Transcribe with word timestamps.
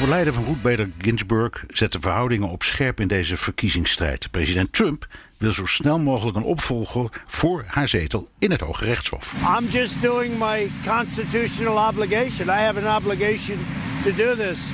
Overlijden 0.00 0.34
van 0.34 0.44
Ruth 0.44 0.62
Bader 0.62 0.90
Ginsburg 0.98 1.64
zet 1.68 1.92
de 1.92 2.00
verhoudingen 2.00 2.48
op 2.48 2.62
scherp 2.62 3.00
in 3.00 3.08
deze 3.08 3.36
verkiezingsstrijd. 3.36 4.30
President 4.30 4.72
Trump 4.72 5.06
wil 5.38 5.52
zo 5.52 5.66
snel 5.66 5.98
mogelijk 5.98 6.36
een 6.36 6.42
opvolger 6.42 7.10
voor 7.26 7.64
haar 7.66 7.88
zetel 7.88 8.28
in 8.38 8.50
het 8.50 8.60
Hoge 8.60 8.84
Rechtshof. 8.84 9.34
I'm 9.58 9.66
just 9.68 10.02
doing 10.02 10.38
my 10.38 10.70
constitutional 10.86 11.88
obligation. 11.88 12.48
I 12.48 12.60
have 12.62 12.86
an 12.86 12.96
obligation 12.96 13.58
to 14.04 14.14
do 14.14 14.34
this. 14.34 14.70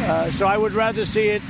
Uh, 0.00 0.22
so 0.30 0.46
I 0.46 0.56
would 0.56 0.74
rather 0.74 1.06
see 1.06 1.34
it 1.34 1.42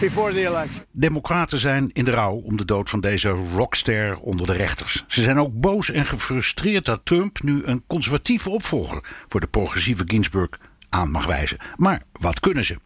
before 0.00 0.32
the 0.32 0.46
election. 0.46 0.84
Democraten 0.92 1.58
zijn 1.58 1.90
in 1.92 2.04
de 2.04 2.10
rouw 2.10 2.34
om 2.34 2.56
de 2.56 2.64
dood 2.64 2.90
van 2.90 3.00
deze 3.00 3.28
rockster 3.28 4.18
onder 4.18 4.46
de 4.46 4.52
rechters. 4.52 5.04
Ze 5.06 5.22
zijn 5.22 5.38
ook 5.38 5.52
boos 5.52 5.90
en 5.90 6.06
gefrustreerd 6.06 6.84
dat 6.84 7.00
Trump 7.04 7.42
nu 7.42 7.62
een 7.64 7.82
conservatieve 7.86 8.50
opvolger 8.50 9.00
voor 9.28 9.40
de 9.40 9.46
progressieve 9.46 10.04
Ginsburg 10.06 10.48
aan 10.96 11.10
mag 11.10 11.26
wijzen. 11.26 11.58
Maar 11.76 12.02
wat 12.12 12.40
kunnen 12.40 12.64
ze? 12.64 12.78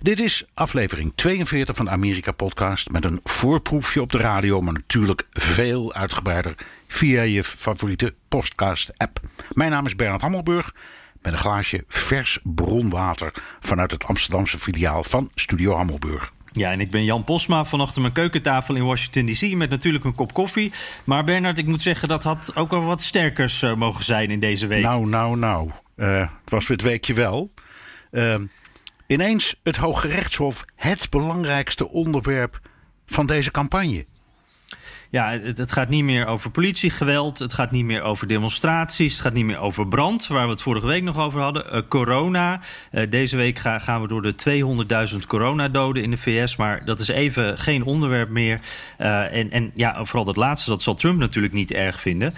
Dit 0.00 0.20
is 0.20 0.44
aflevering 0.54 1.12
42 1.14 1.76
van 1.76 1.84
de 1.84 1.90
Amerika 1.90 2.32
Podcast 2.32 2.90
met 2.90 3.04
een 3.04 3.20
voorproefje 3.24 4.00
op 4.00 4.12
de 4.12 4.18
radio, 4.18 4.60
maar 4.60 4.72
natuurlijk 4.72 5.26
veel 5.32 5.94
uitgebreider 5.94 6.54
via 6.88 7.22
je 7.22 7.44
favoriete 7.44 8.14
podcast-app. 8.28 9.20
Mijn 9.52 9.70
naam 9.70 9.86
is 9.86 9.96
Bernard 9.96 10.20
Hammelburg 10.20 10.74
met 11.22 11.32
een 11.32 11.38
glaasje 11.38 11.84
vers 11.88 12.38
bronwater 12.42 13.32
vanuit 13.60 13.90
het 13.90 14.04
Amsterdamse 14.04 14.58
filiaal 14.58 15.02
van 15.02 15.30
Studio 15.34 15.76
Hammelburg. 15.76 16.32
Ja, 16.52 16.72
en 16.72 16.80
ik 16.80 16.90
ben 16.90 17.04
Jan 17.04 17.24
Posma 17.24 17.64
van 17.64 17.80
achter 17.80 18.00
mijn 18.00 18.12
keukentafel 18.12 18.74
in 18.74 18.84
Washington 18.84 19.26
DC 19.26 19.56
met 19.56 19.70
natuurlijk 19.70 20.04
een 20.04 20.14
kop 20.14 20.32
koffie. 20.32 20.72
Maar 21.04 21.24
Bernard, 21.24 21.58
ik 21.58 21.66
moet 21.66 21.82
zeggen 21.82 22.08
dat 22.08 22.22
had 22.22 22.52
ook 22.54 22.70
wel 22.70 22.84
wat 22.84 23.02
sterkers 23.02 23.62
uh, 23.62 23.74
mogen 23.74 24.04
zijn 24.04 24.30
in 24.30 24.40
deze 24.40 24.66
week. 24.66 24.82
Nou, 24.82 25.08
nou, 25.08 25.36
nou. 25.36 25.70
Uh, 25.98 26.20
het 26.20 26.50
was 26.50 26.68
het 26.68 26.82
weekje 26.82 27.14
wel. 27.14 27.50
Uh, 28.10 28.34
ineens 29.06 29.60
het 29.62 29.76
Hoge 29.76 30.08
Rechtshof 30.08 30.64
het 30.74 31.10
belangrijkste 31.10 31.88
onderwerp 31.88 32.60
van 33.06 33.26
deze 33.26 33.50
campagne. 33.50 34.06
Ja, 35.10 35.30
het, 35.30 35.72
gaat 35.72 35.88
niet 35.88 36.04
meer 36.04 36.26
over 36.26 36.50
politiegeweld. 36.50 37.38
Het 37.38 37.52
gaat 37.52 37.70
niet 37.70 37.84
meer 37.84 38.02
over 38.02 38.26
demonstraties. 38.26 39.12
Het 39.12 39.22
gaat 39.22 39.32
niet 39.32 39.44
meer 39.44 39.58
over 39.58 39.88
brand, 39.88 40.26
waar 40.26 40.44
we 40.44 40.50
het 40.50 40.62
vorige 40.62 40.86
week 40.86 41.02
nog 41.02 41.18
over 41.18 41.40
hadden. 41.40 41.64
Uh, 41.74 41.82
corona. 41.88 42.60
Uh, 42.92 43.10
deze 43.10 43.36
week 43.36 43.58
ga, 43.58 43.78
gaan 43.78 44.00
we 44.00 44.08
door 44.08 44.22
de 44.22 44.34
200.000 45.12 45.18
coronadoden 45.26 46.02
in 46.02 46.10
de 46.10 46.16
VS. 46.16 46.56
Maar 46.56 46.84
dat 46.84 47.00
is 47.00 47.08
even 47.08 47.58
geen 47.58 47.84
onderwerp 47.84 48.28
meer. 48.28 48.60
Uh, 48.98 49.34
en, 49.34 49.50
en 49.50 49.70
ja, 49.74 50.04
vooral 50.04 50.24
dat 50.24 50.36
laatste, 50.36 50.70
dat 50.70 50.82
zal 50.82 50.94
Trump 50.94 51.18
natuurlijk 51.18 51.54
niet 51.54 51.70
erg 51.70 52.00
vinden. 52.00 52.34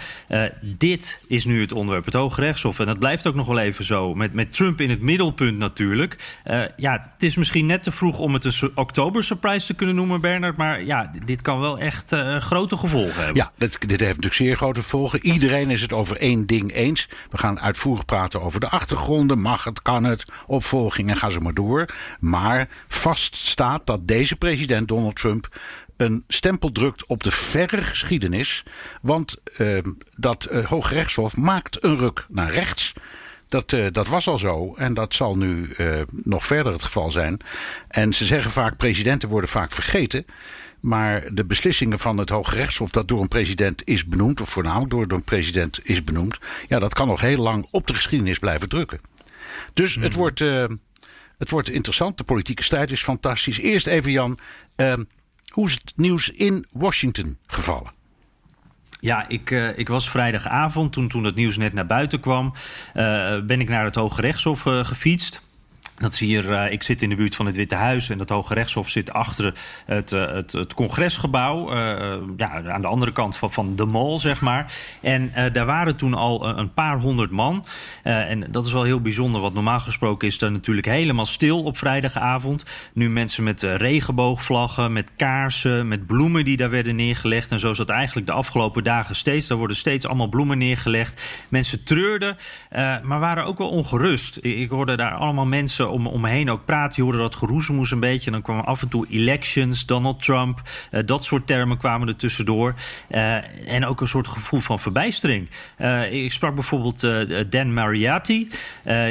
dit 0.61 1.23
is 1.27 1.45
nu 1.45 1.61
het 1.61 1.71
onderwerp, 1.71 2.05
het 2.05 2.13
Hoge 2.13 2.41
Rechtshof. 2.41 2.79
En 2.79 2.85
dat 2.85 2.99
blijft 2.99 3.27
ook 3.27 3.35
nog 3.35 3.47
wel 3.47 3.59
even 3.59 3.85
zo. 3.85 4.15
Met, 4.15 4.33
met 4.33 4.53
Trump 4.53 4.81
in 4.81 4.89
het 4.89 5.01
middelpunt 5.01 5.57
natuurlijk. 5.57 6.39
ja, 6.77 7.11
het 7.13 7.23
is 7.23 7.35
misschien 7.35 7.65
net 7.65 7.83
te 7.83 7.91
vroeg 7.91 8.19
om 8.19 8.33
het 8.33 8.45
een 8.45 8.71
oktober 8.75 9.23
surprise 9.23 9.65
te 9.65 9.73
kunnen 9.73 9.95
noemen, 9.95 10.21
Bernard. 10.21 10.57
Maar 10.57 10.83
ja, 10.83 11.11
dit 11.25 11.41
kan 11.41 11.59
wel 11.59 11.79
echt 11.79 12.15
groot 12.37 12.60
grote 12.67 12.87
gevolgen 12.87 13.23
hebben. 13.23 13.35
Ja, 13.35 13.51
dit, 13.57 13.79
dit 13.79 13.99
heeft 13.99 14.01
natuurlijk 14.01 14.33
zeer 14.33 14.55
grote 14.55 14.81
gevolgen. 14.81 15.25
Iedereen 15.25 15.69
is 15.69 15.81
het 15.81 15.93
over 15.93 16.17
één 16.17 16.45
ding 16.45 16.73
eens. 16.73 17.09
We 17.29 17.37
gaan 17.37 17.59
uitvoerig 17.59 18.05
praten 18.05 18.41
over 18.41 18.59
de 18.59 18.69
achtergronden. 18.69 19.39
Mag 19.39 19.63
het, 19.63 19.81
kan 19.81 20.03
het, 20.03 20.25
opvolging 20.45 21.09
en 21.09 21.15
ga 21.15 21.29
zo 21.29 21.39
maar 21.39 21.53
door. 21.53 21.85
Maar 22.19 22.67
vast 22.87 23.35
staat 23.35 23.87
dat 23.87 24.07
deze 24.07 24.35
president 24.35 24.87
Donald 24.87 25.15
Trump 25.15 25.47
een 25.97 26.23
stempel 26.27 26.71
drukt 26.71 27.05
op 27.05 27.23
de 27.23 27.31
verre 27.31 27.81
geschiedenis. 27.81 28.63
Want 29.01 29.37
uh, 29.57 29.77
dat 30.15 30.47
uh, 30.51 30.65
Hooggerechtshof 30.65 31.37
maakt 31.37 31.83
een 31.83 31.97
ruk 31.97 32.25
naar 32.29 32.51
rechts. 32.51 32.93
Dat, 33.47 33.71
uh, 33.71 33.85
dat 33.91 34.07
was 34.07 34.27
al 34.27 34.37
zo 34.37 34.73
en 34.75 34.93
dat 34.93 35.13
zal 35.13 35.37
nu 35.37 35.69
uh, 35.77 36.01
nog 36.11 36.45
verder 36.45 36.71
het 36.71 36.83
geval 36.83 37.11
zijn. 37.11 37.39
En 37.87 38.13
ze 38.13 38.25
zeggen 38.25 38.51
vaak, 38.51 38.77
presidenten 38.77 39.29
worden 39.29 39.49
vaak 39.49 39.71
vergeten. 39.71 40.25
Maar 40.81 41.33
de 41.33 41.45
beslissingen 41.45 41.99
van 41.99 42.17
het 42.17 42.29
Hoge 42.29 42.55
Rechtshof 42.55 42.89
dat 42.89 43.07
door 43.07 43.21
een 43.21 43.27
president 43.27 43.87
is 43.87 44.05
benoemd, 44.05 44.41
of 44.41 44.49
voornamelijk 44.49 44.89
door 44.89 45.11
een 45.11 45.23
president 45.23 45.79
is 45.83 46.03
benoemd, 46.03 46.39
ja, 46.67 46.79
dat 46.79 46.93
kan 46.93 47.07
nog 47.07 47.21
heel 47.21 47.41
lang 47.41 47.67
op 47.71 47.87
de 47.87 47.93
geschiedenis 47.93 48.39
blijven 48.39 48.69
drukken. 48.69 49.01
Dus 49.73 49.95
het, 49.95 50.13
wordt, 50.13 50.39
uh, 50.39 50.65
het 51.37 51.49
wordt 51.49 51.69
interessant. 51.69 52.17
De 52.17 52.23
politieke 52.23 52.63
strijd 52.63 52.91
is 52.91 53.03
fantastisch. 53.03 53.57
Eerst 53.57 53.87
even, 53.87 54.11
Jan, 54.11 54.39
uh, 54.75 54.93
hoe 55.53 55.67
is 55.67 55.73
het 55.73 55.93
nieuws 55.95 56.29
in 56.29 56.65
Washington 56.71 57.37
gevallen? 57.47 57.91
Ja, 58.99 59.27
ik, 59.27 59.51
uh, 59.51 59.77
ik 59.77 59.87
was 59.87 60.09
vrijdagavond, 60.09 60.93
toen, 60.93 61.07
toen 61.07 61.23
het 61.23 61.35
nieuws 61.35 61.57
net 61.57 61.73
naar 61.73 61.85
buiten 61.85 62.19
kwam, 62.19 62.53
ben 63.45 63.61
ik 63.61 63.69
naar 63.69 63.85
het 63.85 63.95
Hoge 63.95 64.21
Rechtshof 64.21 64.61
gefietst. 64.61 65.49
Dat 65.97 66.15
zie 66.15 66.27
hier, 66.27 66.49
uh, 66.49 66.71
ik 66.71 66.83
zit 66.83 67.01
in 67.01 67.09
de 67.09 67.15
buurt 67.15 67.35
van 67.35 67.45
het 67.45 67.55
Witte 67.55 67.75
Huis 67.75 68.09
en 68.09 68.19
het 68.19 68.29
Hoge 68.29 68.53
Rechtshof 68.53 68.89
zit 68.89 69.13
achter 69.13 69.53
het, 69.85 70.11
uh, 70.11 70.31
het, 70.31 70.51
het 70.51 70.73
congresgebouw. 70.73 71.73
Uh, 71.73 72.17
ja, 72.37 72.63
aan 72.71 72.81
de 72.81 72.87
andere 72.87 73.11
kant 73.11 73.37
van, 73.37 73.51
van 73.51 73.75
de 73.75 73.85
mall, 73.85 74.19
zeg 74.19 74.41
maar. 74.41 74.73
En 75.01 75.31
daar 75.53 75.65
waren 75.65 75.95
toen 75.95 76.13
al 76.13 76.57
een 76.57 76.73
paar 76.73 76.99
honderd 76.99 77.31
man. 77.31 77.65
en 78.03 78.51
dat 78.51 78.65
is 78.65 78.73
wel 78.73 78.83
heel 78.83 79.01
bijzonder, 79.01 79.41
want 79.41 79.53
normaal 79.53 79.79
gesproken 79.79 80.27
is 80.27 80.41
er 80.41 80.51
natuurlijk 80.51 80.87
helemaal 80.87 81.25
stil 81.25 81.63
op 81.63 81.77
vrijdagavond. 81.77 82.65
Nu 82.93 83.09
mensen 83.09 83.43
met 83.43 83.61
regenboogvlaggen, 83.61 84.93
met 84.93 85.11
kaarsen, 85.15 85.87
met 85.87 86.07
bloemen 86.07 86.45
die 86.45 86.57
daar 86.57 86.69
werden 86.69 86.95
neergelegd. 86.95 87.51
En 87.51 87.59
zo 87.59 87.71
is 87.71 87.77
dat 87.77 87.89
eigenlijk 87.89 88.27
de 88.27 88.33
afgelopen 88.33 88.83
dagen 88.83 89.15
steeds. 89.15 89.47
Daar 89.47 89.57
worden 89.57 89.77
steeds 89.77 90.05
allemaal 90.05 90.29
bloemen 90.29 90.57
neergelegd. 90.57 91.21
Mensen 91.49 91.83
treurden, 91.83 92.37
maar 93.03 93.19
waren 93.19 93.45
ook 93.45 93.57
wel 93.57 93.69
ongerust. 93.69 94.37
Ik 94.41 94.69
hoorde 94.69 94.97
daar 94.97 95.13
allemaal 95.13 95.45
mensen 95.45 95.90
om, 95.91 96.07
om 96.07 96.21
me 96.21 96.29
heen 96.29 96.51
ook 96.51 96.65
praten. 96.65 96.93
Je 96.95 97.01
hoorde 97.01 97.17
dat 97.17 97.35
geroezemoes 97.35 97.91
een 97.91 97.99
beetje. 97.99 98.31
Dan 98.31 98.41
kwamen 98.41 98.65
af 98.65 98.81
en 98.81 98.87
toe 98.87 99.07
elections, 99.09 99.85
Donald 99.85 100.23
Trump. 100.23 100.61
Uh, 100.91 101.01
dat 101.05 101.23
soort 101.23 101.47
termen 101.47 101.77
kwamen 101.77 102.07
er 102.07 102.15
tussendoor. 102.15 102.75
Uh, 103.09 103.71
en 103.73 103.85
ook 103.85 104.01
een 104.01 104.07
soort 104.07 104.27
gevoel 104.27 104.59
van 104.59 104.79
verbijstering. 104.79 105.49
Uh, 105.77 106.13
ik 106.13 106.31
sprak 106.31 106.55
bijvoorbeeld 106.55 106.99
Dan 107.49 107.73
Mariatti. 107.73 108.49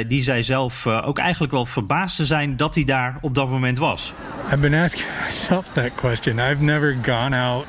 die 0.07 0.21
zei 0.21 0.43
zelf 0.43 0.87
ook 0.87 1.17
eigenlijk 1.17 1.53
wel 1.53 1.65
verbaasd 1.65 2.15
te 2.15 2.25
zijn 2.25 2.57
dat 2.57 2.75
hij 2.75 2.83
daar 2.83 3.17
op 3.21 3.35
dat 3.35 3.49
moment 3.49 3.77
was. 3.77 4.13
I've 4.45 4.57
been 4.57 4.73
asking 4.73 5.07
myself 5.25 5.69
that 5.73 5.95
question. 5.95 6.39
I've 6.39 6.63
never 6.63 6.97
gone 7.03 7.37
out 7.37 7.65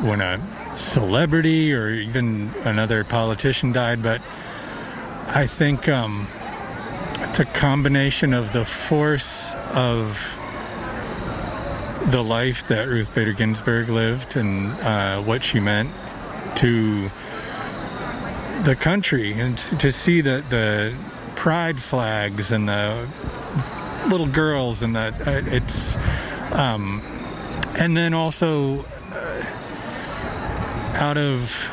when 0.00 0.20
a 0.20 0.38
celebrity 0.76 1.72
or 1.72 1.88
even 1.88 2.52
another 2.64 3.04
politician 3.04 3.72
died, 3.72 4.02
but 4.02 4.20
I 5.28 5.46
think 5.46 5.88
um, 5.88 6.26
it's 7.20 7.40
a 7.40 7.44
combination 7.44 8.32
of 8.32 8.52
the 8.52 8.64
force 8.64 9.54
of 9.72 10.36
the 12.10 12.22
life 12.22 12.66
that 12.68 12.88
Ruth 12.88 13.14
Bader 13.14 13.32
Ginsburg 13.32 13.88
lived 13.88 14.36
and 14.36 14.72
uh, 14.80 15.20
what 15.22 15.42
she 15.42 15.60
meant 15.60 15.90
to 16.56 17.10
the 18.64 18.76
country, 18.76 19.32
and 19.32 19.58
to 19.58 19.92
see 19.92 20.20
the 20.20 20.44
the 20.48 20.94
pride 21.36 21.80
flags 21.80 22.50
and 22.50 22.68
the 22.68 23.08
little 24.08 24.26
girls 24.26 24.82
and 24.82 24.96
that 24.96 25.26
uh, 25.26 25.42
it's 25.46 25.96
um, 26.52 27.02
and 27.76 27.96
then 27.96 28.14
also 28.14 28.84
uh, 29.12 29.44
out 30.94 31.18
of 31.18 31.70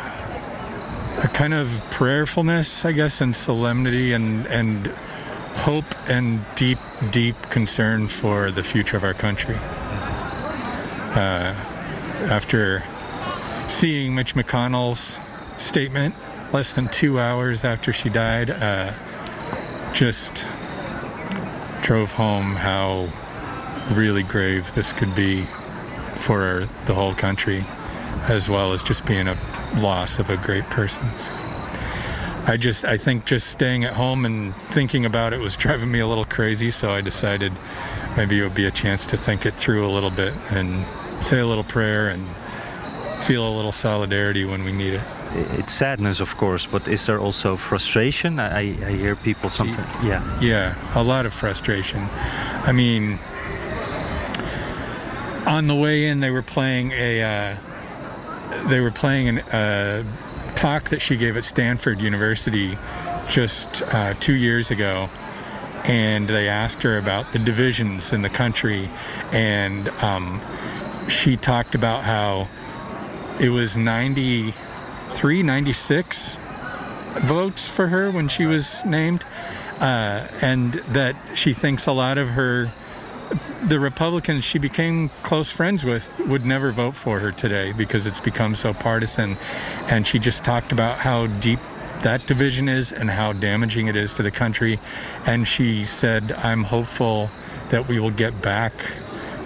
a 1.24 1.28
kind 1.30 1.54
of 1.54 1.82
prayerfulness, 1.92 2.84
I 2.86 2.92
guess, 2.92 3.22
and 3.22 3.36
solemnity 3.36 4.14
and 4.14 4.46
and 4.48 4.94
hope 5.56 5.86
and 6.08 6.46
deep, 6.56 6.80
deep 7.12 7.36
concern 7.50 8.08
for 8.08 8.52
the 8.52 8.64
future 8.64 8.98
of 8.98 9.04
our 9.04 9.14
country. 9.14 9.56
Uh, 11.16 11.56
after 12.30 12.84
seeing 13.68 14.14
Mitch 14.14 14.36
McConnell's 14.36 15.20
statement 15.58 16.14
less 16.54 16.74
than 16.74 16.88
two 16.90 17.20
hours 17.20 17.66
after 17.66 17.92
she 17.92 18.10
died, 18.10 18.50
uh, 18.50 18.94
just 19.94 20.46
drove 21.82 22.12
home 22.12 22.56
how 22.56 23.08
really 23.94 24.24
grave 24.24 24.74
this 24.76 24.92
could 24.92 25.14
be 25.16 25.46
for 26.16 26.68
the 26.86 26.94
whole 26.94 27.14
country, 27.14 27.66
as 28.24 28.50
well 28.50 28.74
as 28.74 28.82
just 28.84 29.06
being 29.06 29.28
a 29.28 29.38
loss 29.78 30.20
of 30.20 30.30
a 30.30 30.38
great 30.38 30.64
person. 30.70 31.08
So 31.18 31.32
I 32.48 32.58
just, 32.58 32.86
I 32.86 32.98
think 32.98 33.26
just 33.26 33.48
staying 33.48 33.86
at 33.86 33.94
home 33.94 34.26
and 34.26 34.56
thinking 34.70 35.06
about 35.06 35.34
it 35.34 35.40
was 35.40 35.56
driving 35.66 35.92
me 35.92 36.00
a 36.00 36.08
little 36.08 36.26
crazy. 36.26 36.72
So 36.72 36.92
I 36.92 37.02
decided 37.02 37.52
maybe 38.16 38.40
it 38.40 38.44
would 38.44 38.56
be 38.56 38.66
a 38.66 38.72
chance 38.72 39.06
to 39.08 39.18
think 39.18 39.46
it 39.46 39.56
through 39.56 39.86
a 39.86 39.92
little 39.92 40.12
bit 40.12 40.34
and 40.52 40.86
say 41.24 41.40
a 41.40 41.46
little 41.46 41.64
prayer 41.64 42.10
and 42.10 42.26
feel 43.24 43.48
a 43.48 43.54
little 43.56 43.72
solidarity 43.72 44.46
when 44.46 44.64
we 44.64 44.72
need 44.72 44.94
it. 44.94 45.02
It's 45.34 45.74
sadness, 45.74 46.20
of 46.20 46.38
course, 46.38 46.66
but 46.66 46.88
is 46.88 47.06
there 47.08 47.20
also 47.20 47.58
frustration? 47.58 48.40
I, 48.40 48.60
I 48.60 48.92
hear 48.92 49.16
people 49.16 49.50
sometimes. 49.50 49.92
Yeah. 50.06 50.40
Yeah, 50.40 50.76
a 50.94 51.04
lot 51.04 51.26
of 51.26 51.34
frustration. 51.34 52.08
I 52.64 52.72
mean, 52.72 53.20
on 55.46 55.68
the 55.68 55.76
way 55.76 56.06
in, 56.06 56.20
they 56.20 56.30
were 56.30 56.42
playing 56.42 56.92
a 56.92 57.22
uh, 57.22 57.58
they 58.68 58.80
were 58.80 58.92
playing 58.92 59.40
a 59.40 59.42
uh, 59.52 60.04
talk 60.56 60.90
that 60.90 61.02
she 61.02 61.18
gave 61.18 61.38
at 61.38 61.46
Stanford 61.46 62.00
University 62.00 62.78
just 63.30 63.84
uh, 63.84 64.14
two 64.16 64.34
years 64.34 64.72
ago, 64.72 65.10
and 65.84 66.28
they 66.28 66.48
asked 66.48 66.84
her 66.84 66.98
about 66.98 67.32
the 67.34 67.40
divisions 67.40 68.14
in 68.14 68.22
the 68.22 68.30
country, 68.30 68.90
and 69.32 69.90
um, 70.02 70.42
she 71.08 71.38
talked 71.38 71.76
about 71.76 72.04
how 72.04 72.48
it 73.40 73.50
was 73.50 73.76
93, 73.76 75.44
96 75.44 76.38
votes 77.20 77.68
for 77.68 77.88
her 77.88 78.10
when 78.12 78.28
she 78.28 78.46
was 78.46 78.84
named, 78.86 79.24
uh, 79.80 80.28
and 80.42 80.74
that 80.94 81.16
she 81.34 81.54
thinks 81.54 81.86
a 81.86 81.92
lot 81.92 82.18
of 82.18 82.30
her 82.30 82.72
the 83.64 83.80
Republicans 83.80 84.44
she 84.44 84.60
became 84.60 85.10
close 85.24 85.50
friends 85.50 85.84
with 85.84 86.20
would 86.28 86.46
never 86.46 86.70
vote 86.70 86.96
for 86.96 87.20
her 87.20 87.32
today 87.32 87.72
because 87.72 88.06
it's 88.06 88.20
become 88.20 88.56
so 88.56 88.74
partisan. 88.74 89.38
And 89.88 90.06
she 90.06 90.20
just 90.20 90.44
talked 90.44 90.72
about 90.72 91.00
how 91.00 91.28
deep 91.28 91.60
that 92.02 92.26
division 92.28 92.70
is 92.70 92.92
and 92.92 93.10
how 93.10 93.34
damaging 93.34 93.88
it 93.88 93.96
is 93.96 94.14
to 94.14 94.24
the 94.24 94.32
country. 94.32 94.80
And 95.26 95.48
she 95.48 95.86
said, 95.86 96.32
I'm 96.34 96.64
hopeful 96.64 97.30
that 97.72 97.88
we 97.88 98.00
will 98.00 98.12
get 98.12 98.42
back 98.42 98.74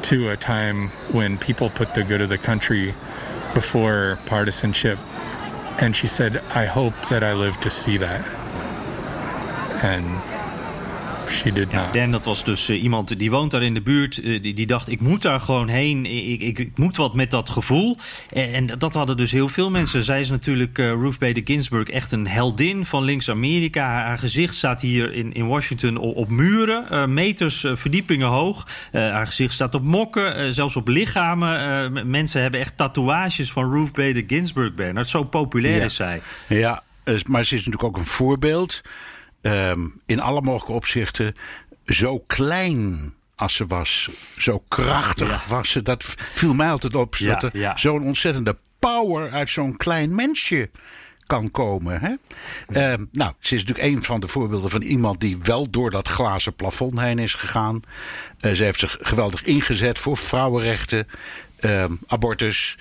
to 0.04 0.30
a 0.30 0.38
time 0.38 0.90
when 1.12 1.38
people 1.38 1.70
put 1.70 1.94
the 1.94 2.04
good 2.04 2.22
of 2.22 2.30
the 2.30 2.38
country 2.38 2.94
before 3.54 4.20
partisanship. 4.26 5.00
And 5.80 5.96
she 5.96 6.08
said, 6.08 6.38
I 6.50 6.66
hope 6.66 6.94
that 7.10 7.24
I 7.24 7.34
live 7.34 7.60
to 7.62 7.70
see 7.70 7.98
that. 7.98 8.28
And 9.82 10.22
she 11.30 11.52
did 11.52 11.72
not. 11.72 11.94
Dan, 11.94 12.12
dat 12.12 12.26
was 12.26 12.44
dus 12.44 12.70
uh, 12.70 12.84
iemand 12.84 13.20
die 13.20 13.32
woont 13.32 13.52
daar 13.52 13.64
in 13.64 13.74
de 13.74 13.82
buurt. 13.82 14.18
Uh, 14.18 14.42
die, 14.42 14.54
die, 14.54 14.68
dacht, 14.68 14.90
ik 14.90 15.00
moet 15.02 15.22
daar 15.22 15.40
gewoon 15.40 15.68
heen. 15.68 16.06
Ik, 16.06 16.42
ik, 16.42 16.60
ik 16.60 16.78
moet 16.78 16.98
wat 16.98 17.14
met 17.14 17.32
dat 17.32 17.50
gevoel. 17.50 17.98
En, 18.34 18.54
en, 18.54 18.80
dat 18.80 18.94
hadden 18.94 19.18
dus 19.18 19.32
heel 19.32 19.50
veel 19.50 19.70
mensen. 19.70 20.04
Zij 20.04 20.20
is 20.20 20.30
natuurlijk, 20.30 20.78
uh, 20.78 20.92
Ruth 20.92 21.20
Bader 21.20 21.42
Ginsburg, 21.46 21.90
echt 21.90 22.12
een 22.12 22.28
heldin 22.28 22.86
van 22.86 23.04
links-Amerika. 23.04 23.86
Haar, 23.86 24.06
haar, 24.06 24.20
gezicht 24.20 24.56
staat 24.56 24.82
hier 24.82 25.14
in, 25.14 25.34
in 25.34 25.48
Washington 25.48 25.98
op, 25.98 26.16
op 26.16 26.30
muren. 26.30 27.14
meters, 27.14 27.66
verdiepingen 27.74 28.28
hoog. 28.28 28.68
haar 28.92 29.28
gezicht 29.28 29.54
staat 29.54 29.76
op 29.76 29.84
mokken, 29.84 30.54
zelfs 30.54 30.76
op 30.76 30.88
lichamen. 30.88 32.10
mensen 32.10 32.42
hebben 32.42 32.60
echt 32.60 32.78
tatoeages 32.78 33.52
van 33.52 33.72
Ruth 33.72 33.92
Bader 33.92 34.24
Ginsburg, 34.28 34.74
Bernard. 34.74 35.10
Zo 35.10 35.24
populair 35.24 35.76
ja. 35.76 35.84
is 35.84 35.96
zij. 35.96 36.22
Ja, 36.48 36.84
maar 37.26 37.46
ze 37.46 37.56
is 37.56 37.66
natuurlijk 37.66 37.84
ook 37.84 37.98
een 37.98 38.06
voorbeeld... 38.06 38.82
Um, 39.42 40.02
in 40.06 40.20
alle 40.20 40.42
mogelijke 40.42 40.74
opzichten 40.74 41.36
zo 41.86 42.20
klein 42.20 43.14
als 43.36 43.56
ze 43.56 43.66
was, 43.66 44.10
zo 44.38 44.64
krachtig 44.68 45.30
ja. 45.30 45.56
was 45.56 45.70
ze. 45.70 45.82
Dat 45.82 46.04
viel 46.18 46.54
mij 46.54 46.70
altijd 46.70 46.96
op. 46.96 47.16
Ja, 47.16 47.34
dat 47.34 47.44
er 47.44 47.60
ja. 47.60 47.78
zo'n 47.78 48.04
ontzettende 48.04 48.58
power 48.80 49.32
uit 49.32 49.50
zo'n 49.50 49.78
klein 49.78 50.16
mensje 50.16 50.70
kan 51.26 51.52
komen. 51.52 52.02
Hè? 52.02 52.16
Ja. 52.80 52.92
Um, 52.92 53.10
nou, 53.12 53.34
ze 53.40 53.56
is 53.56 53.64
natuurlijk 53.64 53.96
een 53.96 54.04
van 54.04 54.20
de 54.20 54.28
voorbeelden 54.28 54.70
van 54.70 54.82
iemand 54.82 55.20
die 55.20 55.38
wel 55.44 55.70
door 55.70 55.92
dat 55.92 56.08
glazen 56.08 56.54
plafond 56.54 57.00
heen 57.00 57.20
is 57.20 57.34
gegaan. 57.34 57.80
Uh, 58.42 58.52
ze 58.52 58.64
heeft 58.64 58.80
zich 58.80 58.98
geweldig 59.00 59.44
ingezet 59.44 60.00
voor 60.00 60.18
vrouwenrechten, 60.18 61.08
um, 61.60 62.00
abortus. 62.08 62.78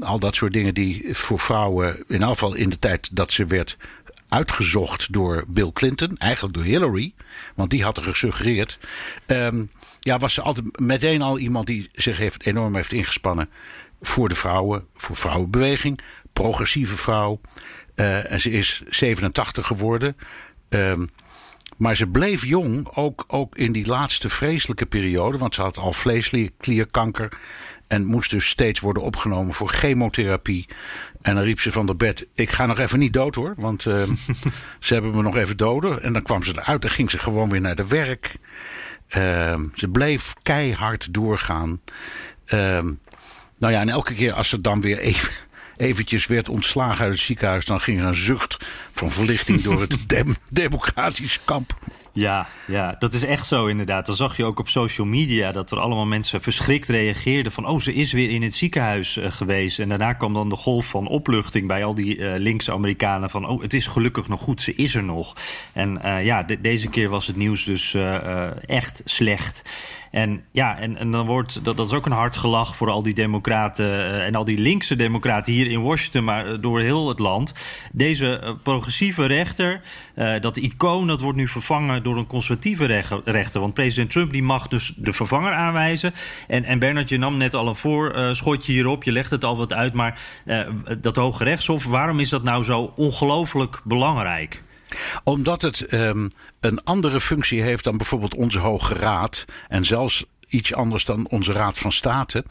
al 0.00 0.18
dat 0.18 0.34
soort 0.34 0.52
dingen 0.52 0.74
die 0.74 1.14
voor 1.14 1.38
vrouwen, 1.38 2.04
in 2.08 2.22
geval 2.22 2.54
in 2.54 2.68
de 2.68 2.78
tijd 2.78 3.16
dat 3.16 3.32
ze 3.32 3.46
werd 3.46 3.76
uitgezocht 4.28 5.12
door 5.12 5.44
Bill 5.48 5.70
Clinton, 5.72 6.16
eigenlijk 6.16 6.54
door 6.54 6.64
Hillary, 6.64 7.14
want 7.54 7.70
die 7.70 7.84
had 7.84 7.96
er 7.96 8.02
gesuggereerd. 8.02 8.78
Um, 9.26 9.70
ja, 9.98 10.18
was 10.18 10.34
ze 10.34 10.42
altijd 10.42 10.80
meteen 10.80 11.22
al 11.22 11.38
iemand 11.38 11.66
die 11.66 11.88
zich 11.92 12.16
heeft, 12.16 12.46
enorm 12.46 12.74
heeft 12.74 12.92
ingespannen 12.92 13.50
voor 14.02 14.28
de 14.28 14.34
vrouwen, 14.34 14.86
voor 14.96 15.16
vrouwenbeweging, 15.16 15.98
progressieve 16.32 16.96
vrouw. 16.96 17.40
Uh, 17.94 18.30
en 18.32 18.40
ze 18.40 18.50
is 18.50 18.82
87 18.88 19.66
geworden. 19.66 20.16
Um, 20.68 21.10
maar 21.76 21.96
ze 21.96 22.06
bleef 22.06 22.44
jong, 22.44 22.88
ook, 22.94 23.24
ook 23.26 23.56
in 23.56 23.72
die 23.72 23.86
laatste 23.86 24.28
vreselijke 24.28 24.86
periode, 24.86 25.38
want 25.38 25.54
ze 25.54 25.62
had 25.62 25.78
al 25.78 25.92
vleesklierkanker. 25.92 27.38
En 27.94 28.04
moest 28.04 28.30
dus 28.30 28.48
steeds 28.48 28.80
worden 28.80 29.02
opgenomen 29.02 29.54
voor 29.54 29.68
chemotherapie. 29.68 30.66
En 31.22 31.34
dan 31.34 31.44
riep 31.44 31.60
ze 31.60 31.72
van 31.72 31.86
de 31.86 31.94
bed: 31.94 32.26
Ik 32.34 32.50
ga 32.50 32.66
nog 32.66 32.78
even 32.78 32.98
niet 32.98 33.12
dood 33.12 33.34
hoor, 33.34 33.54
want 33.56 33.84
uh, 33.84 34.02
ze 34.80 34.94
hebben 34.94 35.16
me 35.16 35.22
nog 35.22 35.36
even 35.36 35.56
doden. 35.56 36.02
En 36.02 36.12
dan 36.12 36.22
kwam 36.22 36.42
ze 36.42 36.52
eruit 36.56 36.84
en 36.84 36.90
ging 36.90 37.10
ze 37.10 37.18
gewoon 37.18 37.50
weer 37.50 37.60
naar 37.60 37.76
de 37.76 37.86
werk. 37.86 38.34
Uh, 39.16 39.60
ze 39.74 39.88
bleef 39.88 40.34
keihard 40.42 41.14
doorgaan. 41.14 41.80
Uh, 42.44 42.78
nou 43.58 43.72
ja, 43.72 43.80
en 43.80 43.88
elke 43.88 44.14
keer 44.14 44.32
als 44.32 44.48
ze 44.48 44.60
dan 44.60 44.80
weer 44.80 44.98
even, 44.98 45.32
eventjes 45.76 46.26
werd 46.26 46.48
ontslagen 46.48 47.04
uit 47.04 47.12
het 47.12 47.22
ziekenhuis, 47.22 47.64
dan 47.64 47.80
ging 47.80 48.00
er 48.00 48.06
een 48.06 48.14
zucht 48.14 48.56
van 48.92 49.10
verlichting 49.10 49.62
door 49.62 49.80
het 49.80 50.08
dem 50.08 50.36
democratisch 50.50 51.40
kamp. 51.44 51.78
Ja, 52.14 52.46
ja, 52.66 52.96
dat 52.98 53.14
is 53.14 53.22
echt 53.24 53.46
zo 53.46 53.66
inderdaad. 53.66 54.06
Dan 54.06 54.14
zag 54.14 54.36
je 54.36 54.44
ook 54.44 54.58
op 54.58 54.68
social 54.68 55.06
media 55.06 55.52
dat 55.52 55.70
er 55.70 55.78
allemaal 55.78 56.06
mensen 56.06 56.42
verschrikt 56.42 56.88
reageerden 56.88 57.52
van... 57.52 57.66
oh, 57.66 57.80
ze 57.80 57.94
is 57.94 58.12
weer 58.12 58.30
in 58.30 58.42
het 58.42 58.54
ziekenhuis 58.54 59.16
uh, 59.16 59.30
geweest. 59.30 59.78
En 59.78 59.88
daarna 59.88 60.12
kwam 60.12 60.32
dan 60.32 60.48
de 60.48 60.56
golf 60.56 60.86
van 60.86 61.06
opluchting 61.06 61.66
bij 61.66 61.84
al 61.84 61.94
die 61.94 62.16
uh, 62.16 62.34
linkse 62.36 62.72
Amerikanen... 62.72 63.30
van 63.30 63.48
oh, 63.48 63.62
het 63.62 63.74
is 63.74 63.86
gelukkig 63.86 64.28
nog 64.28 64.40
goed, 64.40 64.62
ze 64.62 64.74
is 64.74 64.94
er 64.94 65.04
nog. 65.04 65.36
En 65.72 66.00
uh, 66.04 66.24
ja, 66.24 66.42
de 66.42 66.60
deze 66.60 66.88
keer 66.88 67.08
was 67.08 67.26
het 67.26 67.36
nieuws 67.36 67.64
dus 67.64 67.96
echt 68.66 69.02
slecht. 69.04 69.62
En 70.14 70.44
ja, 70.52 70.78
en, 70.78 70.96
en 70.96 71.10
dan 71.10 71.26
wordt 71.26 71.64
dat, 71.64 71.76
dat 71.76 71.86
is 71.86 71.92
ook 71.92 72.06
een 72.06 72.12
hard 72.12 72.36
gelach 72.36 72.76
voor 72.76 72.90
al 72.90 73.02
die 73.02 73.14
democraten 73.14 73.86
uh, 73.86 74.26
en 74.26 74.34
al 74.34 74.44
die 74.44 74.58
linkse 74.58 74.96
democraten 74.96 75.52
hier 75.52 75.70
in 75.70 75.82
Washington, 75.82 76.24
maar 76.24 76.46
uh, 76.46 76.54
door 76.60 76.80
heel 76.80 77.08
het 77.08 77.18
land. 77.18 77.52
Deze 77.92 78.40
uh, 78.44 78.50
progressieve 78.62 79.26
rechter, 79.26 79.80
dat 80.40 80.56
icoon, 80.56 81.06
dat 81.06 81.20
wordt 81.20 81.38
nu 81.38 81.48
vervangen 81.48 82.02
door 82.02 82.16
een 82.16 82.26
conservatieve 82.26 83.02
rechter. 83.24 83.60
Want 83.60 83.74
president 83.74 84.10
Trump 84.10 84.32
die 84.32 84.42
mag 84.42 84.68
dus 84.68 84.92
de 84.96 85.12
vervanger 85.12 85.52
aanwijzen. 85.52 86.14
En, 86.48 86.64
en 86.64 86.78
Bernard, 86.78 87.08
je 87.08 87.18
nam 87.18 87.36
net 87.36 87.54
al 87.54 87.68
een 87.68 87.76
voorschotje 87.76 88.72
hierop, 88.72 89.04
je 89.04 89.12
legt 89.12 89.30
het 89.30 89.44
al 89.44 89.56
wat 89.56 89.72
uit, 89.72 89.92
maar 89.92 90.20
dat 91.00 91.16
Hoge 91.16 91.44
Rechtshof, 91.44 91.84
waarom 91.84 92.20
is 92.20 92.28
dat 92.28 92.42
nou 92.42 92.64
zo 92.64 92.92
ongelooflijk 92.96 93.80
belangrijk? 93.84 94.63
Omdat 95.24 95.62
het 95.62 95.92
um, 95.92 96.32
een 96.60 96.84
andere 96.84 97.20
functie 97.20 97.62
heeft 97.62 97.84
dan 97.84 97.96
bijvoorbeeld 97.96 98.34
onze 98.34 98.58
Hoge 98.58 98.94
Raad. 98.94 99.44
En 99.68 99.84
zelfs 99.84 100.24
iets 100.48 100.74
anders 100.74 101.04
dan 101.04 101.28
onze 101.28 101.52
Raad 101.52 101.78
van 101.78 101.92
State. 101.92 102.44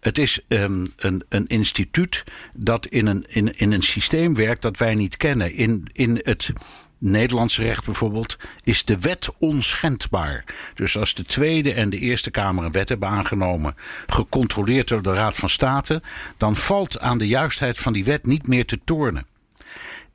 Het 0.00 0.18
is 0.18 0.40
um, 0.48 0.86
een, 0.96 1.24
een 1.28 1.46
instituut 1.46 2.24
dat 2.54 2.86
in 2.86 3.06
een, 3.06 3.24
in, 3.28 3.58
in 3.58 3.72
een 3.72 3.82
systeem 3.82 4.34
werkt 4.34 4.62
dat 4.62 4.76
wij 4.76 4.94
niet 4.94 5.16
kennen. 5.16 5.52
In, 5.52 5.88
in 5.92 6.20
het 6.22 6.52
Nederlandse 6.98 7.62
recht 7.62 7.84
bijvoorbeeld 7.84 8.36
is 8.62 8.84
de 8.84 8.98
wet 8.98 9.28
onschendbaar. 9.38 10.44
Dus 10.74 10.98
als 10.98 11.14
de 11.14 11.24
Tweede 11.24 11.72
en 11.72 11.90
de 11.90 11.98
Eerste 11.98 12.30
Kamer 12.30 12.64
een 12.64 12.72
wet 12.72 12.88
hebben 12.88 13.08
aangenomen, 13.08 13.76
gecontroleerd 14.06 14.88
door 14.88 15.02
de 15.02 15.12
Raad 15.12 15.36
van 15.36 15.48
State, 15.48 16.02
dan 16.36 16.56
valt 16.56 17.00
aan 17.00 17.18
de 17.18 17.28
juistheid 17.28 17.78
van 17.78 17.92
die 17.92 18.04
wet 18.04 18.26
niet 18.26 18.46
meer 18.46 18.66
te 18.66 18.80
tornen. 18.84 19.26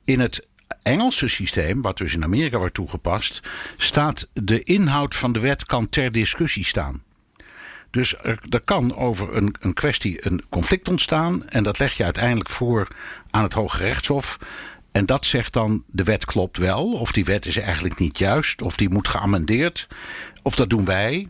In 0.04 0.20
het 0.20 0.46
Engelse 0.82 1.28
systeem, 1.28 1.82
wat 1.82 1.98
dus 1.98 2.14
in 2.14 2.24
Amerika 2.24 2.58
wordt 2.58 2.74
toegepast, 2.74 3.42
staat 3.76 4.28
de 4.32 4.62
inhoud 4.62 5.14
van 5.14 5.32
de 5.32 5.40
wet 5.40 5.64
kan 5.64 5.88
ter 5.88 6.12
discussie 6.12 6.64
staan. 6.64 7.02
Dus 7.90 8.14
er, 8.22 8.60
kan 8.64 8.96
over 8.96 9.36
een, 9.36 9.54
een 9.60 9.74
kwestie 9.74 10.26
een 10.26 10.42
conflict 10.48 10.88
ontstaan 10.88 11.48
en 11.48 11.62
dat 11.62 11.78
leg 11.78 11.96
je 11.96 12.04
uiteindelijk 12.04 12.50
voor 12.50 12.88
aan 13.30 13.42
het 13.42 13.52
Hoge 13.52 13.82
Rechtshof. 13.82 14.38
En 14.92 15.06
dat 15.06 15.24
zegt 15.24 15.52
dan 15.52 15.84
de 15.86 16.04
wet 16.04 16.24
klopt 16.24 16.56
wel, 16.56 16.92
of 16.92 17.12
die 17.12 17.24
wet 17.24 17.46
is 17.46 17.56
eigenlijk 17.56 17.98
niet 17.98 18.18
juist, 18.18 18.62
of 18.62 18.76
die 18.76 18.88
moet 18.88 19.08
geamendeerd, 19.08 19.88
of 20.42 20.54
dat 20.54 20.70
doen 20.70 20.84
wij. 20.84 21.26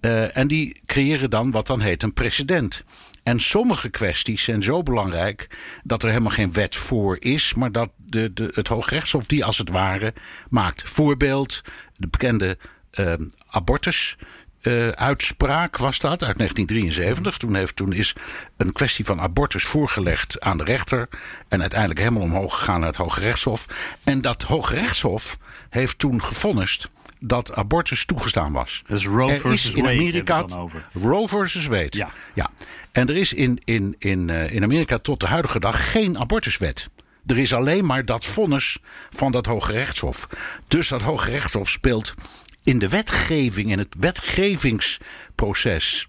Uh, 0.00 0.36
en 0.36 0.46
die 0.46 0.80
creëren 0.86 1.30
dan 1.30 1.50
wat 1.50 1.66
dan 1.66 1.80
heet 1.80 2.02
een 2.02 2.12
precedent. 2.12 2.84
En 3.22 3.40
sommige 3.40 3.88
kwesties 3.88 4.42
zijn 4.42 4.62
zo 4.62 4.82
belangrijk 4.82 5.46
dat 5.84 6.02
er 6.02 6.08
helemaal 6.08 6.30
geen 6.30 6.52
wet 6.52 6.76
voor 6.76 7.16
is, 7.20 7.54
maar 7.54 7.72
dat 7.72 7.90
de, 8.12 8.32
de, 8.32 8.50
het 8.54 8.68
Hoogrechtshof 8.68 9.26
die 9.26 9.44
als 9.44 9.58
het 9.58 9.68
ware 9.68 10.14
maakt. 10.50 10.82
Voorbeeld, 10.88 11.62
de 11.96 12.06
bekende 12.06 12.58
uh, 13.00 13.12
abortus. 13.46 14.16
eh, 14.60 14.88
uitspraak 14.88 15.76
was 15.76 15.98
dat, 15.98 16.22
uit 16.22 16.38
1973. 16.38 17.36
Toen, 17.38 17.54
heeft, 17.54 17.76
toen 17.76 17.92
is 17.92 18.14
een 18.56 18.72
kwestie 18.72 19.04
van 19.04 19.20
abortus 19.20 19.64
voorgelegd 19.64 20.40
aan 20.40 20.56
de 20.56 20.64
rechter. 20.64 21.08
En 21.48 21.60
uiteindelijk 21.60 22.00
helemaal 22.00 22.22
omhoog 22.22 22.58
gegaan 22.58 22.80
naar 22.80 22.88
het 22.88 22.98
Hoge 22.98 23.20
Rechtshof. 23.20 23.66
En 24.04 24.20
dat 24.20 24.42
Hoge 24.42 24.74
Rechtshof 24.74 25.38
heeft 25.70 25.98
toen 25.98 26.22
gevonnist 26.22 26.90
dat 27.24 27.54
abortus 27.54 28.04
toegestaan 28.04 28.52
was. 28.52 28.82
Dus 28.86 29.06
Roe 29.06 29.32
Er 29.32 29.40
versus 29.40 29.66
is 29.66 29.74
in 29.74 29.84
Amerika 29.84 30.46
over. 30.56 30.88
Roe 30.92 31.28
versus 31.28 31.66
Wade. 31.66 31.98
Ja. 31.98 32.10
ja. 32.34 32.50
En 32.92 33.08
er 33.08 33.16
is 33.16 33.32
in, 33.32 33.60
in, 33.64 33.94
in, 33.98 34.30
eh, 34.30 34.54
in 34.54 34.62
Amerika 34.62 34.98
tot 34.98 35.20
de 35.20 35.26
huidige 35.26 35.60
dag 35.60 35.90
geen 35.90 36.18
abortuswet. 36.18 36.88
Er 37.26 37.38
is 37.38 37.54
alleen 37.54 37.86
maar 37.86 38.04
dat 38.04 38.24
vonnis 38.24 38.78
van 39.10 39.32
dat 39.32 39.46
Hoge 39.46 39.72
Rechtshof. 39.72 40.28
Dus 40.68 40.88
dat 40.88 41.02
Hoge 41.02 41.30
Rechtshof 41.30 41.68
speelt 41.68 42.14
in 42.62 42.78
de 42.78 42.88
wetgeving, 42.88 43.70
in 43.70 43.78
het 43.78 43.94
wetgevingsproces. 43.98 46.06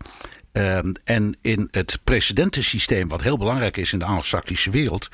ehm, 0.52 0.94
en 1.04 1.38
in 1.42 1.68
het 1.72 2.00
precedentensysteem, 2.04 3.08
wat 3.08 3.22
heel 3.22 3.38
belangrijk 3.38 3.78
is 3.78 3.94
in 3.94 4.00
de 4.00 4.06
Anglo-Saxische 4.06 4.70
wereld, 4.70 5.10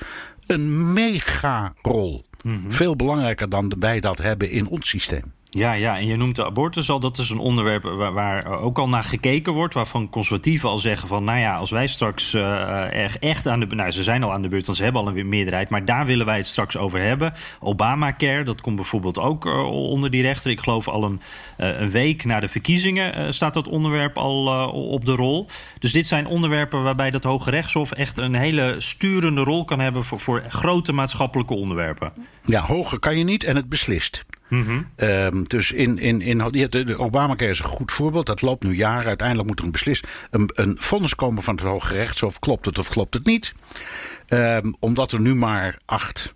een 0.47 0.93
mega 0.93 1.73
rol. 1.81 2.25
Mhm. 2.43 2.71
Veel 2.71 2.95
belangrijker 2.95 3.49
dan 3.49 3.73
wij 3.79 3.99
dat 3.99 4.17
hebben 4.17 4.49
in 4.49 4.67
ons 4.67 4.89
systeem. 4.89 5.33
Ja, 5.51 5.73
ja, 5.73 5.97
en 5.97 6.05
je 6.05 6.15
noemt 6.15 6.35
de 6.35 6.45
abortus 6.45 6.89
al. 6.89 6.99
Dat 6.99 7.17
is 7.17 7.29
een 7.29 7.39
onderwerp 7.39 7.83
waar, 7.83 8.59
ook 8.59 8.79
al 8.79 8.89
naar 8.89 9.03
gekeken 9.03 9.53
wordt. 9.53 9.73
Waarvan 9.73 10.09
conservatieven 10.09 10.69
al 10.69 10.77
zeggen 10.77 11.07
van... 11.07 11.23
nou 11.23 11.39
ja, 11.39 11.55
als 11.55 11.71
wij 11.71 11.87
straks 11.87 12.33
eh, 12.33 12.91
echt, 13.03 13.19
echt 13.19 13.47
aan 13.47 13.59
de... 13.59 13.65
nou, 13.65 13.91
ze 13.91 14.03
zijn 14.03 14.23
al 14.23 14.33
aan 14.33 14.41
de 14.41 14.47
beurt, 14.47 14.65
want 14.65 14.77
ze 14.77 14.83
hebben 14.83 15.01
al 15.01 15.07
een 15.07 15.29
meerderheid... 15.29 15.69
maar 15.69 15.85
daar 15.85 16.05
willen 16.05 16.25
wij 16.25 16.37
het 16.37 16.45
straks 16.45 16.77
over 16.77 16.99
hebben. 16.99 17.33
Obamacare, 17.59 18.43
dat 18.43 18.61
komt 18.61 18.75
bijvoorbeeld 18.75 19.19
ook 19.19 19.45
eh, 19.45 19.63
onder 19.71 20.11
die 20.11 20.21
rechter. 20.21 20.51
Ik 20.51 20.59
geloof 20.59 20.87
al 20.87 21.03
een, 21.03 21.21
eh, 21.57 21.79
een 21.79 21.91
week 21.91 22.25
na 22.25 22.39
de 22.39 22.49
verkiezingen... 22.49 23.13
eh, 23.13 23.31
staat 23.31 23.53
dat 23.53 23.67
onderwerp 23.67 24.17
al 24.17 24.47
eh, 24.47 24.73
op 24.73 25.05
de 25.05 25.15
rol. 25.15 25.47
Dus 25.79 25.91
dit 25.91 26.07
zijn 26.07 26.27
onderwerpen 26.27 26.83
waarbij 26.83 27.11
dat 27.11 27.23
Hoge 27.23 27.49
Rechtshof... 27.49 27.91
echt 27.91 28.17
een 28.17 28.35
hele 28.35 28.75
sturende 28.77 29.41
rol 29.41 29.65
kan 29.65 29.79
hebben... 29.79 30.03
voor, 30.03 30.19
voor 30.19 30.43
grote 30.49 30.91
maatschappelijke 30.91 31.53
onderwerpen. 31.53 32.13
Ja, 32.45 32.61
hoger 32.61 32.99
kan 32.99 33.17
je 33.17 33.23
niet 33.23 33.43
en 33.43 33.55
het 33.55 33.69
beslist. 33.69 34.25
Mhm. 34.49 34.81
Ehm, 34.95 35.43
dus 35.43 35.71
in, 35.71 35.97
in, 35.97 36.21
in, 36.21 36.37
de, 36.37 36.83
de 36.83 36.97
Obamacare 36.97 37.49
is 37.49 37.59
een 37.59 37.65
goed 37.65 37.91
voorbeeld. 37.91 38.25
Dat 38.25 38.41
loopt 38.41 38.63
nu 38.63 38.75
jaren. 38.75 39.05
Uiteindelijk 39.05 39.47
moet 39.47 39.59
er 39.59 39.65
een 39.65 39.71
beslist 39.71 40.07
een, 40.31 40.49
een 40.53 40.75
vonnis 40.79 41.15
komen 41.15 41.43
van 41.43 41.55
het 41.55 41.63
Hoge 41.63 41.93
Rechtshof. 41.93 42.39
Klopt 42.39 42.65
het 42.65 42.77
of 42.79 42.89
klopt 42.89 43.13
het 43.13 43.25
niet? 43.25 43.53
Ehm, 44.27 44.71
omdat 44.79 45.11
er 45.11 45.19
nu 45.19 45.35
maar 45.35 45.77
acht 45.85 46.33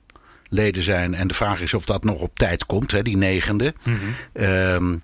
leden 0.49 0.83
zijn. 0.83 1.13
En 1.13 1.27
de 1.27 1.33
vraag 1.33 1.61
is 1.61 1.73
of 1.73 1.85
dat 1.85 2.03
nog 2.03 2.19
op 2.19 2.37
tijd 2.37 2.65
komt, 2.65 2.91
hè, 2.91 3.01
die 3.01 3.17
negende. 3.17 3.73
Ehm, 4.33 4.95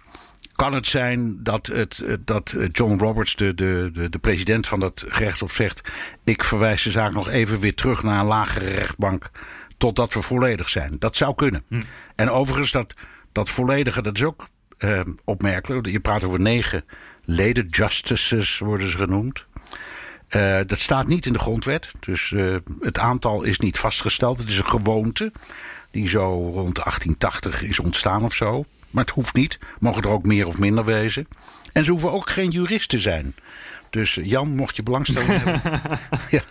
kan 0.52 0.74
het 0.74 0.88
zijn 0.88 1.44
dat, 1.44 1.66
het, 1.68 2.04
dat 2.26 2.56
John 2.72 3.00
Roberts, 3.00 3.36
de, 3.36 3.54
de, 3.54 3.90
de, 3.94 4.10
de 4.10 4.20
president 4.20 4.68
van 4.68 4.80
dat 4.80 5.06
gerechtshof, 5.08 5.52
zegt: 5.52 5.82
Ik 6.24 6.44
verwijs 6.44 6.84
de 6.84 6.92
zaak 6.92 7.14
nog 7.14 7.30
even 7.30 7.60
weer 7.60 7.76
terug 7.76 8.04
naar 8.04 8.20
een 8.20 8.26
lagere 8.26 8.70
rechtbank. 8.70 9.30
Totdat 9.80 10.14
we 10.14 10.22
volledig 10.22 10.70
zijn. 10.70 10.96
Dat 11.00 11.16
zou 11.16 11.36
kunnen. 11.36 11.64
En 12.16 12.30
overigens, 12.30 12.72
dat, 12.72 12.94
dat 13.32 13.50
volledige, 13.50 14.02
dat 14.02 14.16
is 14.16 14.24
ook 14.24 14.48
eh, 14.78 15.02
opmerkelijk. 15.24 15.88
Je 15.88 16.00
praat 16.00 16.24
over 16.24 16.40
negen 16.40 16.84
leden, 17.26 17.68
justices 17.70 18.60
worden 18.60 18.92
ze 18.92 18.98
genoemd. 18.98 19.46
Eh, 20.28 20.60
dat 20.66 20.80
staat 20.80 21.08
niet 21.08 21.26
in 21.26 21.34
de 21.34 21.40
grondwet. 21.40 21.92
Dus 22.00 22.32
eh, 22.32 22.56
het 22.80 22.98
aantal 22.98 23.44
is 23.44 23.60
niet 23.60 23.78
vastgesteld. 23.78 24.38
Het 24.38 24.50
is 24.50 24.58
een 24.58 24.70
gewoonte 24.70 25.32
die 25.92 26.08
zo 26.08 26.52
rond 26.54 26.76
1880 26.76 27.64
is 27.64 27.80
ontstaan 27.80 28.24
of 28.24 28.34
zo. 28.34 28.66
Maar 28.90 29.04
het 29.04 29.14
hoeft 29.14 29.36
niet. 29.36 29.60
Mogen 29.80 30.04
er 30.04 30.10
ook 30.10 30.26
meer 30.26 30.48
of 30.48 30.58
minder 30.58 30.86
wezen. 30.86 31.28
En 31.72 31.86
ze 31.86 31.92
hoeven 31.92 32.12
ook 32.12 32.30
geen 32.30 32.50
jurist 32.50 32.90
te 32.90 33.00
zijn. 33.00 33.36
Dus 33.90 34.18
eh, 34.18 34.26
Jan, 34.26 34.56
mocht 34.56 34.76
je 34.76 34.84
belangstelling 34.84 35.32
hebben. 35.44 35.62
ja, 36.32 36.42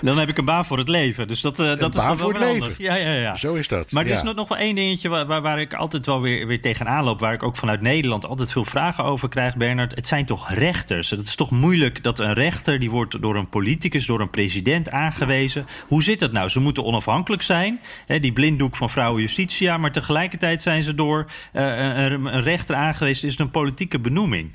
Dan 0.00 0.18
heb 0.18 0.28
ik 0.28 0.38
een 0.38 0.44
baan 0.44 0.64
voor 0.64 0.78
het 0.78 0.88
leven. 0.88 1.28
Dus 1.28 1.40
dat, 1.40 1.60
eh, 1.60 1.76
dat 1.76 1.94
is 1.94 2.00
baan 2.00 2.06
wel 2.06 2.16
voor 2.16 2.32
het 2.32 2.42
leven. 2.42 2.74
Ja, 2.78 2.94
ja, 2.94 3.12
ja. 3.12 3.34
Zo 3.34 3.54
is 3.54 3.68
dat. 3.68 3.92
Maar 3.92 4.06
er 4.06 4.12
is 4.12 4.22
nog 4.22 4.48
wel 4.48 4.58
één 4.58 4.74
dingetje 4.74 5.08
waar, 5.08 5.26
waar, 5.26 5.42
waar 5.42 5.60
ik 5.60 5.74
altijd 5.74 6.06
wel 6.06 6.20
weer, 6.20 6.46
weer 6.46 6.60
tegenaan 6.60 7.04
loop. 7.04 7.20
Waar 7.20 7.32
ik 7.32 7.42
ook 7.42 7.56
vanuit 7.56 7.80
Nederland 7.80 8.26
altijd 8.26 8.52
veel 8.52 8.64
vragen 8.64 9.04
over 9.04 9.28
krijg, 9.28 9.56
Bernard. 9.56 9.94
Het 9.94 10.08
zijn 10.08 10.26
toch 10.26 10.50
rechters? 10.50 11.10
Het 11.10 11.26
is 11.26 11.34
toch 11.34 11.50
moeilijk 11.50 12.02
dat 12.02 12.18
een 12.18 12.32
rechter, 12.32 12.78
die 12.78 12.90
wordt 12.90 13.22
door 13.22 13.36
een 13.36 13.48
politicus, 13.48 14.06
door 14.06 14.20
een 14.20 14.30
president 14.30 14.90
aangewezen. 14.90 15.66
Hoe 15.86 16.02
zit 16.02 16.20
dat 16.20 16.32
nou? 16.32 16.48
Ze 16.48 16.60
moeten 16.60 16.84
onafhankelijk 16.84 17.42
zijn. 17.42 17.80
Hè, 18.06 18.20
die 18.20 18.32
blinddoek 18.32 18.76
van 18.76 18.90
vrouwen 18.90 19.20
justitia. 19.20 19.76
Maar 19.76 19.92
tegelijkertijd 19.92 20.62
zijn 20.62 20.82
ze 20.82 20.94
door 20.94 21.30
eh, 21.52 21.64
een, 22.04 22.34
een 22.34 22.42
rechter 22.42 22.76
aangewezen. 22.76 23.26
Is 23.26 23.32
het 23.32 23.40
een 23.40 23.50
politieke 23.50 23.98
benoeming? 23.98 24.52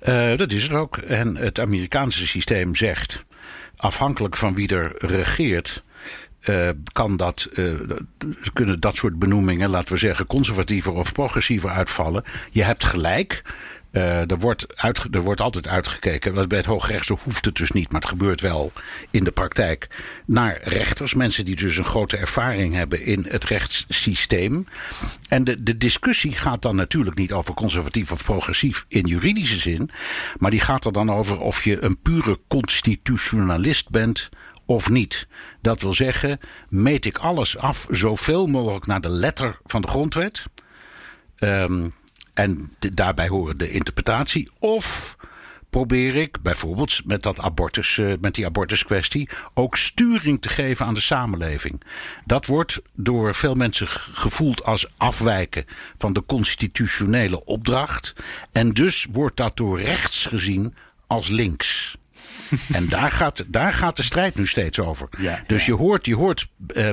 Eh, 0.00 0.36
dat 0.36 0.52
is 0.52 0.62
het 0.62 0.72
ook. 0.72 0.96
En 0.96 1.36
het 1.36 1.60
Amerikaanse 1.60 2.26
systeem 2.26 2.74
zegt, 2.74 3.24
afhankelijk 3.76 4.36
van 4.36 4.54
wie 4.54 4.68
er 4.68 4.92
regeert, 4.98 5.82
eh, 6.40 6.68
kan 6.92 7.16
dat, 7.16 7.48
eh, 7.54 7.72
kunnen 8.52 8.80
dat 8.80 8.96
soort 8.96 9.18
benoemingen, 9.18 9.70
laten 9.70 9.92
we 9.92 9.98
zeggen, 9.98 10.26
conservatiever 10.26 10.92
of 10.92 11.12
progressiever 11.12 11.70
uitvallen. 11.70 12.24
Je 12.50 12.62
hebt 12.62 12.84
gelijk. 12.84 13.42
Eh, 13.90 14.30
er, 14.30 14.38
wordt 14.38 14.66
er 15.10 15.20
wordt 15.20 15.40
altijd 15.40 15.68
uitgekeken. 15.68 16.48
Bij 16.48 16.58
het 16.58 16.66
Hooggerechtshof 16.66 17.24
hoeft 17.24 17.44
het 17.44 17.54
dus 17.54 17.70
niet, 17.70 17.92
maar 17.92 18.00
het 18.00 18.10
gebeurt 18.10 18.40
wel 18.40 18.72
in 19.10 19.24
de 19.24 19.30
praktijk. 19.30 19.88
Naar 20.26 20.60
rechters, 20.62 21.14
mensen 21.14 21.44
die 21.44 21.56
dus 21.56 21.76
een 21.76 21.84
grote 21.84 22.16
ervaring 22.16 22.74
hebben 22.74 23.02
in 23.02 23.26
het 23.28 23.44
rechtssysteem. 23.44 24.66
En 25.28 25.44
de, 25.44 25.62
de 25.62 25.76
discussie 25.76 26.32
gaat 26.32 26.62
dan 26.62 26.76
natuurlijk 26.76 27.16
niet 27.16 27.32
over 27.32 27.54
conservatief 27.54 28.12
of 28.12 28.24
progressief 28.24 28.84
in 28.88 29.06
juridische 29.06 29.58
zin. 29.58 29.90
Maar 30.38 30.50
die 30.50 30.60
gaat 30.60 30.84
er 30.84 30.92
dan 30.92 31.12
over 31.12 31.40
of 31.40 31.64
je 31.64 31.82
een 31.84 31.98
pure 31.98 32.38
constitutionalist 32.48 33.88
bent 33.88 34.28
of 34.66 34.88
niet. 34.88 35.26
Dat 35.60 35.82
wil 35.82 35.92
zeggen, 35.92 36.40
meet 36.68 37.04
ik 37.04 37.18
alles 37.18 37.58
af 37.58 37.86
zoveel 37.90 38.46
mogelijk 38.46 38.86
naar 38.86 39.00
de 39.00 39.08
letter 39.08 39.58
van 39.64 39.80
de 39.80 39.88
grondwet. 39.88 40.44
Ehm, 41.36 41.88
en 42.34 42.72
de- 42.78 42.94
daarbij 42.94 43.28
horen 43.28 43.58
de 43.58 43.70
interpretatie. 43.70 44.50
Of 44.58 45.16
probeer 45.70 46.16
ik 46.16 46.42
bijvoorbeeld 46.42 47.00
met, 47.04 47.22
dat 47.22 47.40
abortus, 47.40 47.98
eh, 47.98 48.12
met 48.20 48.34
die 48.34 48.46
abortuskwestie 48.46 49.28
ook 49.54 49.76
sturing 49.76 50.40
te 50.40 50.48
geven 50.48 50.86
aan 50.86 50.94
de 50.94 51.00
samenleving. 51.00 51.82
Dat 52.24 52.46
wordt 52.46 52.80
door 52.94 53.34
veel 53.34 53.54
mensen 53.54 53.86
gevoeld 53.88 54.64
als 54.64 54.86
afwijken 54.96 55.64
van 55.98 56.12
de 56.12 56.22
constitutionele 56.26 57.44
opdracht. 57.44 58.14
En 58.52 58.72
dus 58.72 59.06
wordt 59.12 59.36
dat 59.36 59.56
door 59.56 59.80
rechts 59.80 60.26
gezien 60.26 60.74
als 61.06 61.28
links. 61.28 61.98
En 62.72 62.88
daar 62.88 63.10
gaat, 63.10 63.44
daar 63.46 63.72
gaat 63.72 63.96
de 63.96 64.02
strijd 64.02 64.34
nu 64.34 64.46
steeds 64.46 64.78
over. 64.78 65.08
Ja, 65.18 65.42
dus 65.46 65.66
ja. 65.66 65.72
je 65.72 65.78
hoort, 65.78 66.06
je 66.06 66.14
hoort 66.16 66.48
eh, 66.66 66.88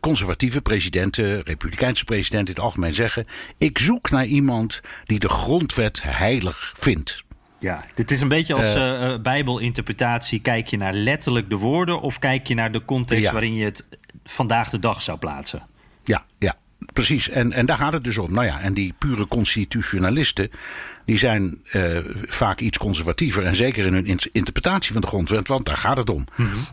conservatieve 0.00 0.60
presidenten, 0.60 1.42
republikeinse 1.42 2.04
presidenten 2.04 2.48
in 2.48 2.54
het 2.54 2.64
algemeen 2.64 2.94
zeggen: 2.94 3.26
Ik 3.58 3.78
zoek 3.78 4.10
naar 4.10 4.26
iemand 4.26 4.80
die 5.04 5.18
de 5.18 5.28
grondwet 5.28 6.02
heilig 6.02 6.72
vindt. 6.76 7.24
Ja, 7.58 7.84
dit 7.94 8.10
is 8.10 8.20
een 8.20 8.28
beetje 8.28 8.54
als 8.54 8.74
eh, 8.74 9.12
eh, 9.12 9.20
bijbelinterpretatie. 9.20 10.40
Kijk 10.40 10.66
je 10.66 10.76
naar 10.76 10.92
letterlijk 10.92 11.50
de 11.50 11.56
woorden... 11.56 12.00
of 12.00 12.18
kijk 12.18 12.46
je 12.46 12.54
naar 12.54 12.72
de 12.72 12.84
context 12.84 13.22
Ja. 13.22 13.32
waarin 13.32 13.54
je 13.54 13.64
het 13.64 13.84
vandaag 14.24 14.70
de 14.70 14.78
dag 14.78 15.02
zou 15.02 15.18
plaatsen? 15.18 15.62
Ja, 16.04 16.24
ja, 16.38 16.56
precies. 16.92 17.28
En, 17.28 17.52
en 17.52 17.66
daar 17.66 17.76
gaat 17.76 17.92
het 17.92 18.04
dus 18.04 18.18
om. 18.18 18.32
Nou 18.32 18.46
ja, 18.46 18.60
en 18.60 18.74
die 18.74 18.94
pure 18.98 19.26
constitutionalisten. 19.28 20.50
die 21.04 21.18
zijn 21.18 21.60
eh, 21.70 21.98
vaak 22.26 22.60
iets 22.60 22.78
conservatiever. 22.78 23.44
en 23.44 23.56
zeker 23.56 23.86
in 23.86 23.92
hun 23.92 24.06
in- 24.06 24.18
interpretatie 24.32 24.92
van 24.92 25.00
de 25.00 25.06
grondwet, 25.06 25.48
want 25.48 25.64
daar 25.64 25.76
gaat 25.76 25.96
het 25.96 26.10
om. 26.10 26.24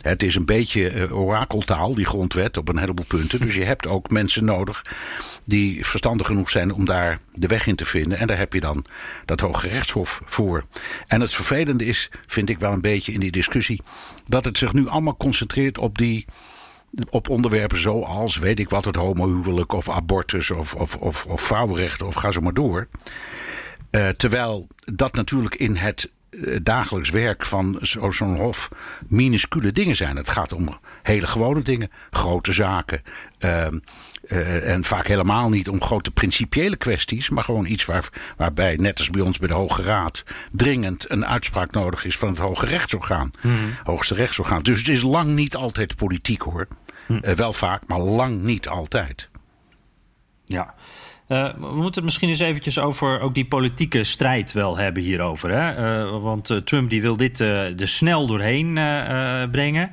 Het 0.01 0.23
is 0.23 0.35
een 0.35 0.45
beetje 0.45 0.89
eh, 0.89 1.17
orakeltaal, 1.17 1.95
die 1.95 2.05
grondwet, 2.05 2.57
op 2.57 2.67
een 2.69 2.77
heleboel 2.77 3.05
punten. 3.05 3.39
Dus 3.39 3.55
je 3.55 3.63
hebt 3.63 3.87
ook 3.87 4.09
mensen 4.09 4.45
nodig 4.45 4.81
die 5.45 5.85
verstandig 5.85 6.27
genoeg 6.27 6.49
zijn 6.49 6.73
om 6.73 6.85
daar 6.85 7.19
de 7.33 7.47
weg 7.47 7.67
in 7.67 7.75
te 7.75 7.85
vinden. 7.85 8.17
En 8.17 8.27
daar 8.27 8.37
heb 8.37 8.53
je 8.53 8.59
dan 8.59 8.85
dat 9.25 9.39
Hoge 9.39 9.67
Rechtshof 9.67 10.21
voor. 10.25 10.63
En 11.07 11.21
het 11.21 11.33
vervelende 11.33 11.85
is, 11.85 12.09
vind 12.27 12.49
ik 12.49 12.59
wel 12.59 12.71
een 12.71 12.81
beetje 12.81 13.11
in 13.11 13.19
die 13.19 13.31
discussie, 13.31 13.81
dat 14.27 14.45
het 14.45 14.57
zich 14.57 14.73
nu 14.73 14.87
allemaal 14.87 15.17
concentreert 15.17 15.77
op 15.77 15.97
die 15.97 16.25
op 17.09 17.29
onderwerpen 17.29 17.81
zoals, 17.81 18.37
weet 18.37 18.59
ik 18.59 18.69
wat, 18.69 18.85
het 18.85 18.95
homohuwelijk 18.95 19.73
of 19.73 19.89
abortus 19.89 20.51
of, 20.51 20.75
of, 20.75 20.95
of, 20.95 21.25
of 21.25 21.41
vrouwenrechten 21.41 22.07
of 22.07 22.15
ga 22.15 22.31
zo 22.31 22.41
maar 22.41 22.53
door. 22.53 22.87
Eh, 23.89 24.07
terwijl 24.09 24.67
dat 24.93 25.13
natuurlijk 25.13 25.55
in 25.55 25.75
het 25.75 26.11
eh, 26.29 26.57
dagelijks 26.63 27.09
werk 27.09 27.45
van 27.45 27.77
zo- 27.81 28.11
zo'n 28.11 28.35
hof 28.35 28.69
minuscule 29.07 29.71
dingen 29.71 29.95
zijn. 29.95 30.15
Het 30.15 30.29
gaat 30.29 30.53
om 30.53 30.79
hele 31.03 31.27
gewone 31.27 31.61
dingen, 31.61 31.91
grote 32.11 32.51
zaken. 32.51 33.01
ehm, 33.39 33.79
eh, 34.27 34.73
en 34.73 34.83
vaak 34.83 35.07
helemaal 35.07 35.49
niet 35.49 35.69
om 35.69 35.81
grote 35.81 36.11
principiële 36.11 36.75
kwesties, 36.75 37.29
maar 37.29 37.43
gewoon 37.43 37.65
iets 37.65 37.85
waar, 37.85 38.09
waarbij, 38.37 38.75
net 38.75 38.97
als 38.97 39.09
bij 39.09 39.21
ons 39.21 39.37
bij 39.37 39.47
de 39.47 39.53
Hoge 39.53 39.81
Raad, 39.83 40.23
dringend 40.51 41.09
een 41.09 41.25
uitspraak 41.25 41.71
nodig 41.71 42.05
is 42.05 42.17
van 42.17 42.27
het 42.29 42.37
Hoge 42.37 42.65
Rechtsorgaan. 42.65 43.31
Hoogste 43.83 44.15
Rechtsorgaan. 44.15 44.61
Dus 44.63 44.77
het 44.77 44.87
is 44.87 45.01
lang 45.01 45.29
niet 45.29 45.55
altijd 45.55 45.95
politiek 45.95 46.41
hoor. 46.41 46.67
Eh, 47.21 47.33
wel 47.33 47.53
vaak, 47.53 47.81
maar 47.87 47.99
lang 47.99 48.41
niet 48.41 48.67
altijd. 48.67 49.29
Ja. 50.45 50.73
Uh, 51.29 51.49
we 51.53 51.75
moeten 51.75 51.93
het 51.93 52.03
misschien 52.03 52.29
eens 52.29 52.39
eventjes 52.39 52.79
over 52.79 53.19
ook 53.19 53.33
die 53.33 53.45
politieke 53.45 54.03
strijd 54.03 54.51
wel 54.51 54.77
hebben 54.77 55.03
hierover. 55.03 55.49
Hè? 55.49 56.03
Uh, 56.05 56.21
want 56.21 56.49
uh, 56.49 56.57
Trump 56.57 56.89
die 56.89 57.01
wil 57.01 57.17
dit 57.17 57.39
er 57.39 57.87
snel 57.87 58.27
doorheen 58.27 58.73
brengen. 59.51 59.91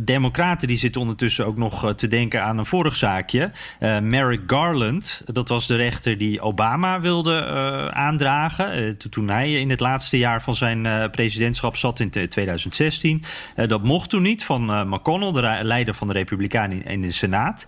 Democraten 0.00 0.68
die 0.68 0.76
zitten 0.76 1.00
ondertussen 1.00 1.46
ook 1.46 1.56
nog 1.56 1.94
te 1.94 2.06
denken 2.06 2.42
aan 2.42 2.58
een 2.58 2.66
vorig 2.66 2.96
zaakje. 2.96 3.50
Merrick 3.80 4.40
Garland, 4.46 5.22
dat 5.24 5.48
was 5.48 5.66
de 5.66 5.76
rechter 5.76 6.18
die 6.18 6.40
Obama 6.40 7.00
wilde 7.00 7.44
aandragen. 7.92 8.98
toen 9.10 9.28
hij 9.28 9.52
in 9.52 9.70
het 9.70 9.80
laatste 9.80 10.18
jaar 10.18 10.42
van 10.42 10.54
zijn 10.54 11.10
presidentschap 11.10 11.76
zat 11.76 12.00
in 12.00 12.10
2016. 12.10 13.24
dat 13.66 13.82
mocht 13.82 14.10
toen 14.10 14.22
niet 14.22 14.44
van 14.44 14.88
McConnell, 14.88 15.32
de 15.32 15.58
leider 15.62 15.94
van 15.94 16.06
de 16.06 16.12
Republikeinen 16.12 16.84
in 16.84 17.00
de 17.00 17.10
Senaat. 17.10 17.64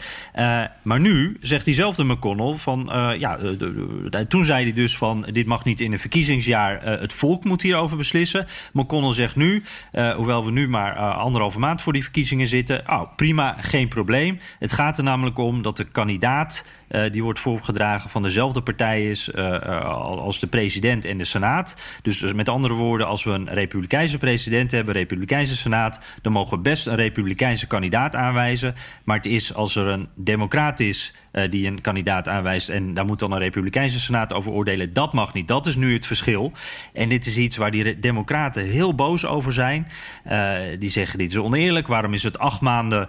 maar 0.83 1.01
nu 1.01 1.37
zegt 1.41 1.65
diezelfde 1.65 2.05
McConnell 2.05 2.46
van, 2.55 2.91
uh, 2.97 3.19
ja, 3.19 3.39
toen 4.29 4.45
zei 4.45 4.63
hij 4.65 4.73
dus 4.73 4.97
van, 4.97 5.27
dit 5.33 5.47
mag 5.47 5.65
niet 5.65 5.81
in 5.81 5.93
een 5.93 5.99
verkiezingsjaar, 5.99 6.85
uh, 6.85 7.01
het 7.01 7.13
volk 7.13 7.45
moet 7.45 7.63
hierover 7.63 7.97
beslissen. 7.97 8.47
McConnell 8.73 9.13
zegt 9.13 9.37
nu, 9.37 9.63
hoewel 10.17 10.45
we 10.45 10.51
nu 10.51 10.69
maar 10.69 10.95
anderhalve 10.97 11.59
maand 11.59 11.81
voor 11.83 11.93
die 11.93 12.03
verkiezingen 12.03 12.49
zitten, 12.49 12.83
oh, 12.87 13.03
prima, 13.17 13.57
geen 13.61 13.89
probleem. 13.89 14.39
Het 14.59 14.73
gaat 14.73 14.99
er 14.99 15.05
namelijk 15.05 15.39
om 15.39 15.63
dat 15.63 15.77
de 15.77 15.85
kandidaat 15.85 16.65
uh, 16.89 17.03
die 17.13 17.23
wordt 17.23 17.39
voorgedragen 17.39 18.11
van 18.11 18.23
dezelfde 18.23 18.63
partij 18.63 19.11
is 19.11 19.29
uh, 19.29 19.81
als 20.01 20.39
de 20.39 20.47
president 20.47 21.05
en 21.05 21.19
de 21.19 21.25
senaat. 21.25 21.75
Dus, 22.03 22.19
dus, 22.19 22.33
met 22.33 22.49
andere 22.49 22.75
woorden, 22.75 23.07
als 23.07 23.25
we 23.25 23.31
een 23.31 23.49
republikeinse 23.49 24.19
president 24.19 24.71
hebben, 24.71 24.95
een 24.95 25.01
republikeinse 25.01 25.57
senaat, 25.57 26.01
dan 26.23 26.33
mogen 26.33 26.57
we 26.57 26.63
best 26.63 26.87
een 26.87 26.97
republikeinse 26.97 27.67
kandidaat 27.67 28.15
aanwijzen. 28.15 28.75
Maar 29.05 29.17
het 29.17 29.27
is 29.27 29.55
als 29.55 29.77
er 29.77 29.87
een 29.87 30.09
democraat 30.15 30.81
is 30.81 31.15
die 31.51 31.67
een 31.67 31.81
kandidaat 31.81 32.29
aanwijst 32.29 32.69
en 32.69 32.95
daar 32.95 33.05
moet 33.05 33.19
dan 33.19 33.33
een 33.33 33.39
republikeinse 33.39 34.01
senaat 34.01 34.33
over 34.33 34.51
oordelen, 34.51 34.93
dat 34.93 35.13
mag 35.13 35.35
niet. 35.35 35.49
Dat 35.49 35.67
is 35.67 35.77
nu 35.77 35.93
het 35.93 36.07
verschil. 36.07 36.53
En 36.93 37.09
dit 37.09 37.27
is 37.27 37.39
iets 37.39 37.57
waar 37.57 37.71
die 37.71 37.99
democraten 37.99 38.63
heel 38.63 38.95
boos 38.95 39.27
over 39.27 39.53
zijn. 39.53 39.87
die 40.79 40.91
zeggen 40.91 41.19
dit 41.19 41.31
is 41.31 41.39
oneerlijk. 41.39 41.87
Waarom 41.87 42.15
is 42.15 42.23
het 42.23 42.39
acht 42.39 42.61
maanden 42.61 43.09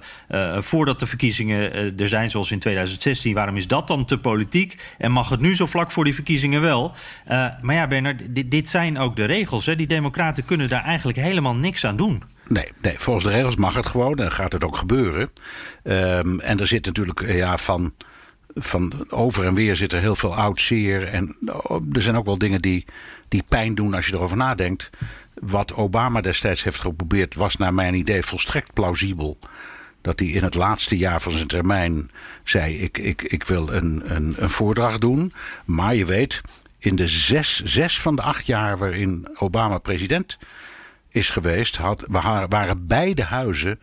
voordat 0.59 0.99
de 0.99 1.07
verkiezingen 1.07 1.97
er 1.97 2.07
zijn, 2.07 2.29
zoals 2.29 2.51
in 2.51 2.59
2016, 2.59 3.33
waarom 3.33 3.57
is 3.57 3.66
dat 3.67 3.87
dan 3.87 4.05
te 4.05 4.17
politiek? 4.17 4.81
En 4.97 5.11
mag 5.11 5.29
het 5.29 5.39
nu 5.39 5.55
zo 5.55 5.65
vlak 5.65 5.91
voor 5.91 6.03
die 6.03 6.13
verkiezingen 6.13 6.61
wel? 6.61 6.91
Uh, 7.27 7.47
maar 7.61 7.75
ja, 7.75 7.87
Bernard, 7.87 8.21
dit, 8.51 8.69
zijn 8.69 8.97
ook 8.97 9.15
de 9.15 9.25
regels. 9.25 9.65
Hè? 9.65 9.75
Die 9.75 9.87
democraten 9.87 10.45
kunnen 10.45 10.69
daar 10.69 10.83
eigenlijk 10.83 11.17
helemaal 11.17 11.55
niks 11.55 11.85
aan 11.85 11.97
doen. 11.97 12.23
Nee, 12.47 12.71
nee, 12.81 12.99
volgens 12.99 13.25
de 13.25 13.31
regels 13.31 13.55
mag 13.55 13.75
het 13.75 13.85
gewoon 13.85 14.17
en 14.17 14.31
gaat 14.31 14.53
het 14.53 14.63
ook 14.63 14.77
gebeuren. 14.77 15.29
Um, 15.83 16.39
en 16.39 16.59
er 16.59 16.67
zit 16.67 16.85
natuurlijk 16.85 17.21
eh, 17.21 17.37
ja, 17.37 17.57
van, 17.57 17.93
van 18.55 18.93
over 19.09 19.45
en 19.45 19.53
weer 19.53 19.75
zit 19.75 19.93
er 19.93 19.99
heel 19.99 20.15
veel 20.15 20.35
oud 20.35 20.61
zeer. 20.61 21.03
En 21.07 21.35
oh, 21.45 21.81
er 21.91 22.01
zijn 22.01 22.17
ook 22.17 22.25
wel 22.25 22.37
dingen 22.37 22.61
die, 22.61 22.85
die 23.29 23.43
pijn 23.47 23.75
doen 23.75 23.93
als 23.93 24.07
je 24.07 24.13
erover 24.13 24.37
nadenkt. 24.37 24.89
Wat 25.33 25.73
Obama 25.73 26.21
destijds 26.21 26.63
heeft 26.63 26.79
geprobeerd 26.81 27.35
was 27.35 27.57
naar 27.57 27.73
mijn 27.73 27.93
idee 27.93 28.23
volstrekt 28.23 28.73
plausibel 28.73 29.37
dat 30.01 30.19
hij 30.19 30.27
in 30.27 30.43
het 30.43 30.55
laatste 30.55 30.97
jaar 30.97 31.21
van 31.21 31.31
zijn 31.31 31.47
termijn 31.47 32.11
zei: 32.43 32.79
Ik, 32.79 32.97
ik, 32.97 33.21
ik 33.21 33.43
wil 33.43 33.73
een, 33.73 34.15
een, 34.15 34.35
een 34.37 34.49
voordracht 34.49 35.01
doen. 35.01 35.33
Maar 35.65 35.95
je 35.95 36.05
weet, 36.05 36.41
in 36.79 36.95
de 36.95 37.07
zes, 37.07 37.63
zes 37.63 38.01
van 38.01 38.15
de 38.15 38.21
acht 38.21 38.45
jaar 38.45 38.77
waarin 38.77 39.27
Obama 39.39 39.77
president 39.77 40.37
is 41.09 41.29
geweest, 41.29 41.77
had, 41.77 42.05
waren 42.49 42.87
beide 42.87 43.23
huizen 43.23 43.79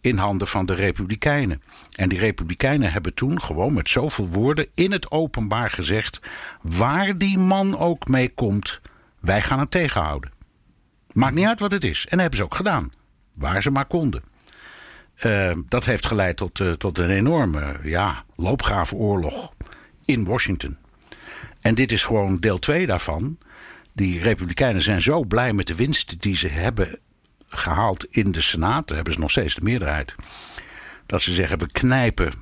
in 0.00 0.16
handen 0.16 0.48
van 0.48 0.66
de 0.66 0.74
Republikeinen. 0.74 1.62
En 1.94 2.08
die 2.08 2.18
Republikeinen 2.18 2.92
hebben 2.92 3.14
toen 3.14 3.42
gewoon 3.42 3.72
met 3.72 3.88
zoveel 3.88 4.28
woorden 4.28 4.66
in 4.74 4.92
het 4.92 5.10
openbaar 5.10 5.70
gezegd: 5.70 6.20
waar 6.62 7.18
die 7.18 7.38
man 7.38 7.78
ook 7.78 8.08
mee 8.08 8.28
komt, 8.28 8.80
wij 9.20 9.42
gaan 9.42 9.58
het 9.58 9.70
tegenhouden. 9.70 10.32
Maakt 11.12 11.34
niet 11.34 11.46
uit 11.46 11.60
wat 11.60 11.70
het 11.70 11.84
is. 11.84 12.00
En 12.00 12.10
dat 12.10 12.20
hebben 12.20 12.38
ze 12.38 12.44
ook 12.44 12.54
gedaan. 12.54 12.92
Waar 13.32 13.62
ze 13.62 13.70
maar 13.70 13.86
konden. 13.86 14.22
Uh, 15.24 15.52
dat 15.68 15.84
heeft 15.84 16.06
geleid 16.06 16.36
tot, 16.36 16.58
uh, 16.58 16.70
tot 16.70 16.98
een 16.98 17.10
enorme 17.10 17.76
ja, 17.82 18.24
loopgravenoorlog 18.36 19.52
in 20.04 20.24
Washington. 20.24 20.76
En 21.60 21.74
dit 21.74 21.92
is 21.92 22.04
gewoon 22.04 22.40
deel 22.40 22.58
2 22.58 22.86
daarvan. 22.86 23.38
Die 23.92 24.22
Republikeinen 24.22 24.82
zijn 24.82 25.02
zo 25.02 25.24
blij 25.24 25.52
met 25.52 25.66
de 25.66 25.74
winst 25.74 26.22
die 26.22 26.36
ze 26.36 26.48
hebben 26.48 26.98
gehaald 27.48 28.04
in 28.04 28.32
de 28.32 28.40
Senaat. 28.40 28.86
Daar 28.86 28.96
hebben 28.96 29.14
ze 29.14 29.20
nog 29.20 29.30
steeds 29.30 29.54
de 29.54 29.62
meerderheid. 29.62 30.14
Dat 31.06 31.22
ze 31.22 31.34
zeggen: 31.34 31.58
we 31.58 31.70
knijpen 31.72 32.32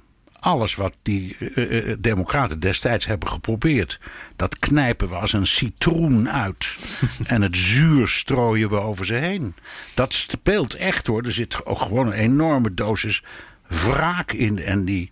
alles 0.46 0.74
wat 0.74 0.96
die 1.02 1.36
uh, 1.38 1.94
democraten 1.98 2.60
destijds 2.60 3.06
hebben 3.06 3.28
geprobeerd, 3.28 4.00
dat 4.36 4.58
knijpen 4.58 5.08
we 5.08 5.14
als 5.14 5.32
een 5.32 5.46
citroen 5.46 6.30
uit. 6.30 6.76
en 7.26 7.42
het 7.42 7.56
zuur 7.56 8.08
strooien 8.08 8.68
we 8.68 8.80
over 8.80 9.06
ze 9.06 9.14
heen. 9.14 9.54
Dat 9.94 10.12
speelt 10.12 10.74
echt 10.74 11.06
hoor. 11.06 11.22
Er 11.22 11.32
zit 11.32 11.66
ook 11.66 11.80
gewoon 11.80 12.06
een 12.06 12.12
enorme 12.12 12.74
dosis 12.74 13.22
wraak 13.66 14.32
in. 14.32 14.58
En 14.58 14.84
die, 14.84 15.10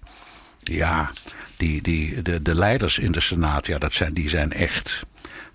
ja, 0.63 1.11
die, 1.57 1.83
die, 1.83 2.23
de, 2.23 2.43
de 2.43 2.55
leiders 2.55 2.99
in 2.99 3.13
de 3.13 3.21
Senaat, 3.21 3.67
ja, 3.67 3.79
dat 3.79 3.93
zijn, 3.93 4.13
die 4.13 4.29
zijn 4.29 4.53
echt. 4.53 5.07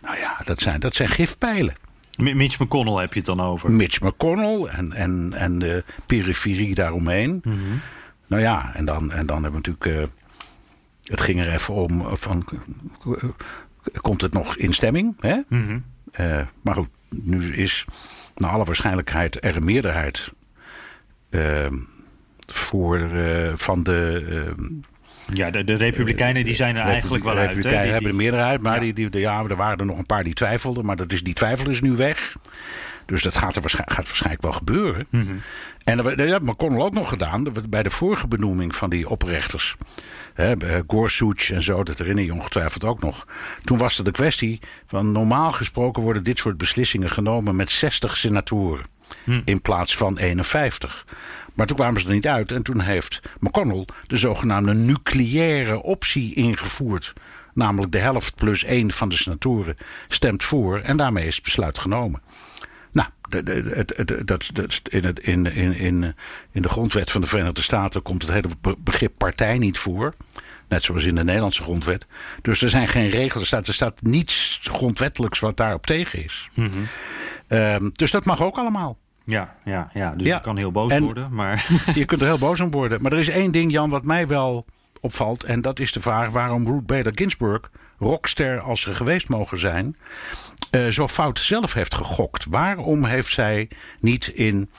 Nou 0.02 0.18
ja, 0.18 0.42
dat 0.46 0.60
zijn, 0.62 0.80
dat 0.80 0.96
zijn 0.96 1.10
gifpijlen. 1.10 1.76
Mitch 2.18 2.60
McConnell 2.60 3.02
heb 3.02 3.14
je 3.14 3.20
het 3.20 3.28
dan 3.28 3.42
over? 3.42 3.72
Mitch 3.72 4.02
McConnell 4.02 4.66
en, 4.66 4.94
en, 4.94 5.34
en 5.34 5.60
de 5.60 5.84
periferie 6.06 6.76
daaromheen. 6.76 7.42
Mm 7.44 7.82
nou 8.30 8.42
ja, 8.42 8.72
en 8.74 8.86
dan, 8.86 9.12
en 9.12 9.26
dan 9.26 9.44
hebben 9.44 9.62
we 9.62 9.70
natuurlijk. 9.70 9.86
Uh, 9.86 10.08
het 11.04 11.22
ging 11.22 11.40
er 11.40 11.54
even 11.54 11.74
om 11.74 12.02
eh, 12.02 12.14
van. 12.14 12.46
Uh, 13.08 13.24
komt 14.02 14.22
het 14.22 14.34
nog 14.34 14.58
in 14.58 14.74
stemming? 14.74 15.16
Hè? 15.20 15.36
Mm 15.48 15.66
-hmm. 15.66 15.84
uh, 16.20 16.42
maar 16.62 16.76
goed, 16.76 16.90
nu 17.10 17.56
is 17.56 17.86
naar 18.36 18.52
alle 18.52 18.64
waarschijnlijkheid 18.64 19.44
er 19.44 19.56
een 19.56 19.64
meerderheid 19.64 20.34
ehm, 21.30 21.76
voor 22.48 23.10
van 23.56 23.84
de. 23.84 24.54
ja, 25.34 25.52
de, 25.52 25.64
de 25.64 25.76
Republikeinen 25.76 26.46
die 26.46 26.56
zijn 26.56 26.76
er 26.76 26.84
eigenlijk 26.84 27.24
wel 27.24 27.38
uit. 27.38 27.50
De 27.50 27.56
Republikeinen 27.56 27.92
hebben 27.92 28.12
de 28.12 28.18
meerderheid, 28.18 28.62
maar 28.62 28.80
Die, 28.80 28.94
die, 28.94 29.20
ja, 29.20 29.44
er 29.44 29.56
waren 29.56 29.78
er 29.78 29.86
nog 29.86 29.98
een 29.98 30.06
paar 30.06 30.24
die 30.24 30.34
twijfelden. 30.34 30.86
Maar 30.86 30.96
dat 30.96 31.12
is, 31.12 31.24
die 31.24 31.34
twijfel 31.34 31.70
is 31.70 31.82
nu 31.82 31.96
weg. 31.96 32.36
Dus 33.10 33.22
dat 33.22 33.38
gaat, 33.38 33.56
er 33.56 33.62
waarschijnlijk, 33.62 33.96
gaat 33.96 34.08
waarschijnlijk 34.08 34.44
wel 34.44 34.52
gebeuren. 34.52 35.08
Mm 35.10 35.22
-hmm. 35.22 35.42
En 35.84 35.98
dat 35.98 36.42
McConnell 36.42 36.82
ook 36.82 36.94
nog 36.94 37.10
gedaan 37.10 37.44
bij 37.70 37.84
de 37.84 37.90
vorige 37.90 38.28
benoeming 38.28 38.76
van 38.76 38.90
die 38.90 39.10
oprechters. 39.10 39.76
Hè, 40.34 40.54
Gorsuch 40.88 41.52
en 41.52 41.64
zo, 41.64 41.84
dat 41.84 41.98
herinner 41.98 42.24
je 42.24 42.34
ongetwijfeld 42.34 42.84
ook 42.84 43.02
nog. 43.02 43.28
Toen 43.64 43.78
was 43.78 43.98
er 43.98 44.04
de 44.04 44.12
kwestie 44.12 44.60
van 44.88 45.12
normaal 45.12 45.52
gesproken 45.52 46.04
worden 46.04 46.24
dit 46.24 46.38
soort 46.38 46.58
beslissingen 46.58 47.10
genomen 47.10 47.56
met 47.56 47.70
60 47.70 48.18
senatoren. 48.18 48.86
Hm. 49.24 49.42
In 49.46 49.62
plaats 49.62 49.98
van 49.98 50.18
51. 50.18 51.06
Maar 51.54 51.68
toen 51.68 51.78
kwamen 51.78 52.02
ze 52.02 52.08
er 52.08 52.14
niet 52.14 52.28
uit 52.28 52.52
en 52.52 52.64
toen 52.64 52.80
heeft 52.80 53.22
McConnell 53.40 53.86
de 54.08 54.18
zogenaamde 54.18 54.74
nucleaire 54.74 55.82
optie 55.82 56.36
ingevoerd. 56.36 57.14
Namelijk 57.54 57.92
de 57.92 57.98
helft 57.98 58.36
plus 58.36 58.64
één 58.64 58.92
van 58.92 59.10
de 59.10 59.16
senatoren 59.16 59.76
stemt 60.08 60.44
voor 60.44 60.80
en 60.80 60.98
daarmee 60.98 61.26
is 61.26 61.36
het 61.36 61.44
besluit 61.44 61.80
genomen. 61.80 62.22
Nou, 62.92 63.10
dat, 64.26 64.52
in, 64.90 65.04
het, 65.04 65.20
in, 65.20 65.46
in, 65.46 65.74
in, 65.74 66.16
in 66.52 66.62
de 66.62 66.70
grondwet 66.70 67.12
van 67.12 67.22
de 67.22 67.28
Verenigde 67.28 67.62
Staten 67.62 68.02
komt 68.02 68.22
het 68.22 68.32
hele 68.32 68.76
begrip 68.80 69.14
partij 69.18 69.58
niet 69.58 69.78
voor. 69.78 70.14
Net 70.68 70.84
zoals 70.84 71.06
in 71.06 71.16
de 71.16 71.24
Nederlandse 71.24 71.62
grondwet. 71.62 72.06
Dus 72.42 72.62
er 72.62 72.70
zijn 72.70 72.88
geen 72.88 73.10
regels. 73.10 73.42
Er 73.42 73.48
staat, 73.48 73.68
er 73.68 73.74
staat 73.74 74.02
niets 74.02 74.60
grondwettelijks 74.64 75.40
wat 75.40 75.58
daarop 75.58 75.86
tegen 75.86 76.24
is. 76.24 76.50
Mm 76.54 76.70
-hmm. 77.48 77.92
dus 77.94 78.12
dat 78.12 78.26
mag 78.26 78.42
ook 78.42 78.58
allemaal. 78.58 78.98
Ja, 79.30 79.56
ja, 79.66 79.90
ja. 79.94 80.14
dus 80.16 80.28
ja. 80.28 80.36
je 80.36 80.42
kan 80.42 80.58
heel 80.58 80.72
boos 80.72 80.98
worden. 80.98 81.34
Maar... 81.34 81.68
Je 81.94 82.06
kunt 82.06 82.22
er 82.22 82.28
heel 82.28 82.38
boos 82.38 82.60
om 82.60 82.72
worden. 82.72 83.02
Maar 83.02 83.14
er 83.14 83.20
is 83.20 83.30
één 83.30 83.52
ding, 83.52 83.72
Jan, 83.72 83.90
wat 83.90 84.04
mij 84.04 84.28
wel 84.28 84.66
opvalt. 85.00 85.44
En 85.44 85.62
dat 85.62 85.80
is 85.80 85.92
de 85.92 86.00
vraag 86.00 86.30
waarom 86.30 86.66
Ruth 86.66 86.86
Bader 86.86 87.12
Ginsburg, 87.16 87.70
rockster 88.00 88.60
als 88.60 88.82
ze 88.82 88.96
geweest 88.96 89.30
mogen 89.30 89.60
zijn, 89.60 89.96
uh, 90.72 90.88
zo 90.88 91.08
fout 91.08 91.40
zelf 91.40 91.74
heeft 91.74 91.96
gegokt. 91.96 92.46
Waarom 92.50 93.06
heeft 93.06 93.34
zij 93.34 93.70
niet 94.00 94.28
in, 94.28 94.70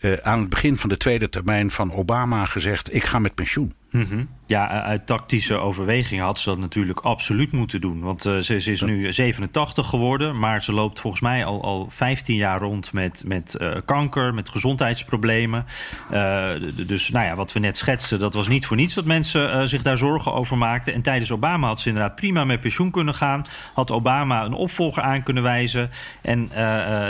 uh, 0.00 0.12
aan 0.22 0.40
het 0.40 0.48
begin 0.48 0.78
van 0.78 0.88
de 0.88 0.96
tweede 0.96 1.28
termijn 1.28 1.70
van 1.70 1.92
Obama 1.92 2.44
gezegd: 2.44 2.94
ik 2.94 3.04
ga 3.04 3.18
met 3.18 3.34
pensioen? 3.34 3.74
Mm. 3.90 4.28
Ja, 4.46 4.82
uit 4.82 5.06
tactische 5.06 5.56
overwegingen 5.56 6.24
had 6.24 6.38
ze 6.38 6.48
dat 6.48 6.58
natuurlijk 6.58 7.00
absoluut 7.00 7.52
moeten 7.52 7.80
doen. 7.80 8.00
Want 8.00 8.26
uh, 8.26 8.38
ze, 8.38 8.60
ze, 8.60 8.70
is 8.70 8.82
nu 8.82 9.12
87 9.12 9.88
geworden, 9.88 10.38
maar 10.38 10.62
ze 10.62 10.72
loopt 10.72 11.00
volgens 11.00 11.22
mij 11.22 11.44
al, 11.44 11.62
al 11.62 11.86
15 11.90 12.36
jaar 12.36 12.60
rond 12.60 12.92
met, 12.92 13.22
met 13.26 13.56
uh, 13.58 13.76
kanker, 13.84 14.34
met 14.34 14.48
gezondheidsproblemen. 14.48 15.66
Uh, 16.12 16.50
dus 16.86 17.10
nou 17.10 17.26
ja, 17.26 17.34
wat 17.34 17.52
we 17.52 17.58
net 17.58 17.76
schetsten, 17.76 18.18
dat 18.18 18.34
was 18.34 18.48
niet 18.48 18.66
voor 18.66 18.76
niets 18.76 18.94
dat 18.94 19.04
mensen 19.04 19.68
zich 19.68 19.82
daar 19.82 19.98
zorgen 19.98 20.32
over 20.32 20.58
maakten. 20.58 20.94
En 20.94 21.02
tijdens 21.02 21.32
Obama 21.32 21.66
had 21.66 21.80
ze 21.80 21.88
inderdaad 21.88 22.16
prima 22.16 22.44
met 22.44 22.60
pensioen 22.60 22.90
kunnen 22.90 23.14
gaan. 23.14 23.46
Had 23.74 23.90
Obama 23.90 24.44
een 24.44 24.52
opvolger 24.52 25.02
aan 25.02 25.22
kunnen 25.22 25.42
wijzen. 25.42 25.90
En 26.22 26.50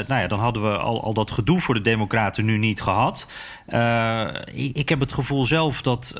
nou 0.08 0.20
ja, 0.20 0.26
dan 0.26 0.38
hadden 0.38 0.62
we 0.62 0.76
al, 0.76 1.02
al 1.02 1.14
dat 1.14 1.30
gedoe 1.30 1.60
voor 1.60 1.74
de 1.74 1.80
Democraten 1.80 2.44
nu 2.44 2.58
niet 2.58 2.82
gehad. 2.82 3.26
ik 4.74 4.88
heb 4.88 5.00
het 5.00 5.12
gevoel 5.12 5.46
zelf 5.46 5.82
dat 5.82 6.14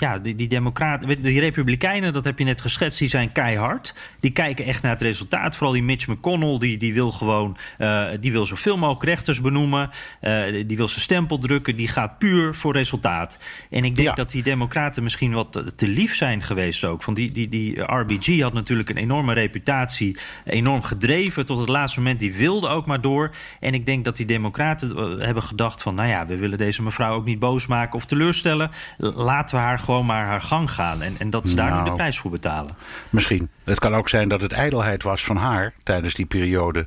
ja, 0.00 0.18
die, 0.18 0.34
die 0.34 0.48
democraten, 0.48 1.22
die 1.22 1.40
republikeinen, 1.40 2.12
dat 2.12 2.24
heb 2.24 2.38
je 2.38 2.44
net 2.44 2.60
geschetst, 2.60 2.98
die 2.98 3.08
zijn 3.08 3.32
keihard. 3.32 3.94
Die 4.20 4.30
kijken 4.30 4.64
echt 4.64 4.82
naar 4.82 4.92
het 4.92 5.02
resultaat. 5.02 5.56
Vooral 5.56 5.72
die 5.74 5.82
Mitch 5.82 6.06
McConnell, 6.06 6.58
die, 6.58 6.78
die 6.78 6.94
wil 6.94 7.10
gewoon, 7.10 7.56
uh, 7.78 8.06
die 8.20 8.32
wil 8.32 8.46
zoveel 8.46 8.76
mogelijk 8.76 9.04
rechters 9.04 9.40
benoemen. 9.40 9.90
Uh, 10.20 10.42
die 10.66 10.76
wil 10.76 10.88
zijn 10.88 11.00
stempel 11.00 11.38
drukken. 11.38 11.76
Die 11.76 11.88
gaat 11.88 12.18
puur 12.18 12.54
voor 12.54 12.72
resultaat. 12.72 13.38
En 13.70 13.84
ik 13.84 13.94
denk 13.94 14.08
Ja. 14.08 14.14
dat 14.14 14.30
die 14.30 14.42
democraten 14.42 15.02
misschien 15.02 15.32
wat 15.32 15.52
te, 15.52 15.74
te 15.74 15.88
lief 15.88 16.16
zijn 16.16 16.42
geweest 16.42 16.84
ook. 16.84 17.02
Van 17.02 17.14
die, 17.14 17.30
die, 17.30 17.48
die 17.48 17.80
RBG 17.80 18.40
had 18.40 18.52
natuurlijk 18.52 18.88
een 18.90 18.96
enorme 18.96 19.32
reputatie. 19.32 20.16
Enorm 20.44 20.82
gedreven 20.82 21.46
tot 21.46 21.58
het 21.58 21.68
laatste 21.68 22.00
moment. 22.00 22.20
Die 22.20 22.34
wilde 22.34 22.68
ook 22.68 22.86
maar 22.86 23.00
door. 23.00 23.34
En 23.60 23.74
ik 23.74 23.86
denk 23.86 24.04
dat 24.04 24.16
die 24.16 24.26
democraten 24.26 24.96
eh, 24.96 25.24
hebben 25.24 25.42
gedacht 25.42 25.82
van... 25.82 25.94
nou 25.94 26.08
ja, 26.08 26.26
we 26.26 26.36
willen 26.36 26.58
deze 26.58 26.82
mevrouw 26.82 27.14
ook 27.14 27.24
niet 27.24 27.38
boos 27.38 27.66
maken 27.66 27.94
of 27.94 28.04
teleurstellen. 28.04 28.70
Laten 28.98 29.56
we 29.56 29.62
haar 29.62 29.77
gewoon 29.78 30.06
maar 30.06 30.24
haar 30.24 30.40
gang 30.40 30.70
gaan. 30.70 31.02
En, 31.02 31.18
en 31.18 31.30
dat 31.30 31.48
ze 31.48 31.54
daar 31.54 31.70
nu 31.70 31.72
Nou. 31.72 31.84
de 31.84 31.92
prijs 31.92 32.18
voor 32.18 32.30
betalen. 32.30 32.76
Misschien. 33.10 33.50
Het 33.64 33.78
kan 33.78 33.94
ook 33.94 34.08
zijn 34.08 34.28
dat 34.28 34.40
het 34.40 34.52
ijdelheid 34.52 35.02
was 35.02 35.24
van 35.24 35.36
haar 35.36 35.72
tijdens 35.82 36.14
die 36.14 36.26
periode 36.26 36.86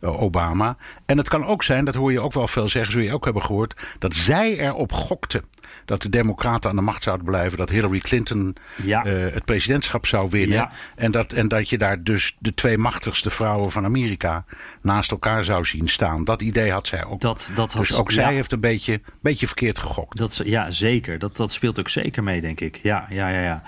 eh, 0.00 0.22
Obama. 0.22 0.76
En 1.06 1.18
het 1.18 1.28
kan 1.28 1.46
ook 1.46 1.62
zijn, 1.62 1.84
dat 1.84 1.94
hoor 1.94 2.12
je 2.12 2.20
ook 2.20 2.32
wel 2.32 2.48
veel 2.48 2.68
zeggen, 2.68 2.92
zul 2.92 3.02
je 3.02 3.12
ook 3.12 3.24
hebben 3.24 3.42
gehoord, 3.42 3.86
dat 3.98 4.14
zij 4.14 4.58
erop 4.58 4.92
gokte 4.92 5.42
dat 5.84 6.02
de 6.02 6.08
Democraten 6.08 6.70
aan 6.70 6.76
de 6.76 6.82
macht 6.82 7.02
zouden 7.02 7.26
blijven, 7.26 7.58
dat 7.58 7.68
Hillary 7.68 7.98
Clinton 7.98 8.56
Ja. 8.82 9.04
eh, 9.04 9.12
het 9.32 9.44
presidentschap 9.44 10.06
zou 10.06 10.28
winnen. 10.30 10.56
Ja. 10.56 10.70
En, 10.96 11.10
dat, 11.10 11.32
en 11.32 11.48
dat 11.48 11.68
je 11.68 11.78
daar 11.78 12.02
dus 12.02 12.36
de 12.38 12.54
twee 12.54 12.78
machtigste 12.78 13.30
vrouwen 13.30 13.70
van 13.70 13.84
Amerika 13.84 14.44
naast 14.80 15.10
elkaar 15.10 15.44
zou 15.44 15.64
zien 15.64 15.88
staan. 15.88 16.24
Dat 16.24 16.42
idee 16.42 16.70
had 16.70 16.86
zij 16.86 17.04
ook. 17.04 17.20
Dat, 17.20 17.50
dat 17.54 17.72
had, 17.72 17.86
dus 17.86 17.96
ook 17.96 18.10
ja. 18.10 18.14
zij 18.14 18.34
heeft 18.34 18.52
een 18.52 18.60
beetje, 18.60 19.00
beetje 19.20 19.46
verkeerd 19.46 19.78
gegokt. 19.78 20.18
Dat, 20.18 20.40
ja, 20.44 20.70
zeker. 20.70 21.18
Dat, 21.18 21.36
dat 21.36 21.52
speelt 21.52 21.78
ook 21.78 21.88
zeker 21.88 22.22
mee, 22.22 22.40
denk 22.40 22.60
ik. 22.60 22.80
Ja, 22.82 23.06
ja, 23.08 23.28
ja. 23.28 23.40
ja. 23.42 23.62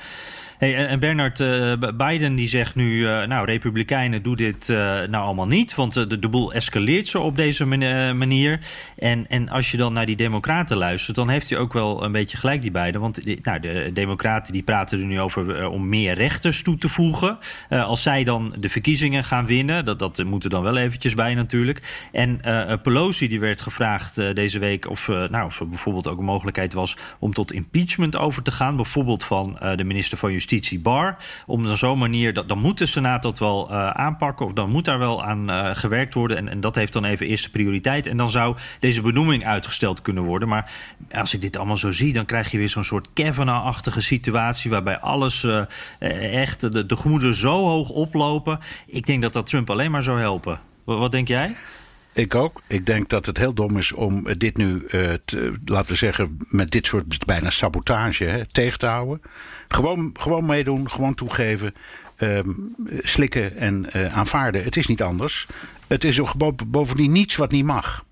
Hey, 0.58 0.86
en- 0.86 0.98
Bernard, 0.98 1.40
eh, 1.40 1.72
Biden 1.96 2.34
die 2.34 2.48
zegt 2.48 2.74
nu... 2.74 3.06
eh, 3.06 3.26
nou, 3.26 3.46
republikeinen 3.46 4.22
doen 4.22 4.34
dit 4.34 4.68
eh, 4.68 4.76
nou 4.76 5.24
allemaal 5.24 5.46
niet... 5.46 5.74
want 5.74 5.94
de, 5.94 6.18
de 6.18 6.28
boel 6.28 6.52
escaleert 6.52 7.08
zo 7.08 7.22
op 7.22 7.36
deze 7.36 7.66
man- 7.66 8.18
manier. 8.18 8.60
En, 8.98 9.28
en 9.28 9.48
als 9.48 9.70
je 9.70 9.76
dan 9.76 9.92
naar 9.92 10.06
die 10.06 10.16
democraten 10.16 10.76
luistert... 10.76 11.16
dan 11.16 11.28
heeft 11.28 11.50
hij 11.50 11.58
ook 11.58 11.72
wel 11.72 12.04
een 12.04 12.12
beetje 12.12 12.36
gelijk, 12.36 12.62
die 12.62 12.70
beiden. 12.70 13.00
Want 13.00 13.42
nou, 13.42 13.60
de 13.60 13.90
democraten 13.92 14.52
die 14.52 14.62
praten 14.62 15.00
er 15.00 15.06
nu 15.06 15.20
over... 15.20 15.68
om 15.68 15.88
meer 15.88 16.14
rechters 16.14 16.62
toe 16.62 16.78
te 16.78 16.88
voegen. 16.88 17.38
Als 17.68 18.02
zij 18.02 18.24
dan 18.24 18.54
de 18.58 18.68
verkiezingen 18.68 19.24
gaan 19.24 19.46
winnen... 19.46 19.84
dat, 19.84 19.98
dat 19.98 20.24
moet 20.24 20.44
er 20.44 20.50
dan 20.50 20.62
wel 20.62 20.76
eventjes 20.76 21.14
bij 21.14 21.34
natuurlijk. 21.34 22.08
En 22.12 22.40
Pelosi 22.82 23.28
die 23.28 23.40
werd 23.40 23.60
gevraagd 23.60 24.34
deze 24.34 24.58
week... 24.58 24.90
Of, 24.90 25.08
nou, 25.08 25.46
of 25.46 25.60
er 25.60 25.68
bijvoorbeeld 25.68 26.08
ook 26.08 26.18
een 26.18 26.24
mogelijkheid 26.24 26.72
was... 26.72 26.96
om 27.18 27.32
tot 27.32 27.52
impeachment 27.52 28.16
over 28.16 28.42
te 28.42 28.50
gaan. 28.50 28.76
Bijvoorbeeld 28.76 29.24
van 29.24 29.58
de 29.76 29.84
minister 29.84 30.18
van 30.18 30.32
Justitie 30.32 30.44
Barr. 30.82 31.16
Om 31.46 31.66
op 31.66 31.76
zo'n 31.76 31.98
manier... 31.98 32.32
Dat, 32.32 32.48
dan 32.48 32.58
moet 32.58 32.78
de 32.78 32.86
Senaat 32.86 33.22
dat 33.22 33.38
wel 33.38 33.70
eh, 33.70 33.90
aanpakken... 33.90 34.46
of 34.46 34.52
dan 34.52 34.70
moet 34.70 34.84
daar 34.84 34.98
wel 34.98 35.24
aan 35.24 35.50
eh, 35.50 35.70
gewerkt 35.72 36.14
worden. 36.14 36.36
En, 36.36 36.48
en 36.48 36.60
dat 36.60 36.74
heeft 36.74 36.92
dan 36.92 37.04
even 37.04 37.26
eerste 37.26 37.50
prioriteit. 37.50 38.06
En 38.06 38.16
dan 38.16 38.30
zou 38.30 38.56
deze 38.80 39.02
benoeming 39.02 39.44
uitgesteld 39.44 40.02
kunnen 40.02 40.22
worden. 40.22 40.48
Maar 40.48 40.72
als 41.10 41.34
ik 41.34 41.40
dit 41.40 41.56
allemaal 41.56 41.76
zo 41.76 41.90
zie... 41.90 42.12
dan 42.12 42.24
krijg 42.24 42.50
je 42.50 42.58
weer 42.58 42.68
zo'n 42.68 42.84
soort 42.84 43.08
Kavanaugh-achtige 43.12 44.00
situatie... 44.00 44.70
waarbij 44.70 44.98
alles 44.98 45.44
eh, 45.44 46.40
echt 46.40 46.60
de, 46.60 46.86
de 46.86 46.96
gemoederen 46.96 47.34
zo 47.34 47.64
hoog 47.64 47.88
oplopen. 47.88 48.58
Ik 48.86 49.06
denk 49.06 49.22
dat 49.22 49.32
dat 49.32 49.46
Trump 49.46 49.70
alleen 49.70 49.90
maar 49.90 50.02
zou 50.02 50.20
helpen. 50.20 50.60
Wat, 50.84 51.12
denk 51.12 51.28
jij? 51.28 51.56
Ik 52.12 52.34
ook. 52.34 52.62
Ik 52.66 52.86
denk 52.86 53.08
dat 53.08 53.26
het 53.26 53.38
heel 53.38 53.54
dom 53.54 53.76
is 53.76 53.92
om 53.92 54.26
dit 54.38 54.56
nu, 54.56 54.86
te, 55.24 55.54
laten 55.64 55.90
we 55.90 55.96
zeggen, 55.96 56.38
met 56.48 56.70
dit 56.70 56.86
soort 56.86 57.24
bijna 57.24 57.50
sabotage 57.50 58.24
hè, 58.24 58.46
tegen 58.46 58.78
te 58.78 58.86
houden. 58.86 59.20
Gewoon, 59.68 60.10
gewoon 60.20 60.46
meedoen, 60.46 60.90
gewoon 60.90 61.14
toegeven, 61.14 61.74
ehm, 62.16 62.50
slikken 63.00 63.56
en 63.56 63.92
eh, 63.92 64.12
aanvaarden. 64.12 64.64
Het 64.64 64.76
is 64.76 64.86
niet 64.86 65.02
anders. 65.02 65.46
Het 65.86 66.04
is 66.04 66.20
bovendien 66.66 67.12
niets 67.12 67.36
wat 67.36 67.50
niet 67.50 67.64
mag. 67.64 68.04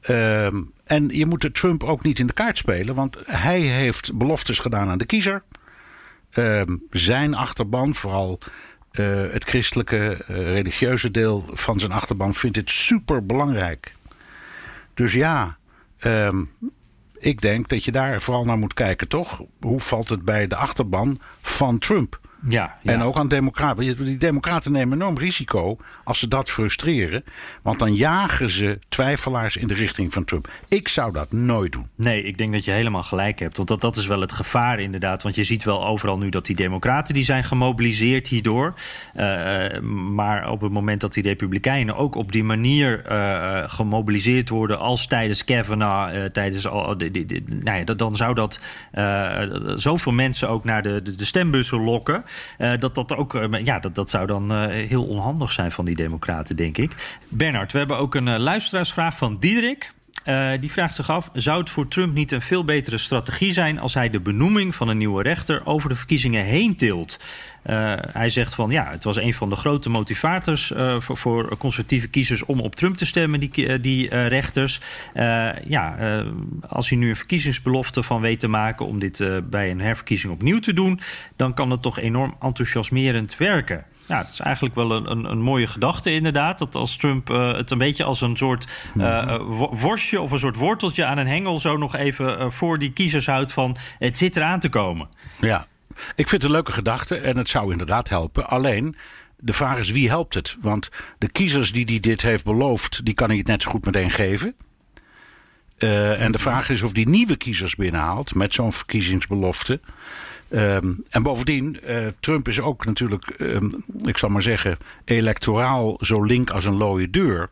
Ehm, 0.00 0.62
en 0.84 1.08
je 1.08 1.26
moet 1.26 1.40
de 1.40 1.52
Trump 1.52 1.84
ook 1.84 2.02
niet 2.02 2.18
in 2.18 2.26
de 2.26 2.32
kaart 2.32 2.56
spelen, 2.56 2.94
want 2.94 3.18
hij 3.26 3.60
heeft 3.60 4.14
beloftes 4.14 4.58
gedaan 4.58 4.88
aan 4.88 4.98
de 4.98 5.06
kiezer. 5.06 5.42
Ehm, 6.30 6.76
zijn 6.90 7.34
achterban, 7.34 7.94
vooral 7.94 8.38
eh, 8.90 9.22
het 9.30 9.44
christelijke, 9.44 10.24
eh, 10.26 10.36
religieuze 10.36 11.10
deel 11.10 11.44
van 11.52 11.78
zijn 11.78 11.92
achterban, 11.92 12.34
vindt 12.34 12.56
dit 12.56 12.70
super 12.70 13.26
belangrijk. 13.26 13.94
Dus 14.94 15.12
ja, 15.12 15.56
ik 17.24 17.40
denk 17.40 17.68
dat 17.68 17.84
je 17.84 17.92
daar 17.92 18.22
vooral 18.22 18.44
naar 18.44 18.58
moet 18.58 18.74
kijken, 18.74 19.08
toch? 19.08 19.42
Hoe 19.60 19.80
valt 19.80 20.08
het 20.08 20.24
bij 20.24 20.46
de 20.46 20.56
achterban 20.56 21.20
van 21.40 21.78
Trump? 21.78 22.20
Ja, 22.48 22.78
En 22.82 23.02
ook 23.02 23.16
aan 23.16 23.28
democraten. 23.28 24.04
Die 24.04 24.16
democraten 24.16 24.72
nemen 24.72 24.96
enorm 24.96 25.18
risico 25.18 25.76
als 26.04 26.18
ze 26.18 26.28
dat 26.28 26.50
frustreren. 26.50 27.24
Want 27.62 27.78
dan 27.78 27.94
jagen 27.94 28.50
ze 28.50 28.78
twijfelaars 28.88 29.56
in 29.56 29.68
de 29.68 29.74
richting 29.74 30.12
van 30.12 30.24
Trump. 30.24 30.48
Ik 30.68 30.88
zou 30.88 31.12
dat 31.12 31.32
nooit 31.32 31.72
doen. 31.72 31.88
Nee, 31.94 32.22
ik 32.22 32.38
denk 32.38 32.52
dat 32.52 32.64
je 32.64 32.70
helemaal 32.70 33.02
gelijk 33.02 33.38
hebt. 33.38 33.56
Want 33.56 33.68
dat, 33.68 33.80
dat 33.80 33.96
is 33.96 34.06
wel 34.06 34.20
het 34.20 34.32
gevaar 34.32 34.80
inderdaad. 34.80 35.22
Want 35.22 35.34
je 35.34 35.44
ziet 35.44 35.64
wel 35.64 35.86
overal 35.86 36.18
nu 36.18 36.28
dat 36.28 36.46
die 36.46 36.56
democraten 36.56 37.14
die 37.14 37.24
zijn 37.24 37.44
gemobiliseerd 37.44 38.28
hierdoor. 38.28 38.74
Uh, 39.16 39.80
maar 40.14 40.50
op 40.50 40.60
het 40.60 40.72
moment 40.72 41.00
dat 41.00 41.14
die 41.14 41.22
republikeinen 41.22 41.96
ook 41.96 42.14
op 42.14 42.32
die 42.32 42.44
manier 42.44 43.04
uh, 43.10 43.62
gemobiliseerd 43.66 44.48
worden... 44.48 44.78
als 44.78 45.06
tijdens 45.06 45.44
Kavanaugh, 45.44 46.16
uh, 46.16 46.24
tijdens 46.24 46.66
al... 46.66 46.96
Nou 47.46 47.78
ja, 47.78 47.84
dan 47.84 48.16
zou 48.16 48.34
dat 48.34 48.60
zoveel 49.76 50.12
mensen 50.12 50.48
ook 50.48 50.64
naar 50.64 50.82
de, 50.82 51.02
de, 51.02 51.14
de 51.14 51.24
stembussen 51.24 51.80
lokken... 51.80 52.24
Uh, 52.58 52.72
dat 52.78 52.94
dat 52.94 53.16
ook, 53.16 53.34
uh, 53.34 53.64
ja, 53.64 53.78
dat, 53.78 53.94
dat 53.94 54.10
zou 54.10 54.26
dan 54.26 54.52
uh, 54.52 54.88
heel 54.88 55.04
onhandig 55.04 55.52
zijn 55.52 55.72
van 55.72 55.84
die 55.84 55.96
democraten, 55.96 56.56
denk 56.56 56.78
ik. 56.78 57.18
Bernard, 57.28 57.72
we 57.72 57.78
hebben 57.78 57.96
ook 57.96 58.14
een 58.14 58.40
luisteraarsvraag 58.40 59.16
van 59.16 59.36
Diederik. 59.38 59.92
Die 60.60 60.72
vraagt 60.72 60.94
zich 60.94 61.10
af: 61.10 61.30
zou 61.32 61.60
het 61.60 61.70
voor 61.70 61.88
Trump 61.88 62.14
niet 62.14 62.32
een 62.32 62.40
veel 62.40 62.64
betere 62.64 62.98
strategie 62.98 63.52
zijn 63.52 63.78
als 63.78 63.94
hij 63.94 64.10
de 64.10 64.20
benoeming 64.20 64.74
van 64.74 64.88
een 64.88 64.98
nieuwe 64.98 65.22
rechter 65.22 65.66
over 65.66 65.88
de 65.88 65.96
verkiezingen 65.96 66.44
heen 66.44 66.76
tilt? 66.76 67.18
Uh, 67.66 67.92
hij 68.12 68.28
zegt 68.28 68.54
van 68.54 68.70
ja, 68.70 68.90
het 68.90 69.04
was 69.04 69.16
een 69.16 69.34
van 69.34 69.50
de 69.50 69.56
grote 69.56 69.90
motivators 69.90 70.70
uh, 70.70 71.00
voor, 71.00 71.16
voor, 71.16 71.56
conservatieve 71.56 72.08
kiezers 72.08 72.44
om 72.44 72.60
op 72.60 72.74
Trump 72.74 72.96
te 72.96 73.06
stemmen, 73.06 73.40
die, 73.40 73.80
die 73.80 74.10
uh, 74.10 74.26
rechters. 74.26 74.80
ja, 75.66 75.96
als 76.68 76.88
hij 76.88 76.98
nu 76.98 77.08
een 77.08 77.16
verkiezingsbelofte 77.16 78.02
van 78.02 78.20
weet 78.20 78.40
te 78.40 78.48
maken 78.48 78.86
om 78.86 78.98
dit 78.98 79.24
bij 79.50 79.70
een 79.70 79.80
herverkiezing 79.80 80.32
opnieuw 80.32 80.58
te 80.58 80.72
doen, 80.72 81.00
dan 81.36 81.54
kan 81.54 81.70
het 81.70 81.82
toch 81.82 81.98
enorm 81.98 82.36
enthousiasmerend 82.40 83.36
werken. 83.36 83.84
Ja, 84.06 84.18
het 84.18 84.28
is 84.28 84.40
eigenlijk 84.40 84.74
wel 84.74 84.90
een, 84.90 85.10
een, 85.10 85.30
een, 85.30 85.40
mooie 85.40 85.66
gedachte 85.66 86.12
inderdaad. 86.12 86.58
Dat 86.58 86.74
als 86.74 86.96
Trump 86.96 87.30
uh, 87.30 87.52
het 87.52 87.70
een 87.70 87.78
beetje 87.78 88.04
als 88.04 88.20
een 88.20 88.36
soort 88.36 88.68
uh, 88.96 89.36
worstje 89.70 90.20
of 90.20 90.30
een 90.30 90.38
soort 90.38 90.56
worteltje 90.56 91.04
aan 91.04 91.18
een 91.18 91.26
hengel... 91.26 91.58
zo 91.58 91.76
nog 91.76 91.96
even 91.96 92.38
uh, 92.38 92.50
voor 92.50 92.78
die 92.78 92.92
kiezers 92.92 93.26
houdt 93.26 93.52
van 93.52 93.76
het 93.98 94.18
zit 94.18 94.36
eraan 94.36 94.60
te 94.60 94.68
komen. 94.68 95.08
Ja, 95.40 95.66
ik 96.16 96.28
vind 96.28 96.30
het 96.30 96.42
een 96.42 96.50
leuke 96.50 96.72
gedachte 96.72 97.16
en 97.16 97.36
het 97.36 97.48
zou 97.48 97.70
inderdaad 97.70 98.08
helpen. 98.08 98.48
Alleen, 98.48 98.96
de 99.36 99.52
vraag 99.52 99.78
is 99.78 99.90
wie 99.90 100.08
helpt 100.08 100.34
het? 100.34 100.56
Want 100.60 100.90
de 101.18 101.28
kiezers 101.28 101.72
die 101.72 101.84
hij 101.84 102.00
dit 102.00 102.22
heeft 102.22 102.44
beloofd... 102.44 103.04
die 103.04 103.14
kan 103.14 103.28
hij 103.28 103.38
het 103.38 103.46
net 103.46 103.62
zo 103.62 103.70
goed 103.70 103.84
meteen 103.84 104.10
geven. 104.10 104.54
Uh, 105.78 106.20
en 106.20 106.32
de 106.32 106.38
vraag 106.38 106.68
is 106.68 106.82
of 106.82 106.92
die 106.92 107.08
nieuwe 107.08 107.36
kiezers 107.36 107.74
binnenhaalt 107.74 108.34
met 108.34 108.54
zo'n 108.54 108.72
verkiezingsbelofte. 108.72 109.80
Um, 110.50 111.04
en 111.10 111.22
bovendien, 111.22 111.78
uh, 111.88 112.06
Trump 112.20 112.48
is 112.48 112.60
ook 112.60 112.84
natuurlijk, 112.84 113.34
um, 113.38 113.84
ik 114.02 114.18
zal 114.18 114.28
maar 114.28 114.42
zeggen, 114.42 114.78
electoraal 115.04 115.98
zo 116.00 116.22
link 116.22 116.50
als 116.50 116.64
een 116.64 116.76
looie 116.76 117.10
deur. 117.10 117.50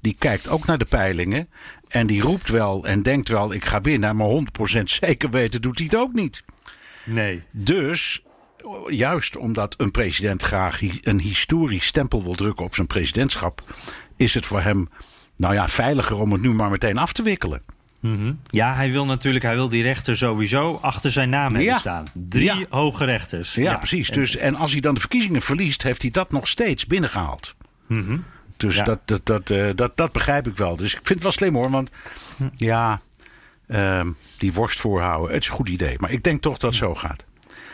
Die 0.00 0.16
kijkt 0.18 0.48
ook 0.48 0.66
naar 0.66 0.78
de 0.78 0.84
peilingen 0.84 1.48
en 1.88 2.06
die 2.06 2.22
roept 2.22 2.48
wel 2.48 2.84
en 2.86 3.02
denkt 3.02 3.28
wel, 3.28 3.52
ik 3.52 3.64
ga 3.64 3.80
winnen, 3.80 4.16
maar 4.16 4.28
100% 4.78 4.82
zeker 5.00 5.30
weten 5.30 5.62
doet 5.62 5.78
hij 5.78 5.86
het 5.90 6.00
ook 6.00 6.12
niet. 6.12 6.44
Nee. 7.04 7.42
Dus, 7.50 8.22
juist 8.88 9.36
omdat 9.36 9.74
een 9.76 9.90
president 9.90 10.42
graag 10.42 10.80
een 11.00 11.20
historisch 11.20 11.86
stempel 11.86 12.22
wil 12.22 12.34
drukken 12.34 12.64
op 12.64 12.74
zijn 12.74 12.86
presidentschap, 12.86 13.62
is 14.16 14.34
het 14.34 14.46
voor 14.46 14.60
hem, 14.60 14.88
nou 15.36 15.54
ja, 15.54 15.68
veiliger 15.68 16.16
om 16.16 16.32
het 16.32 16.42
nu 16.42 16.50
maar 16.50 16.70
meteen 16.70 16.98
af 16.98 17.12
te 17.12 17.22
wikkelen. 17.22 17.62
Mm 18.00 18.16
-hmm. 18.16 18.40
Ja, 18.48 18.74
hij 18.74 18.90
wil 18.90 19.06
natuurlijk, 19.06 19.44
hij 19.44 19.54
wil 19.54 19.68
die 19.68 19.82
rechter 19.82 20.16
sowieso 20.16 20.78
achter 20.82 21.10
zijn 21.10 21.28
naam 21.28 21.42
hebben 21.42 21.62
ja. 21.62 21.78
staan. 21.78 22.06
Drie 22.14 22.44
ja. 22.44 22.66
hoge 22.68 23.04
rechters. 23.04 23.54
Ja, 23.54 23.62
ja. 23.62 23.76
precies. 23.76 24.08
Dus, 24.08 24.36
en 24.36 24.54
als 24.54 24.72
hij 24.72 24.80
dan 24.80 24.94
de 24.94 25.00
verkiezingen 25.00 25.40
verliest, 25.40 25.82
heeft 25.82 26.02
hij 26.02 26.10
dat 26.10 26.32
nog 26.32 26.48
steeds 26.48 26.86
binnengehaald. 26.86 27.54
Mm 27.86 28.04
-hmm. 28.06 28.24
Dus 28.56 28.74
ja. 28.74 28.82
dat, 28.82 28.98
dat, 29.04 29.26
dat, 29.26 29.50
uh, 29.50 29.68
dat, 29.74 29.96
dat 29.96 30.12
begrijp 30.12 30.46
ik 30.46 30.56
wel. 30.56 30.76
Dus 30.76 30.92
ik 30.92 30.96
vind 30.96 31.08
het 31.08 31.22
wel 31.22 31.32
slim 31.32 31.54
hoor, 31.54 31.70
want 31.70 31.90
hm. 32.36 32.48
ja, 32.52 33.00
uh, 33.72 34.00
die 34.38 34.52
worst 34.52 34.80
voorhouden, 34.80 35.32
het 35.32 35.42
is 35.42 35.48
een 35.48 35.54
goed 35.54 35.68
idee. 35.68 35.96
Maar 35.98 36.10
ik 36.10 36.22
denk 36.22 36.42
toch 36.42 36.56
dat 36.56 36.70
het 36.70 36.78
zo 36.78 36.94
gaat. 36.94 37.24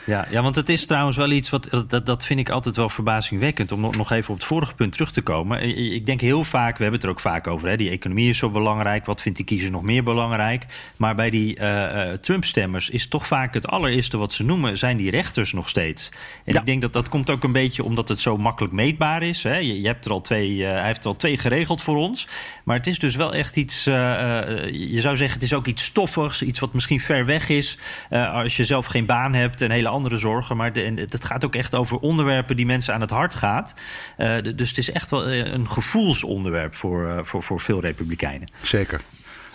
Ja, 0.09 0.27
ja, 0.31 0.43
want 0.43 0.55
het 0.55 0.69
is 0.69 0.87
trouwens 0.87 1.17
wel 1.17 1.31
iets 1.31 1.51
wat. 1.51 1.85
Dat, 1.89 2.07
dat 2.07 2.25
vind 2.25 2.41
ik 2.41 2.51
altijd 2.51 2.77
wel 2.77 2.89
verbazingwekkend. 2.89 3.73
Om 3.73 3.81
nog 3.81 4.11
even 4.11 4.31
op 4.31 4.37
het 4.37 4.45
vorige 4.45 4.75
punt 4.75 4.93
terug 4.93 5.13
te 5.13 5.21
komen. 5.21 5.63
Ik 5.93 6.07
denk 6.07 6.21
heel 6.21 6.45
vaak, 6.45 6.77
we 6.77 6.83
hebben 6.83 7.01
het 7.01 7.03
er 7.03 7.15
ook 7.15 7.21
vaak 7.21 7.47
over. 7.47 7.69
Hè, 7.69 7.77
die 7.77 7.91
economie 7.91 8.29
is 8.29 8.39
zo 8.39 8.51
belangrijk. 8.51 9.07
Wat 9.07 9.23
vindt 9.23 9.39
die 9.39 9.47
kiezer 9.47 9.71
nog 9.71 9.83
meer 9.83 10.03
belangrijk? 10.03 10.65
Maar 10.97 11.15
bij 11.15 11.31
die 11.31 11.61
uh, 11.61 12.13
Trump-stemmers 12.13 12.91
is 12.91 13.09
toch 13.09 13.27
vaak 13.27 13.55
het 13.55 13.67
allereerste 13.67 14.17
wat 14.17 14.33
ze 14.33 14.45
noemen. 14.45 14.79
zijn 14.79 14.97
die 14.97 15.11
rechters 15.11 15.53
nog 15.53 15.69
steeds. 15.69 16.11
En 16.45 16.55
ik 16.55 16.67
denk 16.67 16.83
dat 16.83 16.93
dat 16.93 17.09
komt 17.09 17.31
ook 17.31 17.45
een 17.45 17.53
beetje 17.53 17.85
omdat 17.85 18.09
het 18.09 18.21
zo 18.21 18.37
makkelijk 18.37 18.75
meetbaar 18.75 19.23
is. 19.23 19.43
Hè. 19.43 19.57
Je, 19.57 19.81
je, 19.81 19.87
hebt 19.87 20.05
er 20.05 20.11
al 20.11 20.21
twee, 20.21 20.51
uh, 20.51 20.71
hij 20.71 20.87
heeft 20.87 21.05
er 21.05 21.11
al 21.11 21.17
twee 21.17 21.39
geregeld 21.39 21.83
voor 21.83 21.97
ons. 21.97 22.29
Maar 22.65 22.77
het 22.77 22.87
is 22.87 22.99
dus 22.99 23.17
wel 23.17 23.35
echt 23.35 23.57
iets. 23.57 23.85
je 23.85 24.99
zou 25.01 25.17
zeggen, 25.17 25.35
het 25.35 25.43
is 25.43 25.55
ook 25.55 25.67
iets 25.67 25.85
stoffigs. 25.85 26.43
Iets 26.43 26.59
wat 26.59 26.73
misschien 26.73 27.01
ver 27.01 27.27
weg 27.27 27.49
is. 27.49 27.79
als 28.11 28.57
je 28.57 28.65
zelf 28.65 28.87
geen 28.87 29.07
baan 29.07 29.35
hebt 29.35 29.61
en 29.63 29.71
hele 29.71 29.89
andere 29.99 30.17
zorgen. 30.17 30.57
Maar 30.57 30.71
het 30.75 31.25
gaat 31.25 31.45
ook 31.45 31.55
echt 31.55 31.75
over 31.75 31.99
onderwerpen 31.99 32.57
die 32.57 32.67
mensen 32.67 32.95
aan 32.95 33.01
het 33.01 33.11
hart 33.11 33.35
gaat. 33.35 33.75
Uh, 34.19 34.37
dus 34.55 34.69
het 34.69 34.79
is 34.79 34.91
echt 34.91 35.11
wel 35.11 35.27
eh, 35.27 35.53
een 35.53 35.69
gevoelsonderwerp 35.69 36.75
voor, 36.75 37.07
uh, 37.07 37.19
voor, 37.23 37.43
voor 37.43 37.61
veel 37.61 37.81
Republikeinen. 37.81 38.49
Zeker. 38.63 39.01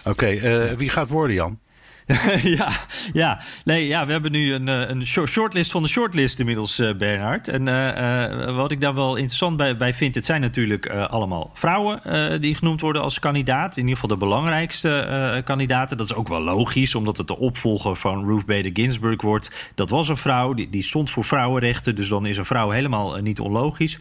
Oké, 0.06 0.28
wie 0.76 0.90
gaat 0.90 1.08
worden, 1.08 1.36
Jan? 1.36 1.60
ja, 2.58 2.72
ja. 3.14 3.40
Nee, 3.66 3.88
ja, 3.88 4.06
we 4.06 4.12
hebben 4.12 4.32
nu 4.32 4.54
een, 4.54 4.68
eh, 4.68 4.90
een 4.90 5.06
shortlist 5.06 5.72
van 5.72 5.82
de 5.82 5.90
shortlist 5.90 6.40
inmiddels, 6.40 6.80
uh, 6.80 6.94
Bernhard. 6.96 7.48
En 7.48 7.68
uh, 7.68 8.56
wat 8.56 8.72
ik 8.72 8.82
daar 8.82 8.94
wel 8.94 9.16
interessant 9.16 9.58
bij, 9.58 9.76
bij 9.76 9.94
vind, 9.94 10.16
het 10.16 10.26
zijn 10.26 10.42
natuurlijk 10.42 10.90
allemaal 10.90 11.52
vrouwen 11.54 12.02
die 12.42 12.56
genoemd 12.56 12.82
worden 12.82 13.02
als 13.02 13.20
kandidaat. 13.20 13.78
In 13.78 13.82
ieder 13.82 14.00
geval 14.00 14.18
de 14.18 14.26
belangrijkste 14.26 15.42
kandidaten. 15.46 15.98
Dat 15.98 16.10
is 16.10 16.16
ook 16.16 16.28
wel 16.28 16.42
logisch, 16.42 16.96
omdat 16.96 17.18
het 17.18 17.28
de 17.28 17.38
opvolger 17.38 17.96
van 17.96 18.26
Ruth 18.26 18.46
Bader 18.46 18.72
Ginsburg 18.74 19.22
wordt. 19.22 19.72
Dat 19.76 19.90
was 19.90 20.10
een 20.10 20.18
vrouw, 20.18 20.54
die, 20.54 20.70
die 20.70 20.84
stond 20.84 21.10
voor 21.10 21.24
vrouwenrechten. 21.24 21.96
Dus 21.96 22.10
dan 22.10 22.26
is 22.26 22.38
een 22.38 22.46
vrouw 22.46 22.70
helemaal 22.70 23.16
niet 23.16 23.40
onlogisch. 23.40 24.00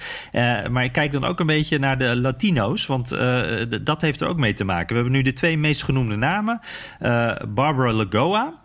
maar 0.71 0.85
ik 0.85 0.93
kijk 0.93 1.13
dan 1.13 1.25
ook 1.25 1.41
een 1.41 1.47
beetje 1.47 1.79
naar 1.79 1.99
de 1.99 2.17
Latino's, 2.17 2.87
want 2.87 3.09
dat 3.83 4.01
heeft 4.01 4.21
er 4.21 4.29
ook 4.29 4.39
mee 4.39 4.55
te 4.55 4.65
maken. 4.65 4.89
We 4.89 4.95
hebben 4.95 5.13
nu 5.13 5.23
de 5.23 5.33
twee 5.33 5.59
meest 5.59 5.83
genoemde 5.83 6.17
namen. 6.17 6.61
Barbara 7.49 7.92
Lagoa. 7.93 8.61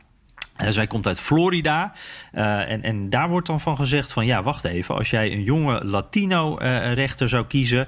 Uh, 0.62 0.68
zij 0.68 0.88
komt 0.88 1.08
uit 1.08 1.20
Florida. 1.20 1.94
Uh, 2.34 2.72
en, 2.72 2.84
en 2.84 3.10
daar 3.10 3.30
wordt 3.30 3.48
dan 3.48 3.60
van 3.60 3.76
gezegd 3.76 4.14
van 4.14 4.26
ja, 4.26 4.44
wacht 4.44 4.64
even. 4.64 4.96
Als 4.96 5.10
jij 5.10 5.32
een 5.32 5.44
jonge 5.44 5.86
Latino-rechter 5.86 7.26
uh, 7.26 7.32
zou 7.32 7.46
kiezen 7.46 7.88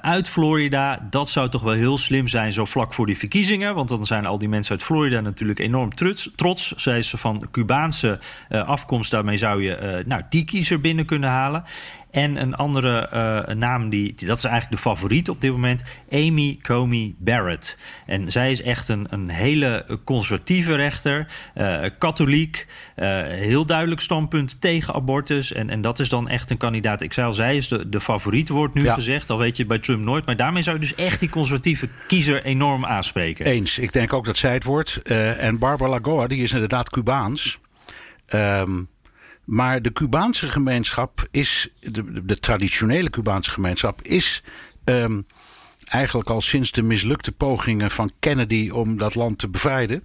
uit 0.00 0.28
Florida... 0.28 1.06
dat 1.10 1.28
zou 1.28 1.48
toch 1.48 1.62
wel 1.62 1.72
heel 1.72 1.98
slim 1.98 2.28
zijn 2.28 2.52
zo 2.52 2.64
vlak 2.64 2.94
voor 2.94 3.06
die 3.06 3.18
verkiezingen. 3.18 3.74
Want 3.74 3.88
dan 3.88 4.06
zijn 4.06 4.26
al 4.26 4.38
die 4.38 4.48
mensen 4.48 4.72
uit 4.72 4.82
Florida 4.82 5.20
natuurlijk 5.20 5.58
enorm 5.58 5.94
trots. 5.94 6.30
trots. 6.36 6.72
Zij 6.76 6.98
is 6.98 7.10
van 7.16 7.48
Cubaanse 7.50 8.18
afkomst. 8.48 9.10
Daarmee 9.10 9.36
zou 9.36 9.62
je 9.62 10.02
nou, 10.06 10.22
die 10.28 10.44
kiezer 10.44 10.80
binnen 10.80 11.04
kunnen 11.06 11.30
halen. 11.30 11.64
En 12.10 12.36
een 12.36 12.54
andere 12.54 13.10
uh, 13.12 13.54
naam, 13.54 13.88
die, 13.88 14.14
dat 14.26 14.36
is 14.36 14.44
eigenlijk 14.44 14.82
de 14.82 14.88
favoriet 14.88 15.28
op 15.28 15.40
dit 15.40 15.52
moment, 15.52 15.82
Amy 16.12 16.58
Comey 16.62 17.14
Barrett. 17.18 17.78
En 18.06 18.32
zij 18.32 18.50
is 18.50 18.62
echt 18.62 18.88
een, 18.88 19.06
een 19.10 19.28
hele 19.28 19.98
conservatieve 20.04 20.74
rechter, 20.74 21.26
uh, 21.56 21.84
katholiek, 21.98 22.66
uh, 22.96 23.22
heel 23.22 23.66
duidelijk 23.66 24.00
standpunt 24.00 24.60
tegen 24.60 24.94
abortus. 24.94 25.52
En, 25.52 25.70
en 25.70 25.80
dat 25.80 25.98
is 25.98 26.08
dan 26.08 26.28
echt 26.28 26.50
een 26.50 26.56
kandidaat. 26.56 27.02
Ik 27.02 27.12
zei 27.12 27.26
al, 27.26 27.32
zij 27.32 27.56
is 27.56 27.68
de, 27.68 27.88
de 27.88 28.00
favoriet, 28.00 28.48
wordt 28.48 28.74
nu 28.74 28.88
gezegd. 28.88 29.30
Al 29.30 29.38
weet 29.38 29.56
je 29.56 29.66
bij 29.66 29.78
Trump 29.78 30.02
nooit. 30.02 30.26
Maar 30.26 30.36
daarmee 30.36 30.62
zou 30.62 30.76
je 30.76 30.82
dus 30.82 30.94
echt 30.94 31.20
die 31.20 31.28
conservatieve 31.28 31.88
kiezer 32.06 32.44
enorm 32.44 32.84
aanspreken. 32.84 33.46
Eens. 33.46 33.78
Ik 33.78 33.92
denk 33.92 34.12
ook 34.12 34.24
dat 34.24 34.36
zij 34.36 34.52
het 34.52 34.64
wordt. 34.64 35.02
en 35.02 35.58
Barbara 35.58 35.90
Lagoa, 35.90 36.26
die 36.26 36.42
is 36.42 36.52
inderdaad 36.52 36.90
Cubaans. 36.90 37.58
Um, 38.34 38.88
maar 39.48 39.82
de 39.82 39.92
Cubaanse 39.92 40.48
gemeenschap 40.48 41.28
is, 41.30 41.68
de, 41.80 42.24
de 42.24 42.38
traditionele 42.38 43.10
Cubaanse 43.10 43.50
gemeenschap 43.50 44.02
is 44.02 44.42
um, 44.84 45.26
eigenlijk 45.84 46.30
al 46.30 46.40
sinds 46.40 46.72
de 46.72 46.82
mislukte 46.82 47.32
pogingen 47.32 47.90
van 47.90 48.10
Kennedy 48.18 48.70
om 48.70 48.98
dat 48.98 49.14
land 49.14 49.38
te 49.38 49.48
bevrijden, 49.48 50.02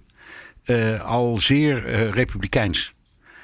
uh, 0.64 1.00
al 1.00 1.38
zeer 1.38 1.86
uh, 1.86 2.10
republikeins. 2.10 2.94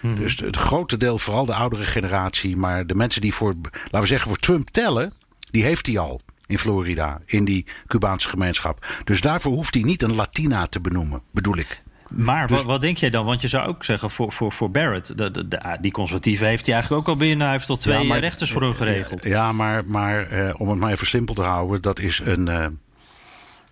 Mm 0.00 0.12
-hmm. 0.12 0.20
Dus 0.20 0.38
het 0.38 0.56
grote 0.56 0.96
deel, 0.96 1.18
vooral 1.18 1.46
de 1.46 1.54
oudere 1.54 1.84
generatie, 1.84 2.56
maar 2.56 2.86
de 2.86 2.94
mensen 2.94 3.20
die 3.20 3.34
voor, 3.34 3.54
laten 3.72 4.00
we 4.00 4.06
zeggen, 4.06 4.28
voor 4.28 4.38
Trump 4.38 4.70
tellen, 4.70 5.12
die 5.50 5.64
heeft 5.64 5.86
hij 5.86 5.98
al 5.98 6.20
in 6.46 6.58
Florida, 6.58 7.20
in 7.26 7.44
die 7.44 7.66
Cubaanse 7.86 8.28
gemeenschap. 8.28 8.86
Dus 9.04 9.20
daarvoor 9.20 9.52
hoeft 9.52 9.74
hij 9.74 9.82
niet 9.82 10.02
een 10.02 10.14
Latina 10.14 10.66
te 10.66 10.80
benoemen, 10.80 11.22
bedoel 11.30 11.56
ik. 11.56 11.82
Maar 12.10 12.46
dus, 12.46 12.56
wat, 12.56 12.66
wat, 12.66 12.80
denk 12.80 12.96
jij 12.96 13.10
dan? 13.10 13.24
Want 13.24 13.40
je 13.40 13.48
zou 13.48 13.68
ook 13.68 13.84
zeggen 13.84 14.10
voor, 14.10 14.32
voor, 14.32 14.52
voor 14.52 14.70
Barrett, 14.70 15.18
de, 15.18 15.30
de, 15.30 15.48
de, 15.48 15.76
die 15.80 15.92
conservatieve 15.92 16.44
heeft 16.44 16.64
hij 16.64 16.74
eigenlijk 16.74 17.08
ook 17.08 17.14
al 17.14 17.20
binnen. 17.20 17.46
Hij 17.46 17.56
heeft 17.56 17.68
al 17.68 17.76
twee 17.76 17.98
ja, 17.98 18.04
maar, 18.04 18.18
rechters 18.18 18.52
voor 18.52 18.62
hem 18.62 18.74
geregeld. 18.74 19.24
Ja, 19.24 19.52
maar, 19.52 19.84
maar 19.84 20.30
eh, 20.30 20.54
om 20.60 20.68
het 20.68 20.78
maar 20.78 20.92
even 20.92 21.06
simpel 21.06 21.34
te 21.34 21.42
houden, 21.42 21.82
dat 21.82 21.98
is 21.98 22.20
een 22.24 22.48
uh, 22.48 22.66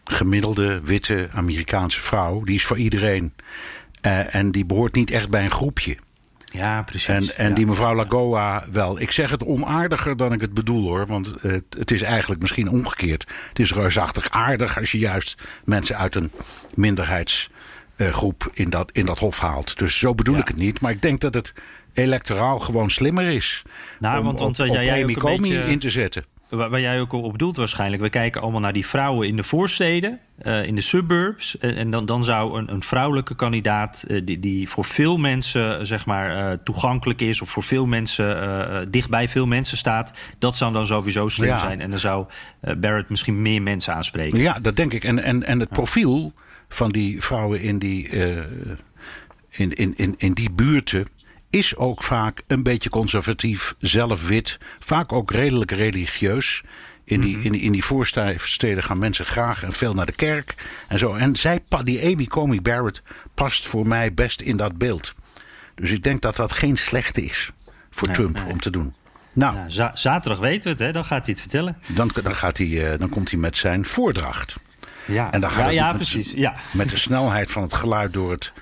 gemiddelde 0.05 0.81
witte 0.81 1.29
Amerikaanse 1.35 2.01
vrouw. 2.01 2.45
Die 2.45 2.55
is 2.55 2.65
voor 2.65 2.79
iedereen. 2.79 3.33
Uh, 4.03 4.35
en 4.35 4.51
die 4.51 4.65
behoort 4.65 4.95
niet 4.95 5.11
echt 5.11 5.31
bij 5.31 5.45
een 5.45 5.51
groepje. 5.51 5.97
Ja, 6.45 6.83
precies. 6.83 7.09
En, 7.09 7.37
en 7.37 7.49
ja. 7.49 7.55
die 7.55 7.67
mevrouw 7.67 7.95
Lagoa 7.95 8.65
wel. 8.73 9.01
Ik 9.01 9.11
zeg 9.11 9.31
het 9.31 9.45
onaardiger 9.45 10.17
dan 10.17 10.33
ik 10.33 10.41
het 10.41 10.55
bedoel 10.55 10.89
hoor. 10.89 11.07
Want 11.07 11.33
het, 11.41 11.65
het 11.79 11.91
is 11.91 12.03
eigenlijk 12.03 12.41
misschien 12.41 12.71
omgekeerd. 12.71 13.27
Het 13.49 13.59
is 13.59 13.73
reusachtig 13.73 14.31
aardig 14.31 14.79
als 14.79 14.91
je 14.93 14.99
juist 14.99 15.43
mensen 15.65 15.97
uit 15.97 16.15
een 16.15 16.31
minderheids 16.75 17.51
groep 17.99 18.51
in 18.53 18.71
dat, 18.71 18.93
in 18.93 19.07
dat 19.07 19.19
hof 19.19 19.39
haalt. 19.39 19.79
Dus 19.79 19.99
zo 19.99 20.15
bedoel 20.15 20.35
ja. 20.35 20.41
ik 20.41 20.49
het 20.49 20.57
niet. 20.57 20.81
Maar 20.81 20.93
ik 20.93 21.03
denk 21.03 21.21
dat 21.21 21.35
het 21.35 21.53
electoraal 21.93 22.59
gewoon 22.59 22.91
slimmer 22.91 23.27
is. 23.27 23.63
Nou, 23.99 24.19
om, 24.19 24.25
want, 24.25 24.39
want 24.39 24.61
op, 24.61 24.67
jij, 24.67 25.05
ook 25.05 25.13
Comey 25.13 25.39
beetje, 25.39 25.65
in 25.65 25.79
te 25.79 25.91
zetten. 25.91 26.25
Waar, 26.49 26.71
waar, 26.71 26.81
jij 26.81 27.01
ook 27.01 27.13
op 27.13 27.33
bedoelt 27.33 27.57
waarschijnlijk. 27.57 28.03
We 28.03 28.09
kijken 28.09 28.43
allemaal 28.43 28.61
naar 28.61 28.73
die 28.73 28.87
vrouwen 28.87 29.29
in 29.29 29.37
de 29.37 29.45
voorsteden, 29.45 30.21
uh, 30.43 30.65
in 30.65 30.75
de 30.75 30.81
suburbs. 30.81 31.59
En, 31.59 31.77
en, 31.77 31.91
dan, 31.91 32.07
dan 32.07 32.25
zou 32.25 32.59
een, 32.59 32.73
een 32.73 32.83
vrouwelijke 32.83 33.35
kandidaat 33.35 34.05
uh, 34.09 34.21
die, 34.25 34.39
die 34.39 34.69
voor 34.69 34.85
veel 34.85 35.17
mensen 35.17 35.87
zeg 35.87 36.07
maar, 36.07 36.53
uh, 36.53 36.59
toegankelijk 36.65 37.21
is... 37.21 37.41
of 37.41 37.51
voor 37.51 37.63
veel 37.63 37.87
mensen, 37.87 38.91
dichtbij 38.91 39.29
veel 39.29 39.47
mensen 39.47 39.77
staat... 39.77 40.13
dat 40.39 40.57
zou 40.57 40.73
dan 40.73 40.87
sowieso 40.87 41.27
slim 41.27 41.49
Ja. 41.49 41.59
zijn. 41.59 41.81
En 41.81 41.91
dan 41.91 41.99
zou 41.99 42.27
Barrett 42.61 43.09
misschien 43.09 43.43
meer 43.43 43.63
mensen 43.63 43.95
aanspreken. 43.95 44.39
Ja, 44.39 44.59
dat 44.59 44.77
denk 44.77 44.93
ik. 44.93 45.05
En, 45.05 45.23
en, 45.23 45.43
en 45.43 45.61
het 45.61 45.69
profiel 45.69 46.33
van 46.69 46.91
die 46.91 47.23
vrouwen 47.23 47.61
in 47.61 47.79
die, 47.79 48.11
uh, 48.11 48.37
in, 49.49 49.73
in, 49.73 49.95
in, 49.97 50.15
in 50.19 50.33
die 50.33 50.51
buurten 50.51 51.07
is 51.51 51.77
ook 51.77 52.03
vaak 52.03 52.43
een 52.47 52.63
beetje 52.63 52.91
conservatief, 52.91 53.75
zelf 53.79 54.29
wit, 54.29 54.59
vaak 54.81 55.13
ook 55.13 55.31
redelijk 55.31 55.71
religieus. 55.71 56.63
In 57.05 57.21
die, 57.21 57.39
in, 57.39 57.53
die, 57.53 57.61
in 57.61 57.73
die 57.73 57.85
voorsteden 57.85 58.83
gaan 58.83 58.99
mensen 58.99 59.27
graag 59.27 59.63
en 59.63 59.73
veel 59.73 59.95
naar 59.95 60.07
de 60.07 60.13
kerk 60.13 60.55
en 60.89 60.99
zo. 60.99 61.15
En 61.15 61.37
zij, 61.37 61.61
die 61.85 62.05
Amy 62.05 62.27
Comey 62.27 62.61
Barrett 62.61 63.03
past 63.35 63.67
voor 63.67 63.87
mij 63.87 64.15
best 64.15 64.41
in 64.41 64.57
dat 64.57 64.79
beeld. 64.79 65.15
Dus 65.75 65.91
ik 65.91 66.03
denk 66.03 66.23
dat 66.23 66.37
dat 66.37 66.53
geen 66.53 66.77
slechte 66.77 67.23
is 67.23 67.51
voor 67.91 68.09
Nee, 68.09 68.17
Trump 68.17 68.39
nee. 68.39 68.53
om 68.53 68.61
te 68.61 68.71
doen. 68.71 68.95
Nou, 69.33 69.57
zaterdag 69.95 70.39
weten 70.39 70.63
we 70.63 70.69
het, 70.69 70.79
hè? 70.79 70.93
dan 70.93 71.05
gaat 71.05 71.25
hij 71.25 71.33
het 71.33 71.41
vertellen. 71.41 71.77
dan, 71.95 72.11
dan, 72.23 72.35
gaat 72.35 72.59
hij, 72.59 72.67
uh, 72.67 72.99
dan 72.99 73.09
komt 73.09 73.31
hij 73.31 73.39
met 73.39 73.57
zijn 73.57 73.85
voordracht. 73.85 74.57
Ja, 75.09 75.33
En 75.33 75.41
dan 75.41 75.51
gaat 75.51 75.73
ja, 75.73 75.93
precies. 75.93 76.33
Ja. 76.33 76.55
met 76.71 76.89
de 76.89 76.97
snelheid 76.97 77.51
van 77.51 77.63
het 77.63 77.75
geluid 77.75 78.13
door 78.13 78.31
het, 78.31 78.53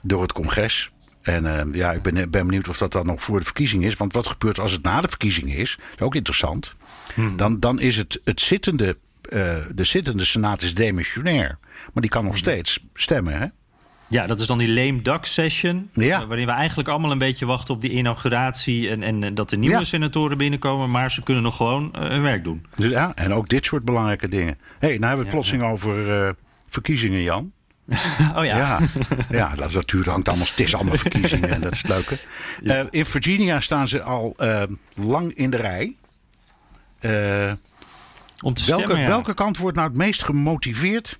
door 0.00 0.22
het 0.22 0.32
congres. 0.32 0.90
En 1.22 1.44
uh, 1.44 1.60
ja, 1.72 1.92
ik 1.92 2.02
ben, 2.02 2.14
ben 2.30 2.46
benieuwd 2.46 2.68
of 2.68 2.78
dat 2.78 2.92
dan 2.92 3.06
nog 3.06 3.22
voor 3.22 3.38
de 3.38 3.44
verkiezing 3.44 3.84
is. 3.84 3.94
Want 3.96 4.12
wat 4.12 4.26
gebeurt 4.26 4.58
als 4.58 4.72
het 4.72 4.82
na 4.82 5.00
de 5.00 5.08
verkiezing 5.08 5.54
is? 5.54 5.78
Is 5.96 6.02
ook 6.02 6.14
interessant. 6.14 6.74
Hmm. 7.14 7.36
Dan, 7.36 7.60
dan 7.60 7.80
is 7.80 7.96
het, 7.96 8.20
het 8.24 8.40
zittende, 8.40 8.96
uh, 9.28 9.56
de 9.74 9.84
zittende 9.84 10.24
senaat 10.24 10.62
is 10.62 10.74
demissionair. 10.74 11.58
Maar 11.92 12.02
die 12.02 12.10
kan 12.10 12.20
Hmm. 12.20 12.30
nog 12.30 12.38
steeds 12.38 12.84
stemmen, 12.94 13.38
hè? 13.38 13.46
Ja, 14.08 14.26
dat 14.26 14.40
is 14.40 14.46
dan 14.46 14.58
die 14.58 14.68
lame 14.68 15.02
duck 15.02 15.24
session. 15.24 15.90
Ja. 15.92 16.20
eh, 16.20 16.26
waarin 16.26 16.46
we 16.46 16.52
eigenlijk 16.52 16.88
allemaal 16.88 17.10
een 17.10 17.18
beetje 17.18 17.46
wachten 17.46 17.74
op 17.74 17.80
die 17.80 17.90
inauguratie. 17.90 18.90
En, 18.90 19.02
en 19.02 19.34
dat 19.34 19.50
de 19.50 19.56
nieuwe 19.56 19.78
Ja. 19.78 19.84
senatoren 19.84 20.38
binnenkomen. 20.38 20.90
Maar 20.90 21.10
ze 21.10 21.22
kunnen 21.22 21.42
nog 21.42 21.56
gewoon 21.56 21.92
eh, 21.94 22.08
hun 22.08 22.22
werk 22.22 22.44
doen. 22.44 22.66
Dus, 22.76 22.90
ja, 22.90 23.12
en 23.14 23.32
ook 23.32 23.48
dit 23.48 23.64
soort 23.64 23.84
belangrijke 23.84 24.28
dingen. 24.28 24.58
Hé, 24.78 24.88
hey, 24.88 24.98
nou 24.98 25.00
hebben 25.00 25.16
we 25.18 25.22
het 25.24 25.28
plotseling 25.28 25.62
over 25.62 26.26
uh, 26.26 26.32
verkiezingen, 26.68 27.22
Jan. 27.22 27.52
Oh 28.36 28.44
ja. 28.44 28.56
Ja, 28.56 28.78
ja 29.30 29.54
dat 29.54 29.72
natuurlijk 29.72 30.10
hangt 30.10 30.28
allemaal. 30.28 30.46
Het 30.46 30.60
is 30.60 30.74
allemaal 30.74 30.96
verkiezingen 30.96 31.50
en 31.50 31.60
dat 31.66 31.72
is 31.72 31.82
het 31.82 31.88
leuke. 31.90 32.18
Uh, 32.62 32.86
in 32.90 33.06
Virginia 33.06 33.60
staan 33.60 33.88
ze 33.88 34.02
al 34.02 34.36
lang 34.94 35.34
in 35.34 35.50
de 35.50 35.56
rij. 35.56 35.94
Om 38.40 38.54
te 38.54 38.64
welke, 38.66 38.84
stemmen, 38.84 39.06
welke 39.06 39.34
kant 39.34 39.58
wordt 39.58 39.76
nou 39.76 39.88
het 39.88 39.96
meest 39.96 40.22
gemotiveerd 40.24 41.18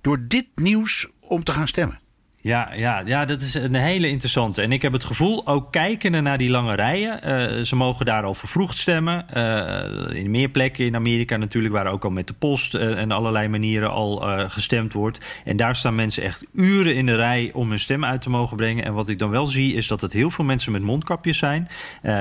door 0.00 0.18
dit 0.28 0.46
nieuws 0.54 1.08
om 1.20 1.44
te 1.44 1.52
gaan 1.52 1.68
stemmen? 1.68 2.00
Ja, 2.46 2.70
ja, 2.74 3.02
ja, 3.04 3.24
dat 3.24 3.40
is 3.40 3.54
een 3.54 3.74
hele 3.74 4.08
interessante. 4.08 4.62
En 4.62 4.72
ik 4.72 4.82
heb 4.82 4.92
het 4.92 5.04
gevoel, 5.04 5.46
ook 5.46 5.72
kijkende 5.72 6.20
naar 6.20 6.38
die 6.38 6.50
lange 6.50 6.74
rijen... 6.74 7.20
Uh, 7.24 7.62
ze 7.64 7.76
mogen 7.76 8.06
daar 8.06 8.22
al 8.22 8.34
vervroegd 8.34 8.78
stemmen. 8.78 9.26
Uh, 9.36 10.22
in 10.22 10.30
meer 10.30 10.48
plekken 10.48 10.84
in 10.84 10.94
Amerika 10.94 11.36
natuurlijk... 11.36 11.74
waar 11.74 11.86
ook 11.86 12.04
al 12.04 12.10
met 12.10 12.26
de 12.26 12.32
post 12.32 12.74
uh, 12.74 12.98
en 12.98 13.10
allerlei 13.10 13.48
manieren 13.48 13.90
al 13.90 14.16
gestemd 14.48 14.92
wordt. 14.92 15.18
En 15.44 15.56
daar 15.56 15.76
staan 15.76 15.94
mensen 15.94 16.22
echt 16.22 16.44
uren 16.54 16.94
in 16.94 17.06
de 17.06 17.14
rij 17.14 17.50
om 17.52 17.68
hun 17.68 17.78
stem 17.78 18.04
uit 18.04 18.20
te 18.20 18.30
mogen 18.30 18.56
brengen. 18.56 18.84
En 18.84 18.92
wat 18.92 19.08
ik 19.08 19.18
dan 19.18 19.30
wel 19.30 19.46
zie, 19.46 19.74
is 19.74 19.86
dat 19.86 20.00
het 20.00 20.12
heel 20.12 20.30
veel 20.30 20.44
mensen 20.44 20.72
met 20.72 20.82
mondkapjes 20.82 21.38
zijn. 21.38 21.68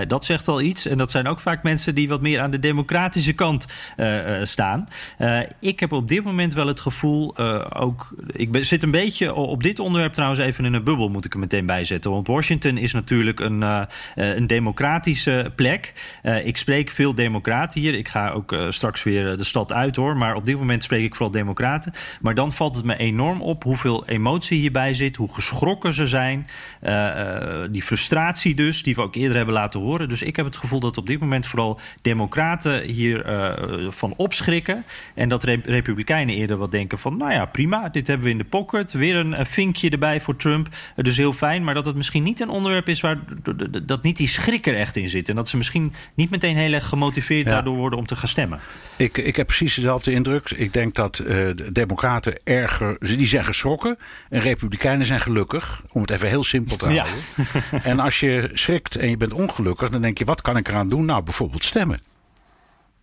dat 0.07 0.25
zegt 0.25 0.47
al 0.47 0.61
iets. 0.61 0.85
En 0.85 0.97
dat 0.97 1.11
zijn 1.11 1.27
ook 1.27 1.39
vaak 1.39 1.63
mensen 1.63 1.95
die 1.95 2.07
wat 2.07 2.21
meer 2.21 2.39
aan 2.39 2.51
de 2.51 2.59
democratische 2.59 3.33
kant 3.33 3.65
staan. 4.41 4.87
ik 5.59 5.79
heb 5.79 5.91
op 5.91 6.07
dit 6.07 6.23
moment 6.23 6.53
wel 6.53 6.67
het 6.67 6.79
gevoel... 6.79 7.37
ook, 7.73 8.07
ik 8.31 8.51
ben, 8.51 8.65
zit 8.65 8.83
een 8.83 8.91
beetje 8.91 9.33
op 9.33 9.63
dit 9.63 9.79
onderwerp 9.79 10.13
trouwens 10.15 10.41
even 10.41 10.65
in 10.65 10.73
een 10.73 10.83
bubbel, 10.83 11.09
moet 11.09 11.25
ik 11.25 11.33
er 11.33 11.39
meteen 11.39 11.65
bij 11.65 11.83
zetten. 11.83 12.11
Want 12.11 12.27
Washington 12.27 12.77
is 12.77 12.93
natuurlijk 12.93 13.39
een, 13.39 13.61
uh, 13.61 13.81
een 14.15 14.47
democratische 14.47 15.51
plek. 15.55 15.93
Uh, 16.23 16.45
ik 16.45 16.57
spreek 16.57 16.89
veel 16.89 17.15
democraten 17.15 17.81
hier. 17.81 17.93
Ik 17.93 18.07
ga 18.07 18.29
ook 18.29 18.55
straks 18.69 19.03
weer 19.03 19.37
de 19.37 19.43
stad 19.43 19.73
uit 19.73 19.95
hoor. 19.95 20.17
Maar 20.17 20.35
op 20.35 20.45
dit 20.45 20.57
moment 20.57 20.83
spreek 20.83 21.03
ik 21.03 21.15
vooral 21.15 21.31
democraten. 21.31 21.93
Maar 22.21 22.33
dan 22.33 22.51
valt 22.51 22.75
het 22.75 22.85
me 22.85 22.97
enorm 22.97 23.41
op 23.41 23.63
hoeveel 23.63 24.07
emotie 24.07 24.59
hierbij 24.59 24.93
zit. 24.93 25.15
Hoe 25.15 25.33
geschrokken 25.33 25.93
ze 25.93 26.07
zijn. 26.07 26.47
die 27.71 27.83
frustratie 27.83 28.55
dus, 28.55 28.83
die 28.83 28.95
we 28.95 29.01
ook 29.01 29.15
eerder 29.15 29.37
hebben 29.37 29.53
laten 29.53 29.79
horen. 29.79 30.09
Dus 30.09 30.21
ik 30.21 30.35
heb 30.35 30.45
het 30.45 30.57
gevoel 30.57 30.79
dat 30.79 30.97
op 30.97 31.07
dit 31.07 31.19
moment 31.19 31.47
vooral 31.47 31.79
democraten 32.01 32.83
hier 32.83 33.25
van 33.89 34.13
opschrikken. 34.17 34.83
En 35.13 35.29
dat 35.29 35.43
republikeinen 35.43 36.35
eerder 36.35 36.57
wat 36.57 36.71
denken 36.71 36.99
van... 36.99 37.17
nou 37.17 37.31
ja, 37.31 37.45
prima, 37.45 37.89
dit 37.89 38.07
hebben 38.07 38.25
we 38.25 38.31
in 38.31 38.37
de 38.37 38.43
pocket. 38.43 38.93
Weer 38.93 39.15
een 39.15 39.45
vinkje 39.45 39.89
erbij 39.89 40.04
voor 40.21 40.35
Trump. 40.35 40.67
Dus 40.95 41.17
heel 41.17 41.33
fijn. 41.33 41.63
Maar 41.63 41.73
dat 41.73 41.85
het 41.85 41.95
misschien 41.95 42.23
niet 42.23 42.39
een 42.39 42.49
onderwerp 42.49 42.89
is 42.89 43.01
waar 43.01 43.19
dat 43.83 44.03
niet 44.03 44.17
die 44.17 44.27
schrik 44.27 44.67
er 44.67 44.75
echt 44.75 44.95
in 44.95 45.09
zit. 45.09 45.29
En 45.29 45.35
dat 45.35 45.49
ze 45.49 45.57
misschien 45.57 45.93
niet 46.13 46.29
meteen 46.29 46.57
heel 46.57 46.73
erg 46.73 46.87
gemotiveerd 46.87 47.47
daardoor 47.47 47.75
worden 47.75 47.99
om 47.99 48.05
te 48.05 48.15
gaan 48.15 48.27
stemmen. 48.27 48.59
Ik, 48.97 49.17
ik 49.17 49.35
heb 49.35 49.47
precies 49.47 49.75
dezelfde 49.75 50.11
indruk. 50.11 50.49
Ik 50.49 50.73
denk 50.73 50.95
dat 50.95 51.19
uh, 51.19 51.27
de 51.27 51.71
Democraten 51.71 52.43
erger. 52.43 52.97
Die 52.99 53.27
zijn 53.27 53.45
geschrokken. 53.45 53.97
En 54.29 54.41
Republikeinen 54.41 55.05
zijn 55.05 55.21
gelukkig. 55.21 55.83
Om 55.91 56.01
het 56.01 56.09
even 56.09 56.27
heel 56.27 56.43
simpel 56.43 56.77
te 56.77 56.85
houden. 56.85 57.83
en 57.83 57.99
als 57.99 58.19
je 58.19 58.49
schrikt 58.53 58.95
en 58.95 59.09
je 59.09 59.17
bent 59.17 59.33
ongelukkig, 59.33 59.89
dan 59.89 60.01
denk 60.01 60.17
je: 60.17 60.25
wat 60.25 60.41
kan 60.41 60.57
ik 60.57 60.67
eraan 60.67 60.89
doen? 60.89 61.05
Nou, 61.05 61.23
bijvoorbeeld 61.23 61.63
stemmen. 61.63 61.99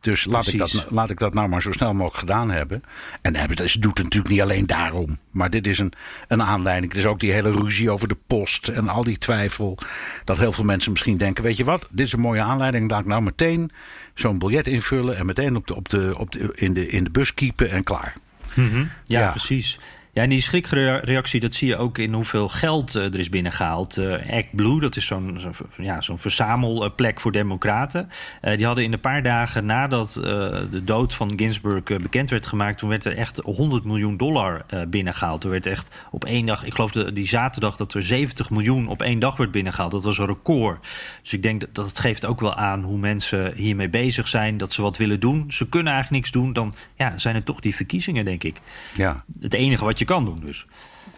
Dus 0.02 0.24
laat 0.24 0.46
ik, 0.46 0.58
dat, 0.58 0.86
laat 0.90 1.10
ik 1.10 1.18
dat 1.18 1.34
nou 1.34 1.48
maar 1.48 1.62
zo 1.62 1.72
snel 1.72 1.92
mogelijk 1.92 2.18
gedaan 2.18 2.50
hebben. 2.50 2.82
En 3.20 3.34
ze 3.68 3.78
doet 3.78 3.98
het 3.98 4.02
natuurlijk 4.02 4.34
niet 4.34 4.42
alleen 4.42 4.66
daarom. 4.66 5.18
Maar 5.30 5.50
dit 5.50 5.66
is 5.66 5.78
een, 5.78 5.92
een 6.28 6.42
aanleiding. 6.42 6.92
Er 6.92 6.98
is 6.98 7.06
ook 7.06 7.20
die 7.20 7.32
hele 7.32 7.52
ruzie 7.52 7.90
over 7.90 8.08
de 8.08 8.16
post 8.26 8.68
en 8.68 8.88
al 8.88 9.04
die 9.04 9.18
twijfel. 9.18 9.78
Dat 10.24 10.38
heel 10.38 10.52
veel 10.52 10.64
mensen 10.64 10.92
misschien 10.92 11.16
denken: 11.16 11.44
weet 11.44 11.56
je 11.56 11.64
wat, 11.64 11.88
dit 11.90 12.06
is 12.06 12.12
een 12.12 12.20
mooie 12.20 12.40
aanleiding. 12.40 12.90
Laat 12.90 13.00
ik 13.00 13.06
nou 13.06 13.22
meteen 13.22 13.70
zo'n 14.14 14.38
biljet 14.38 14.66
invullen 14.68 15.16
en 15.16 15.26
meteen 15.26 15.56
op 15.56 15.66
de, 15.66 15.76
op 15.76 15.88
de, 15.88 16.14
op 16.18 16.32
de, 16.32 16.52
in, 16.54 16.74
de, 16.74 16.86
in 16.86 17.04
de 17.04 17.10
bus 17.10 17.34
kiepen 17.34 17.70
en 17.70 17.84
klaar. 17.84 18.14
Mhm. 18.54 18.78
ja, 19.04 19.20
ja, 19.20 19.30
precies. 19.30 19.78
Ja, 20.14 20.22
en 20.22 20.28
die 20.28 20.40
schrikreactie, 20.40 21.40
dat 21.40 21.54
zie 21.54 21.68
je 21.68 21.76
ook 21.76 21.98
in 21.98 22.12
hoeveel 22.12 22.48
geld 22.48 22.96
uh, 22.96 23.04
er 23.04 23.18
is 23.18 23.28
binnengehaald. 23.28 23.98
Uh, 23.98 24.32
ActBlue, 24.32 24.80
dat 24.80 24.96
is 24.96 25.06
zo'n 25.06 25.36
zo 25.40 25.50
ja, 25.76 26.00
zo'n 26.00 26.18
verzamelplek 26.18 27.20
voor 27.20 27.32
democraten. 27.32 28.10
Uh, 28.42 28.56
die 28.56 28.66
hadden 28.66 28.84
in 28.84 28.92
een 28.92 29.00
paar 29.00 29.22
dagen 29.22 29.66
nadat 29.66 30.12
de 30.12 30.80
dood 30.84 31.14
van 31.14 31.32
Ginsburg 31.36 31.82
bekend 31.82 32.30
werd 32.30 32.46
gemaakt... 32.46 32.78
toen 32.78 32.88
werd 32.88 33.04
er 33.04 33.16
echt 33.16 33.36
100 33.36 33.84
miljoen 33.84 34.16
dollar 34.16 34.64
binnengehaald. 34.88 35.40
Toen 35.40 35.50
werd 35.50 35.66
echt 35.66 35.94
op 36.10 36.24
één 36.24 36.46
dag, 36.46 36.64
ik 36.64 36.74
geloof 36.74 36.90
de, 36.90 37.12
die 37.12 37.28
zaterdag... 37.28 37.76
dat 37.76 37.94
er 37.94 38.02
70 38.02 38.50
miljoen 38.50 38.88
op 38.88 39.02
één 39.02 39.18
dag 39.18 39.36
werd 39.36 39.50
binnengehaald. 39.50 39.90
Dat 39.90 40.04
was 40.04 40.18
een 40.18 40.26
record. 40.26 40.86
Dus 41.22 41.32
ik 41.32 41.42
denk 41.42 41.60
dat, 41.60 41.74
dat 41.74 41.88
het 41.88 41.98
geeft 41.98 42.26
ook 42.26 42.40
wel 42.40 42.54
aan 42.54 42.82
hoe 42.82 42.98
mensen 42.98 43.54
hiermee 43.54 43.88
bezig 43.88 44.28
zijn... 44.28 44.56
dat 44.56 44.72
ze 44.72 44.82
wat 44.82 44.96
willen 44.96 45.20
doen. 45.20 45.44
Ze 45.48 45.68
kunnen 45.68 45.92
eigenlijk 45.92 46.22
niks 46.22 46.34
doen. 46.34 46.52
Dan 46.52 46.74
ja, 46.96 47.18
zijn 47.18 47.34
het 47.34 47.44
toch 47.44 47.60
die 47.60 47.74
verkiezingen, 47.74 48.24
denk 48.24 48.44
ik. 48.44 48.60
Ja. 48.94 49.24
Het 49.40 49.54
enige 49.54 49.84
wat 49.84 49.98
je 49.98 50.01
je 50.02 50.08
kan 50.08 50.24
doen 50.24 50.40
dus. 50.44 50.66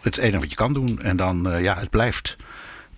Het 0.01 0.17
enige 0.17 0.39
wat 0.39 0.49
je 0.49 0.55
kan 0.55 0.73
doen. 0.73 1.01
En 1.01 1.17
dan, 1.17 1.51
uh, 1.51 1.61
ja, 1.63 1.77
het 1.79 1.89
blijft 1.89 2.37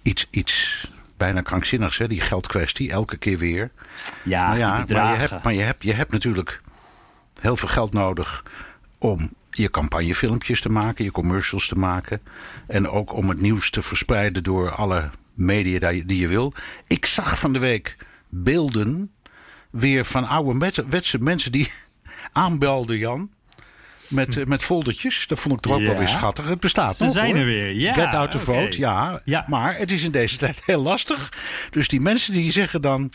iets, 0.02 0.28
iets 0.30 0.88
bijna 1.17 1.41
krankzinnigs, 1.41 1.97
hè, 1.97 2.08
die 2.08 2.21
geldkwestie, 2.21 2.91
elke 2.91 3.17
keer 3.17 3.38
weer. 3.38 3.71
Ja, 4.23 4.47
maar, 4.47 4.58
ja 4.58 4.86
maar, 4.88 5.12
je 5.12 5.17
hebt, 5.17 5.43
maar 5.43 5.54
je, 5.54 5.62
hebt, 5.62 5.84
je 5.84 5.93
hebt 5.93 6.12
natuurlijk 6.12 6.62
heel 7.41 7.56
veel 7.56 7.67
geld 7.67 7.93
nodig 7.93 8.43
om 8.97 9.34
je 9.52 9.69
campagnefilmpjes 9.69 10.62
te 10.62 10.69
maken, 10.69 11.04
je 11.04 11.12
commercials 11.12 11.67
te 11.67 11.78
maken. 11.78 12.21
En 12.67 12.89
ook 12.89 13.13
om 13.13 13.30
het 13.30 13.41
nieuws 13.41 13.69
te 13.69 13.82
verspreiden 13.82 14.43
door 14.43 14.71
alle 14.71 15.10
media 15.34 15.80
die 16.06 16.17
je 16.17 16.28
wil. 16.28 16.54
Ik 16.88 17.06
zag 17.06 17.39
van 17.39 17.54
de 17.54 17.60
week 17.60 17.97
beelden 18.30 19.12
weer 19.69 20.06
van 20.06 20.28
oude 20.28 20.71
wetse 20.88 21.17
mensen 21.19 21.52
die 21.52 21.71
aanbelden, 22.32 22.97
Jan 22.97 23.30
met, 24.08 24.36
hm. 24.36 24.48
met 24.48 24.63
foldertjes. 24.63 25.28
Dat 25.28 25.39
vond 25.39 25.54
ik 25.54 25.60
toch 25.62 25.74
ook 25.74 25.82
wel 25.82 25.96
weer 25.96 26.08
schattig. 26.08 26.48
Het 26.48 26.60
bestaat 26.60 26.98
Ze 26.98 27.04
nog, 27.04 27.13
zijn 27.13 27.36
er 27.36 27.46
weer, 27.46 27.72
ja. 27.72 27.93
Get 27.93 28.13
out 28.13 28.32
the 28.32 28.39
vote, 28.39 28.78
ja. 28.78 29.22
ja. 29.26 29.46
Maar 29.48 29.78
het 29.78 29.91
is 29.91 30.04
in 30.04 30.12
deze 30.12 30.38
tijd 30.43 30.62
heel 30.65 30.82
lastig. 30.82 31.34
Dus 31.72 31.88
die 31.88 32.02
mensen 32.02 32.34
die 32.34 32.52
zeggen 32.52 32.82
dan... 32.82 33.12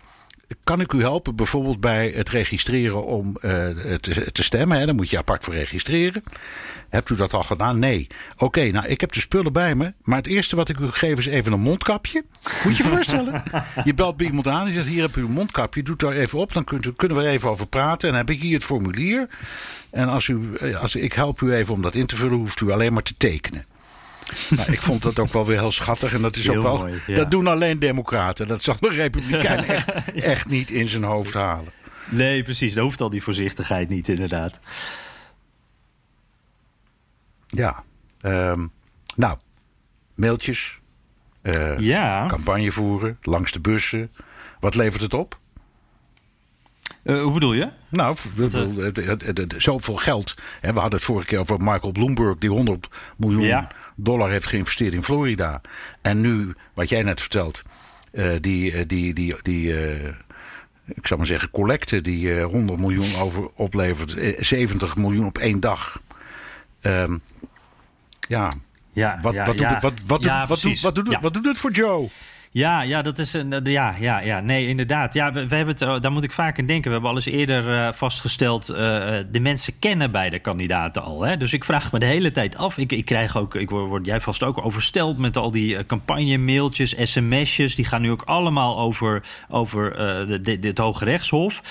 Kan 0.64 0.80
ik 0.80 0.92
u 0.92 1.00
helpen 1.00 1.36
bijvoorbeeld 1.36 1.80
bij 1.80 2.12
het 2.14 2.28
registreren 2.28 3.04
om 3.06 3.36
uh, 3.40 3.50
te, 3.96 4.32
te, 4.32 4.42
stemmen? 4.42 4.78
Hè? 4.78 4.86
Dan 4.86 4.96
moet 4.96 5.10
je 5.10 5.18
apart 5.18 5.44
voor 5.44 5.54
registreren. 5.54 6.22
Hebt 6.88 7.10
u 7.10 7.16
dat 7.16 7.34
al 7.34 7.42
gedaan? 7.42 7.78
Nee. 7.78 8.06
Oké, 8.36 8.70
nou, 8.70 8.86
ik 8.86 9.00
heb 9.00 9.12
de 9.12 9.20
spullen 9.20 9.52
bij 9.52 9.74
me. 9.74 9.92
Maar 10.02 10.16
het 10.16 10.26
eerste 10.26 10.56
wat 10.56 10.68
ik 10.68 10.78
u 10.78 10.90
geef 10.90 11.18
is 11.18 11.26
even 11.26 11.52
een 11.52 11.60
mondkapje. 11.60 12.24
Moet 12.64 12.76
je 12.76 12.82
je 12.82 12.88
voorstellen? 12.88 13.42
je 13.84 13.94
belt 13.94 14.16
bij 14.16 14.26
iemand 14.26 14.46
aan. 14.46 14.64
Die 14.64 14.74
zegt, 14.74 14.86
hier 14.86 15.02
heb 15.02 15.16
u 15.16 15.24
een 15.24 15.30
mondkapje. 15.30 15.82
Doet 15.82 16.00
daar 16.00 16.12
even 16.12 16.38
op. 16.38 16.52
Dan 16.52 16.64
kunt, 16.64 16.96
kunnen 16.96 17.16
we 17.16 17.22
er 17.22 17.30
even 17.30 17.50
over 17.50 17.66
praten. 17.66 18.08
En 18.08 18.14
dan 18.14 18.26
heb 18.26 18.36
ik 18.36 18.42
hier 18.42 18.54
het 18.54 18.64
formulier. 18.64 19.28
En 19.90 20.08
als, 20.08 20.28
u, 20.28 20.58
als 20.80 20.96
ik 20.96 21.12
help 21.12 21.40
u 21.40 21.52
even 21.52 21.74
om 21.74 21.82
dat 21.82 21.94
in 21.94 22.06
te 22.06 22.16
vullen, 22.16 22.38
hoeft 22.38 22.60
u 22.60 22.70
alleen 22.70 22.92
maar 22.92 23.02
te 23.02 23.14
tekenen. 23.16 23.66
Nou, 24.56 24.72
ik 24.72 24.82
vond 24.82 25.02
dat 25.02 25.18
ook 25.18 25.32
wel 25.32 25.46
weer 25.46 25.58
heel 25.58 25.72
schattig. 25.72 26.14
En 26.14 26.22
dat 26.22 26.36
is 26.36 26.50
ook 26.50 26.62
wel. 26.62 26.88
Dat 27.06 27.30
doen 27.30 27.46
alleen 27.46 27.78
Democraten. 27.78 28.46
Dat 28.46 28.62
zal 28.62 28.76
de 28.80 28.88
Republikein 28.88 29.64
echt, 29.76 30.12
echt 30.12 30.48
niet 30.48 30.70
in 30.70 30.88
zijn 30.88 31.02
hoofd 31.02 31.34
halen. 31.34 31.72
Nee, 32.08 32.42
precies. 32.42 32.74
Dan 32.74 32.84
hoeft 32.84 33.00
al 33.00 33.10
die 33.10 33.22
voorzichtigheid 33.22 33.88
niet, 33.88 34.08
inderdaad. 34.08 34.58
Ja. 37.46 37.84
Um, 38.22 38.70
nou, 39.16 39.38
mailtjes. 40.14 40.80
Uh, 41.42 41.78
ja. 41.78 42.26
Campagne 42.26 42.72
voeren 42.72 43.18
langs 43.22 43.52
de 43.52 43.60
bussen. 43.60 44.10
Wat 44.60 44.74
levert 44.74 45.02
het 45.02 45.14
op? 45.14 45.40
Uh, 47.04 47.22
hoe 47.22 47.32
bedoel 47.32 47.52
je? 47.52 47.68
Nou, 47.88 48.16
zoveel 49.56 49.96
geld. 49.96 50.34
we 50.60 50.66
hadden 50.66 50.92
het 50.92 51.04
vorige 51.04 51.26
keer 51.26 51.38
over 51.38 51.62
Michael 51.62 51.92
Bloomberg, 51.92 52.38
die 52.38 52.50
100 52.50 52.88
miljoen 53.16 53.66
dollar 53.96 54.30
heeft 54.30 54.46
geïnvesteerd 54.46 54.92
in 54.92 55.02
Florida. 55.02 55.60
En 56.02 56.20
nu, 56.20 56.54
wat 56.74 56.88
jij 56.88 57.02
net 57.02 57.20
vertelt, 57.20 57.62
uh, 58.12 58.30
die, 58.40 58.86
die, 58.86 59.14
die, 59.14 59.34
die 59.42 59.74
ik 60.94 61.06
zou 61.06 61.18
maar 61.18 61.28
zeggen, 61.28 61.50
collecte 61.50 62.00
die 62.00 62.40
100 62.40 62.78
miljoen 62.78 63.16
over 63.16 63.48
oplevert, 63.54 64.16
70 64.38 64.96
miljoen 64.96 65.26
op 65.26 65.38
één 65.38 65.60
dag. 65.60 66.00
Um, 66.82 67.22
ja. 68.28 68.52
Ja, 68.92 69.18
wat, 69.22 69.34
ja, 69.34 69.44
wat, 69.44 69.58
doet, 69.58 69.68
het, 69.68 69.82
wat, 69.82 69.92
wat, 70.06 70.22
doet, 70.22 70.48
wat, 70.48 70.62
doet, 70.62 70.80
wat, 70.80 70.94
doet, 70.94 71.20
wat 71.20 71.34
doet 71.34 71.44
het 71.44 71.58
voor 71.58 71.70
Joe? 71.70 72.08
Ja, 72.54 72.82
ja, 72.82 73.02
dat 73.02 73.18
is 73.18 73.32
een. 73.32 73.60
Ja, 73.64 73.94
ja, 73.98 74.20
ja. 74.20 74.40
Nee, 74.40 74.66
inderdaad. 74.66 75.14
Ja, 75.14 75.32
we, 75.32 75.38
hebben 75.38 75.66
het, 75.66 75.82
oh, 75.82 76.00
daar 76.00 76.12
moet 76.12 76.22
ik 76.22 76.32
vaak 76.32 76.58
aan 76.58 76.66
denken. 76.66 76.84
We 76.84 76.92
hebben 76.92 77.10
al 77.10 77.16
eens 77.16 77.26
eerder 77.26 77.68
uh, 77.68 77.92
vastgesteld. 77.92 78.66
De 78.66 79.40
mensen 79.40 79.78
kennen 79.78 80.10
beide 80.10 80.38
kandidaten 80.38 81.02
al. 81.02 81.22
Hè? 81.22 81.36
Dus 81.36 81.52
ik 81.52 81.64
vraag 81.64 81.92
me 81.92 81.98
de 81.98 82.06
hele 82.06 82.30
tijd 82.30 82.56
af. 82.56 82.78
Ik, 82.78 82.92
ik 82.92 83.04
krijg 83.04 83.36
ook. 83.36 83.54
Ik 83.54 83.70
word, 83.70 84.06
jij 84.06 84.20
vast 84.20 84.42
ook 84.42 84.64
oversteld 84.64 85.18
met 85.18 85.36
al 85.36 85.50
die 85.50 85.74
uh, 85.74 85.80
campagne-mailtjes, 85.86 86.94
sms'jes. 87.02 87.74
Die 87.74 87.84
gaan 87.84 88.00
nu 88.00 88.10
ook 88.10 88.22
allemaal 88.22 88.78
over, 88.78 89.22
over 89.48 89.96
dit 90.60 90.78
Hoge 90.78 91.04
Rechtshof. 91.04 91.62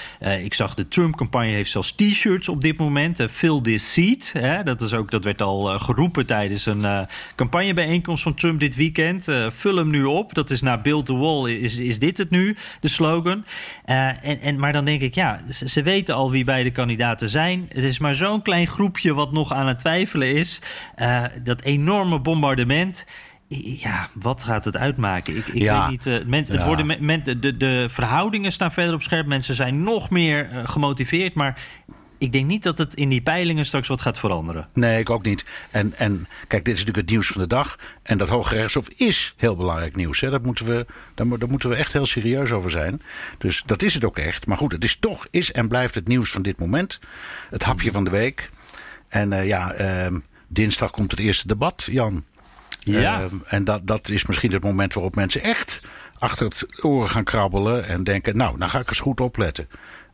ik 0.43 0.53
zag 0.53 0.73
de 0.73 0.87
Trump-campagne 0.87 1.51
heeft 1.51 1.71
zelfs 1.71 1.91
t-shirts 1.91 2.49
op 2.49 2.61
dit 2.61 2.77
moment. 2.77 3.23
fill 3.29 3.61
this 3.61 3.93
seat. 3.93 4.31
Hè? 4.33 4.63
Dat, 4.63 4.81
is 4.81 4.93
ook, 4.93 5.11
dat 5.11 5.23
werd 5.23 5.41
al 5.41 5.79
geroepen 5.79 6.25
tijdens 6.25 6.65
een 6.65 7.07
campagnebijeenkomst 7.35 8.23
van 8.23 8.33
Trump 8.33 8.59
dit 8.59 8.75
weekend. 8.75 9.27
vul 9.47 9.75
hem 9.75 9.89
nu 9.89 10.03
op. 10.03 10.33
Dat 10.33 10.49
is 10.49 10.61
naar 10.71 10.81
Build 10.81 11.05
the 11.05 11.15
Wall, 11.15 11.49
is, 11.49 11.77
is 11.77 11.99
dit 11.99 12.17
het 12.17 12.29
nu, 12.29 12.55
de 12.79 12.87
slogan. 12.87 13.45
Uh, 13.85 14.07
en, 14.07 14.41
en, 14.41 14.59
maar 14.59 14.73
dan 14.73 14.85
denk 14.85 15.01
ik, 15.01 15.15
ja, 15.15 15.41
ze, 15.49 15.69
ze, 15.69 15.83
weten 15.83 16.15
al 16.15 16.31
wie 16.31 16.43
beide 16.43 16.71
kandidaten 16.71 17.29
zijn. 17.29 17.65
Het 17.73 17.83
is 17.83 17.99
maar 17.99 18.15
zo'n 18.15 18.41
klein 18.41 18.67
groepje 18.67 19.13
wat 19.13 19.31
nog 19.31 19.51
aan 19.53 19.67
het 19.67 19.79
twijfelen 19.79 20.35
is. 20.35 20.61
Uh, 20.97 21.23
dat 21.43 21.61
enorme 21.61 22.19
bombardement 22.19 23.05
ja, 23.59 24.09
wat 24.13 24.43
gaat 24.43 24.65
het 24.65 24.77
uitmaken? 24.77 25.37
Ik, 25.37 25.47
ik 25.47 25.69
weet 25.69 25.89
niet. 25.89 26.05
Uh, 26.05 26.15
men, 26.25 26.45
het 26.47 26.63
worden, 26.63 27.05
men, 27.05 27.23
de, 27.23 27.57
de 27.57 27.85
verhoudingen 27.89 28.51
staan 28.51 28.71
verder 28.71 28.93
op 28.93 29.01
scherp. 29.01 29.25
Mensen 29.27 29.55
zijn 29.55 29.83
nog 29.83 30.09
meer 30.09 30.49
uh, 30.51 30.59
gemotiveerd. 30.63 31.33
Maar 31.33 31.61
ik 32.21 32.31
denk 32.31 32.45
niet 32.45 32.63
dat 32.63 32.77
het 32.77 32.93
in 32.93 33.09
die 33.09 33.21
peilingen 33.21 33.65
straks 33.65 33.87
wat 33.87 34.01
gaat 34.01 34.19
veranderen. 34.19 34.67
Nee, 34.73 34.99
ik 34.99 35.09
ook 35.09 35.23
niet. 35.23 35.45
En, 35.71 35.93
en 35.95 36.27
kijk, 36.47 36.65
dit 36.65 36.73
is 36.73 36.79
natuurlijk 36.79 36.97
het 36.97 37.09
nieuws 37.09 37.27
van 37.27 37.41
de 37.41 37.47
dag. 37.47 37.77
En 38.03 38.17
dat 38.17 38.27
Hoge 38.27 38.55
Rechtshof 38.55 38.89
is 38.89 39.33
heel 39.37 39.55
belangrijk 39.55 39.95
nieuws. 39.95 40.19
Hè. 40.19 40.29
Dat 40.29 40.43
moeten 40.43 40.65
we, 40.65 40.85
daar, 41.15 41.37
daar 41.39 41.49
moeten 41.49 41.69
we 41.69 41.75
echt 41.75 41.93
heel 41.93 42.05
serieus 42.05 42.51
over 42.51 42.71
zijn. 42.71 43.01
Dus 43.37 43.63
dat 43.65 43.81
is 43.81 43.93
het 43.93 44.05
ook 44.05 44.17
echt. 44.17 44.47
Maar 44.47 44.57
goed, 44.57 44.71
het 44.71 44.83
is 44.83 44.95
toch, 44.99 45.27
is 45.31 45.51
en 45.51 45.67
blijft 45.67 45.95
het 45.95 46.07
nieuws 46.07 46.31
van 46.31 46.41
dit 46.41 46.59
moment. 46.59 46.99
Het 47.49 47.63
hapje 47.63 47.91
van 47.91 48.03
de 48.03 48.09
week. 48.09 48.49
En 49.07 49.31
uh, 49.31 49.47
ja, 49.47 49.79
uh, 49.79 50.17
dinsdag 50.47 50.91
komt 50.91 51.11
het 51.11 51.19
eerste 51.19 51.47
debat, 51.47 51.87
Jan. 51.91 52.23
Ja. 52.79 53.21
Uh, 53.21 53.25
en 53.45 53.63
dat, 53.63 53.87
dat 53.87 54.09
is 54.09 54.25
misschien 54.25 54.51
het 54.51 54.63
moment 54.63 54.93
waarop 54.93 55.15
mensen 55.15 55.41
echt 55.41 55.81
achter 56.19 56.45
het 56.45 56.83
oren 56.83 57.09
gaan 57.09 57.23
krabbelen. 57.23 57.87
En 57.87 58.03
denken, 58.03 58.37
nou, 58.37 58.57
dan 58.57 58.69
ga 58.69 58.79
ik 58.79 58.87
eens 58.89 58.99
goed 58.99 59.21
opletten. 59.21 59.69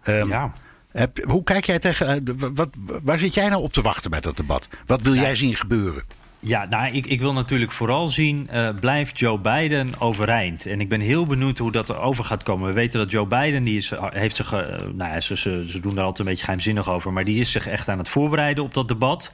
Um, 0.06 0.30
ja. 0.30 0.54
Heb, 0.92 1.24
hoe 1.24 1.44
kijk 1.44 1.66
jij 1.66 1.80
tegen. 1.80 2.24
Wat, 2.56 2.70
waar 3.04 3.20
zit 3.20 3.34
jij 3.34 3.50
nou 3.50 3.62
op 3.62 3.74
te 3.74 3.82
wachten 3.82 4.12
bij 4.12 4.22
dat 4.22 4.38
debat? 4.38 4.68
Wat 4.86 5.02
wil 5.02 5.16
jij 5.16 5.36
zien 5.36 5.56
gebeuren? 5.56 6.04
Ja, 6.40 6.66
nou, 6.70 6.94
ik, 6.94 7.06
ik 7.06 7.20
wil 7.20 7.34
natuurlijk 7.34 7.72
vooral 7.72 8.10
zien, 8.10 8.50
uh, 8.54 8.70
blijft 8.80 9.20
Joe 9.20 9.40
Biden 9.40 9.92
overeind? 10.00 10.66
En 10.66 10.82
ik 10.82 10.90
ben 10.90 11.00
heel 11.00 11.26
benieuwd 11.26 11.58
hoe 11.58 11.72
dat 11.72 11.90
erover 11.90 12.24
gaat 12.24 12.44
komen. 12.44 12.68
We 12.68 12.74
weten 12.74 13.00
dat 13.00 13.12
Joe 13.12 13.28
Biden, 13.28 13.64
die 13.64 13.78
is, 13.78 13.92
heeft 14.00 14.36
zich, 14.36 14.54
uh, 14.54 14.60
nou 14.94 15.12
ja, 15.12 15.20
ze, 15.20 15.38
ze, 15.68 15.80
doen 15.82 15.96
daar 15.96 16.04
altijd 16.04 16.20
een 16.20 16.26
beetje 16.26 16.44
geheimzinnig 16.44 16.90
over... 16.90 17.14
maar 17.14 17.24
die 17.24 17.40
is 17.40 17.52
zich 17.52 17.68
echt 17.68 17.90
aan 17.90 17.98
het 17.98 18.10
voorbereiden 18.10 18.64
op 18.64 18.74
dat 18.74 18.88
debat. 18.88 19.32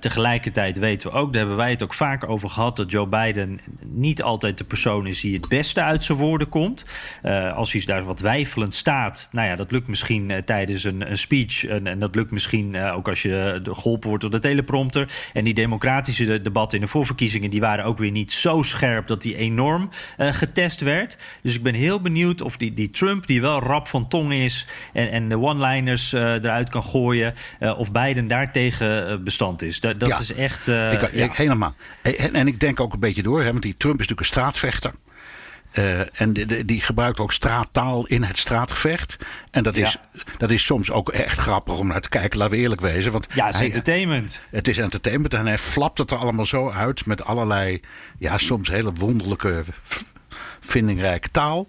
Tegelijkertijd 0.00 0.78
weten 0.78 1.10
we 1.10 1.16
ook, 1.16 1.32
daar 1.32 1.40
hebben 1.40 1.56
wij 1.56 1.70
het 1.70 1.82
ook 1.82 1.94
vaak 1.94 2.28
over 2.28 2.50
gehad... 2.50 2.76
dat 2.76 2.90
Joe 2.90 3.06
Biden 3.06 3.60
niet 3.84 4.22
altijd 4.22 4.58
de 4.58 4.64
persoon 4.64 5.06
is 5.06 5.20
die 5.20 5.34
het 5.34 5.48
beste 5.48 5.82
uit 5.82 6.04
zijn 6.04 6.18
woorden 6.18 6.48
komt. 6.48 6.84
als 7.54 7.72
hij 7.72 7.82
daar 7.84 8.04
wat 8.04 8.20
weifelend 8.20 8.74
staat, 8.74 9.28
nou 9.32 9.48
ja, 9.48 9.56
dat 9.56 9.70
lukt 9.70 9.88
misschien 9.88 10.32
tijdens 10.44 10.84
een, 10.84 11.10
een 11.10 11.18
speech... 11.18 11.66
En, 11.66 11.86
en, 11.86 11.98
dat 11.98 12.14
lukt 12.14 12.30
misschien 12.30 12.76
ook 12.76 13.08
als 13.08 13.22
je 13.22 13.60
geholpen 13.64 14.08
wordt 14.08 14.22
door 14.22 14.32
de 14.32 14.38
teleprompter. 14.38 15.08
En 15.32 15.44
die 15.44 15.54
democratische 16.04 16.42
debatten 16.42 16.78
in 16.78 16.84
de 16.84 16.90
voorverkiezingen... 16.90 17.50
die 17.50 17.60
waren 17.60 17.84
ook 17.84 17.98
weer 17.98 18.10
niet 18.10 18.32
zo 18.32 18.62
scherp 18.62 19.06
dat 19.06 19.22
die 19.22 19.36
enorm 19.36 19.90
uh, 20.18 20.32
getest 20.32 20.80
werd. 20.80 21.16
Dus 21.42 21.54
ik 21.54 21.62
ben 21.62 21.74
heel 21.74 22.00
benieuwd 22.00 22.40
of 22.40 22.56
die, 22.56 22.74
die 22.74 22.90
Trump, 22.90 23.26
die 23.26 23.40
wel 23.40 23.60
rap 23.60 23.88
van 23.88 24.08
tong 24.08 24.32
is... 24.32 24.66
en, 24.92 25.10
en 25.10 25.28
de 25.28 25.38
one-liners 25.38 26.12
uh, 26.12 26.20
eruit 26.20 26.68
kan 26.68 26.84
gooien... 26.84 27.34
Uh, 27.60 27.78
of 27.78 27.92
Biden 27.92 28.26
daartegen 28.26 29.24
bestand 29.24 29.62
is. 29.62 29.80
Dat, 29.80 30.00
dat 30.00 30.08
ja, 30.08 30.18
is 30.18 30.34
echt... 30.34 30.66
ik, 30.66 31.02
ik, 31.02 31.12
ja. 31.12 31.28
Helemaal. 31.32 31.74
En, 32.02 32.34
en, 32.34 32.46
ik 32.46 32.60
denk 32.60 32.80
ook 32.80 32.92
een 32.92 33.00
beetje 33.00 33.22
door, 33.22 33.42
hè, 33.42 33.50
want 33.50 33.62
die 33.62 33.76
Trump 33.76 34.00
is 34.00 34.08
natuurlijk 34.08 34.20
een 34.20 34.34
straatvechter... 34.34 34.92
Uh, 35.78 36.20
en 36.20 36.32
die 36.66 36.80
gebruikt 36.80 37.20
ook 37.20 37.32
straattaal 37.32 38.06
in 38.06 38.22
het 38.22 38.38
straatgevecht. 38.38 39.16
En 39.50 39.62
dat 39.62 39.76
is, 39.76 39.92
ja. 39.92 40.22
dat 40.38 40.50
is 40.50 40.64
soms 40.64 40.90
ook 40.90 41.08
echt 41.08 41.38
grappig 41.38 41.78
om 41.78 41.86
naar 41.86 42.00
te 42.00 42.08
kijken, 42.08 42.38
laten 42.38 42.54
we 42.54 42.60
eerlijk 42.60 42.80
wezen. 42.80 43.12
Want 43.12 43.26
ja, 43.32 43.44
het 43.44 43.54
is 43.54 43.60
hij, 43.60 43.68
entertainment. 43.68 44.42
Het 44.50 44.68
is 44.68 44.78
entertainment 44.78 45.34
en 45.34 45.46
hij 45.46 45.58
flapt 45.58 45.98
het 45.98 46.10
er 46.10 46.18
allemaal 46.18 46.46
zo 46.46 46.70
uit 46.70 47.06
met 47.06 47.24
allerlei, 47.24 47.80
ja, 48.18 48.38
soms 48.38 48.68
hele 48.68 48.92
wonderlijke, 48.92 49.64
vindingrijke 50.60 51.30
taal. 51.30 51.68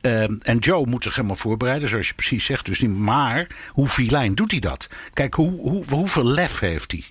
Uh, 0.00 0.22
en 0.22 0.58
Joe 0.58 0.86
moet 0.86 1.02
zich 1.02 1.14
helemaal 1.14 1.36
voorbereiden, 1.36 1.88
zoals 1.88 2.08
je 2.08 2.14
precies 2.14 2.44
zegt. 2.44 2.66
Dus 2.66 2.80
niet, 2.80 2.96
maar 2.96 3.46
hoe 3.68 3.88
filijn 3.88 4.34
doet 4.34 4.50
hij 4.50 4.60
dat? 4.60 4.88
Kijk, 5.12 5.34
hoe, 5.34 5.60
hoe, 5.60 5.84
hoeveel 5.88 6.24
lef 6.24 6.58
heeft 6.58 6.92
hij? 6.92 7.04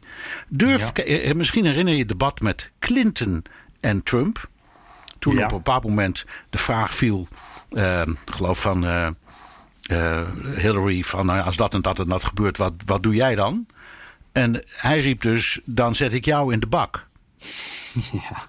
Durf, 0.48 0.91
ja. 0.93 1.34
misschien 1.34 1.66
herinner 1.66 1.93
je 1.93 2.00
het 2.00 2.08
debat 2.08 2.41
met 2.41 2.72
Clinton 2.80 3.43
en 3.80 4.04
Trump 4.04 4.50
toen 5.26 5.36
ja. 5.36 5.44
op 5.44 5.52
een 5.52 5.58
bepaald 5.58 5.84
moment 5.84 6.26
de 6.50 6.58
vraag 6.58 6.96
viel, 6.96 7.28
uh, 7.70 8.02
geloof 8.26 8.62
van 8.62 8.86
uh, 8.86 9.08
uh, 9.92 10.28
Hillary, 10.56 11.02
van 11.04 11.30
als 11.30 11.56
dat 11.56 11.74
en 11.74 11.82
dat 11.82 12.00
en 12.00 12.08
dat 12.08 12.24
gebeurt, 12.24 12.58
wat, 12.58 12.74
wat 12.86 13.04
doe 13.04 13.16
jij 13.16 13.36
dan? 13.36 13.66
En 14.32 14.64
hij 14.68 15.00
riep 15.00 15.22
dus, 15.22 15.60
dan 15.64 15.96
zet 15.96 16.14
ik 16.14 16.26
jou 16.26 16.54
in 16.54 16.60
de 16.60 16.68
bak. 16.68 17.08
Ja. 18.12 18.44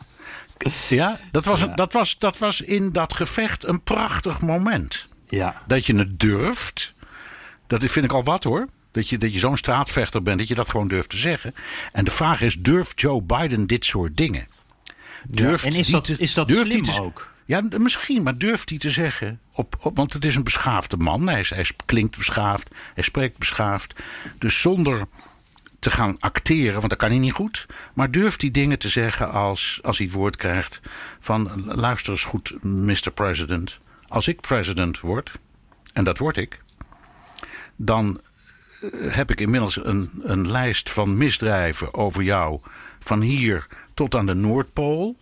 Ja, 0.89 1.19
dat 1.31 1.45
was, 1.45 1.61
ja. 1.61 1.67
Dat, 1.67 1.93
was, 1.93 2.19
dat 2.19 2.39
was 2.39 2.61
in 2.61 2.93
dat 2.93 3.13
gevecht 3.15 3.67
een 3.67 3.83
prachtig 3.83 4.41
moment. 4.41 5.07
Ja. 5.29 5.63
Dat 5.67 5.87
je 5.87 5.97
het 5.97 6.21
durft. 6.21 6.95
Dat 7.67 7.85
vind 7.85 8.05
ik 8.05 8.13
al 8.13 8.25
wat 8.25 8.45
hoor. 8.45 8.67
Dat 8.91 9.09
je, 9.09 9.19
dat 9.19 9.33
je 9.33 9.39
zo'n 9.39 9.57
straatvechter 9.57 10.23
bent, 10.23 10.39
dat 10.39 10.49
je 10.49 10.55
dat 10.55 10.69
gewoon 10.69 10.89
durft 10.89 11.09
te 11.09 11.17
zeggen. 11.17 11.55
En 11.93 12.05
de 12.05 12.11
vraag 12.11 12.41
is: 12.41 12.57
durft 12.59 13.01
Joe 13.01 13.23
Biden 13.23 13.67
dit 13.67 13.85
soort 13.85 14.17
dingen? 14.17 14.49
Durft 15.29 15.65
ja, 15.65 15.71
en 15.71 15.77
is 15.77 15.87
dat, 15.89 16.05
te, 16.05 16.15
is 16.19 16.35
dat 16.35 16.51
slim 16.51 16.83
te, 16.83 17.01
ook? 17.01 17.35
Ja, 17.45 17.63
misschien, 17.79 18.23
maar 18.23 18.39
durft 18.39 18.69
hij 18.69 18.79
te 18.79 18.91
zeggen. 18.91 19.41
Op, 19.53 19.77
op, 19.81 19.97
want 19.97 20.13
het 20.13 20.25
is 20.25 20.37
een 20.37 20.45
beschaafde 20.45 20.97
man. 20.97 21.29
Hij, 21.29 21.41
is, 21.41 21.51
hij 21.51 21.67
klinkt 21.85 22.17
beschaafd, 22.17 22.75
hij 22.95 23.03
spreekt 23.03 23.39
beschaafd. 23.39 23.95
Dus 24.39 24.61
zonder 24.61 25.07
te 25.79 25.91
gaan 25.91 26.19
acteren, 26.19 26.77
want 26.77 26.89
dat 26.89 26.99
kan 26.99 27.11
hij 27.11 27.19
niet 27.19 27.33
goed. 27.33 27.67
Maar 27.95 28.11
durft 28.11 28.41
hij 28.41 28.51
dingen 28.51 28.79
te 28.79 28.89
zeggen 28.89 29.33
als, 29.33 29.81
als 29.83 29.99
hij 29.99 30.07
het 30.07 30.15
woord 30.15 30.37
krijgt. 30.37 30.81
Van 31.21 31.63
luister 31.67 32.13
eens 32.13 32.25
goed, 32.25 32.63
Mr. 32.63 33.11
President. 33.15 33.79
Als 34.09 34.29
ik 34.29 34.41
president 34.41 35.01
word, 35.01 35.33
en 35.93 36.05
dat 36.05 36.19
word 36.19 36.37
ik. 36.37 36.63
Dan 37.77 38.21
heb 38.97 39.31
ik 39.31 39.41
inmiddels 39.41 39.85
een, 39.85 40.11
een 40.23 40.51
lijst 40.51 40.91
van 40.91 41.17
misdrijven 41.17 41.95
over 41.95 42.23
jou. 42.23 42.61
Van 43.01 43.21
hier 43.21 43.67
tot 43.97 44.15
aan 44.15 44.27
de 44.27 44.35
Noordpool. 44.35 45.17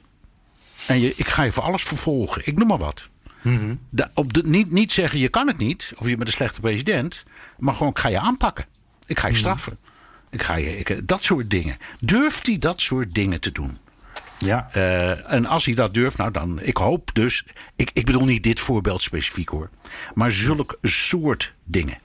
En 0.86 1.00
je, 1.00 1.12
ik 1.16 1.28
ga 1.28 1.42
je 1.42 1.52
voor 1.52 1.62
alles 1.62 1.82
vervolgen. 1.82 2.42
Ik 2.44 2.58
noem 2.58 2.68
maar 2.68 2.78
wat. 2.78 3.08
Mm 3.42 3.58
-hmm. 3.58 3.78
de, 3.90 4.08
op 4.14 4.32
de, 4.32 4.42
niet, 4.44 4.70
niet 4.70 4.92
zeggen 4.92 5.18
je 5.18 5.28
kan 5.28 5.46
het 5.46 5.58
niet. 5.58 5.92
Of 5.98 6.08
je 6.08 6.16
bent 6.16 6.26
een 6.26 6.34
slechte 6.34 6.60
president. 6.60 7.24
Maar 7.58 7.74
gewoon 7.74 7.92
ik 7.92 7.98
ga 7.98 8.08
je 8.08 8.18
aanpakken. 8.18 8.64
Ik 9.06 9.18
ga 9.18 9.28
je 9.28 9.34
straffen. 9.34 9.78
Ik 10.30 10.42
ga 10.42 10.56
je, 10.56 10.78
ik, 10.78 11.08
dat 11.08 11.22
soort 11.22 11.50
dingen. 11.50 11.76
Durft 12.00 12.46
hij 12.46 12.58
dat 12.58 12.80
soort 12.80 13.14
dingen 13.14 13.40
te 13.40 13.52
doen? 13.52 13.78
Ja. 14.38 14.68
Uh, 14.76 15.32
en 15.32 15.46
als 15.46 15.64
hij 15.64 15.74
dat 15.74 15.94
durft, 15.94 16.16
nou 16.16 16.30
dan. 16.30 16.60
Ik 16.60 16.76
hoop 16.76 17.10
dus. 17.12 17.44
Ik, 17.76 17.90
ik 17.92 18.04
bedoel 18.04 18.24
niet 18.24 18.42
dit 18.42 18.60
voorbeeld 18.60 19.02
specifiek 19.02 19.48
hoor. 19.48 19.70
Maar 20.14 20.32
zulk 20.32 20.78
soort 20.82 21.54
dingen. 21.64 21.98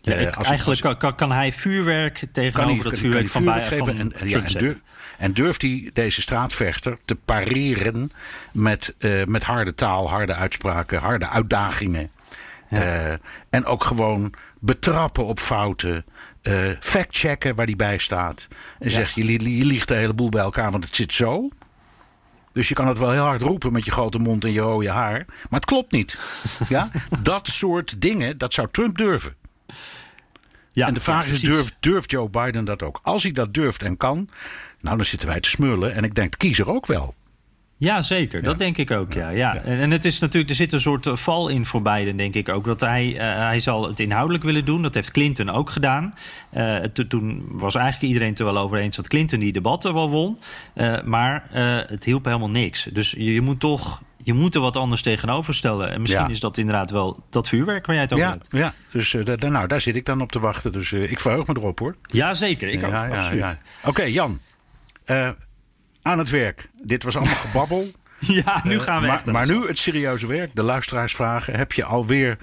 Ja, 0.00 0.14
ik, 0.14 0.28
uh, 0.28 0.36
als, 0.36 0.46
eigenlijk 0.46 0.84
als, 0.84 0.96
kan, 0.96 1.14
kan, 1.14 1.32
hij 1.32 1.52
vuurwerk 1.52 2.26
tegenover 2.32 2.82
kan 2.82 2.90
dat 2.90 3.00
vuurwerk 3.00 3.28
van, 3.28 3.44
bij, 3.44 3.66
geven 3.66 3.86
van 3.86 4.12
en, 4.12 4.28
ja, 4.28 4.42
en, 4.42 4.52
durf, 4.52 4.78
en, 5.18 5.32
durft 5.32 5.62
hij 5.62 5.90
deze 5.92 6.20
straatvechter 6.20 6.98
te 7.04 7.14
pareren 7.14 8.12
met, 8.52 8.94
uh, 8.98 9.24
met 9.24 9.44
harde 9.44 9.74
taal, 9.74 10.08
harde 10.08 10.34
uitspraken, 10.34 11.00
harde 11.00 11.28
uitdagingen. 11.28 12.10
Ja. 12.70 13.08
Uh, 13.10 13.14
en 13.50 13.64
ook 13.64 13.84
gewoon 13.84 14.32
betrappen 14.58 15.24
op 15.24 15.38
fouten. 15.38 16.04
Uh, 16.42 16.70
factchecken 16.80 17.54
waar 17.54 17.66
die 17.66 17.76
bij 17.76 17.98
staat. 17.98 18.46
En 18.78 18.88
ja. 18.88 18.94
zeg 18.94 19.14
je, 19.14 19.32
je 19.32 19.64
liegt 19.64 19.88
de 19.88 19.94
hele 19.94 20.14
boel 20.14 20.28
bij 20.28 20.42
elkaar, 20.42 20.70
want 20.70 20.84
het 20.84 20.94
zit 20.94 21.12
zo. 21.12 21.48
Dus 22.52 22.68
je 22.68 22.74
kan 22.74 22.88
het 22.88 22.98
wel 22.98 23.10
heel 23.10 23.24
hard 23.24 23.42
roepen 23.42 23.72
met 23.72 23.84
je 23.84 23.90
grote 23.90 24.18
mond 24.18 24.44
en 24.44 24.52
je 24.52 24.60
rode 24.60 24.90
haar. 24.90 25.24
Maar 25.26 25.60
het 25.60 25.64
klopt 25.64 25.92
niet. 25.92 26.18
ja? 26.68 26.90
Dat 27.20 27.46
soort 27.46 28.00
dingen, 28.00 28.38
dat 28.38 28.52
zou 28.52 28.68
Trump 28.70 28.98
durven. 28.98 29.34
Ja, 30.72 30.86
en 30.86 30.94
de 30.94 31.00
vraag 31.00 31.26
ja, 31.26 31.32
is, 31.32 31.40
durft, 31.40 31.76
durft 31.80 32.10
Joe 32.10 32.28
Biden 32.28 32.64
dat 32.64 32.82
ook? 32.82 33.00
Als 33.02 33.22
hij 33.22 33.32
dat 33.32 33.54
durft 33.54 33.82
en 33.82 33.96
kan, 33.96 34.28
nou 34.86 34.96
dan 34.96 35.06
zitten 35.06 35.28
wij 35.28 35.40
te 35.40 35.48
smullen. 35.48 35.94
En 35.94 36.04
ik 36.04 36.14
denk 36.14 36.30
de 36.30 36.36
kiezer 36.36 36.70
ook 36.70 36.86
wel. 36.86 37.14
Ja, 37.78 38.00
zeker. 38.00 38.42
Dat 38.42 38.58
denk 38.58 38.76
ik 38.76 38.90
ook, 38.90 39.12
ja. 39.12 39.28
ja. 39.28 39.56
En 39.56 39.90
het 39.90 40.04
is 40.04 40.18
natuurlijk, 40.18 40.50
er 40.50 40.56
zit 40.56 40.72
een 40.72 40.80
soort 40.80 41.08
val 41.12 41.48
in 41.48 41.64
voor 41.66 41.82
Biden, 41.82 42.16
denk 42.16 42.34
ik 42.34 42.48
ook. 42.48 42.64
Dat 42.64 42.80
hij, 42.80 43.06
uh, 43.14 43.20
hij 43.20 43.58
zal 43.58 43.88
het 43.88 44.00
inhoudelijk 44.00 44.44
willen 44.44 44.64
doen. 44.64 44.82
Dat 44.82 44.94
heeft 44.94 45.10
Clinton 45.10 45.50
ook 45.50 45.70
gedaan. 45.70 46.14
Uh, 46.56 46.76
toen 46.78 47.46
was 47.50 47.74
eigenlijk 47.74 48.06
iedereen 48.06 48.30
het 48.30 48.38
er 48.38 48.44
wel 48.44 48.58
over 48.58 48.78
eens 48.78 48.96
dat 48.96 49.08
Clinton 49.08 49.38
die 49.38 49.52
debatten 49.52 49.94
wel 49.94 50.10
won. 50.10 50.38
Uh, 50.74 51.02
maar 51.02 51.46
het 51.86 52.04
hielp 52.04 52.24
helemaal 52.24 52.50
niks. 52.50 52.82
Dus 52.92 53.10
je, 53.10 53.32
je 53.34 53.40
moet 53.40 53.60
toch 53.60 54.02
je 54.26 54.32
moet 54.32 54.54
er 54.54 54.60
wat 54.60 54.76
anders 54.76 55.02
tegenover 55.02 55.54
stellen. 55.54 55.90
En 55.92 56.00
misschien 56.00 56.22
Ja. 56.24 56.30
is 56.30 56.40
dat 56.40 56.58
inderdaad 56.58 56.90
wel 56.90 57.24
dat 57.30 57.48
vuurwerk 57.48 57.86
waar 57.86 57.94
jij 57.94 58.04
het 58.04 58.12
over 58.12 58.28
hebt. 58.28 58.48
ja. 58.50 58.74
dus 58.92 59.16
nou, 59.38 59.66
daar 59.66 59.80
zit 59.80 59.96
ik 59.96 60.04
dan 60.04 60.20
op 60.20 60.32
te 60.32 60.40
wachten. 60.40 60.72
Dus 60.72 60.92
ik 60.92 61.20
verheug 61.20 61.46
me 61.46 61.54
erop 61.56 61.78
hoor. 61.78 61.96
Ja, 62.02 62.34
zeker. 62.34 62.68
Ik 62.68 62.84
ook, 62.84 62.90
ja, 62.90 63.04
ja, 63.06 63.16
absoluut. 63.16 63.40
ja. 63.40 63.58
Oké, 63.84 64.02
Jan. 64.02 64.40
Uh, 65.06 65.28
aan 66.02 66.18
het 66.18 66.30
werk. 66.30 66.70
Dit 66.82 67.02
was 67.02 67.16
allemaal 67.16 67.34
gebabbel. 67.34 67.90
Ja, 68.18 68.60
nu 68.64 68.78
gaan 68.78 69.00
we 69.00 69.06
maar, 69.06 69.16
echt 69.16 69.26
maar 69.26 69.46
nu 69.46 69.66
het 69.66 69.78
serieuze 69.78 70.26
werk. 70.26 70.54
De 70.54 70.62
luisteraars 70.62 71.14
vragen. 71.14 71.56
Heb 71.56 71.72
je 71.72 71.84
alweer 71.84 72.38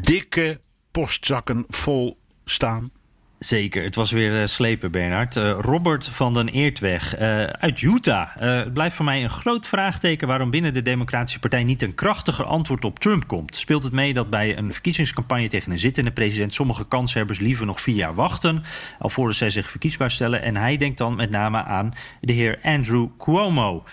dikke 0.00 0.60
postzakken 0.90 1.64
vol 1.68 2.20
staan? 2.44 2.92
Zeker, 3.40 3.82
het 3.82 3.94
was 3.94 4.10
weer 4.10 4.40
uh, 4.40 4.46
slepen, 4.46 4.90
Bernard. 4.90 5.36
Uh, 5.36 5.58
Robert 5.60 6.08
van 6.08 6.34
den 6.34 6.48
Eertweg 6.48 7.18
uh, 7.18 7.44
uit 7.44 7.80
Utah. 7.80 8.28
het 8.38 8.72
blijft 8.72 8.96
voor 8.96 9.04
mij 9.04 9.22
een 9.22 9.30
groot 9.30 9.68
vraagteken 9.68 10.28
waarom 10.28 10.50
binnen 10.50 10.74
de 10.74 10.82
Democratische 10.82 11.38
Partij 11.38 11.64
niet 11.64 11.82
een 11.82 11.94
krachtiger 11.94 12.44
antwoord 12.44 12.84
op 12.84 12.98
Trump 12.98 13.26
komt. 13.26 13.56
Speelt 13.56 13.82
het 13.82 13.92
mee 13.92 14.14
dat 14.14 14.30
bij 14.30 14.58
een 14.58 14.72
verkiezingscampagne 14.72 15.48
tegen 15.48 15.72
een 15.72 15.78
zittende 15.78 16.10
president 16.10 16.54
sommige 16.54 16.84
kanshebbers 16.84 17.38
liever 17.38 17.66
nog 17.66 17.80
vier 17.80 17.94
jaar 17.94 18.14
wachten, 18.14 18.62
alvorens 18.98 19.38
zij 19.38 19.50
zich 19.50 19.70
verkiesbaar 19.70 20.10
stellen? 20.10 20.42
En 20.42 20.56
hij 20.56 20.76
denkt 20.76 20.98
dan 20.98 21.16
met 21.16 21.30
name 21.30 21.64
aan 21.64 21.94
de 22.20 22.32
heer 22.32 22.58
Andrew 22.62 23.06
Cuomo. 23.18 23.84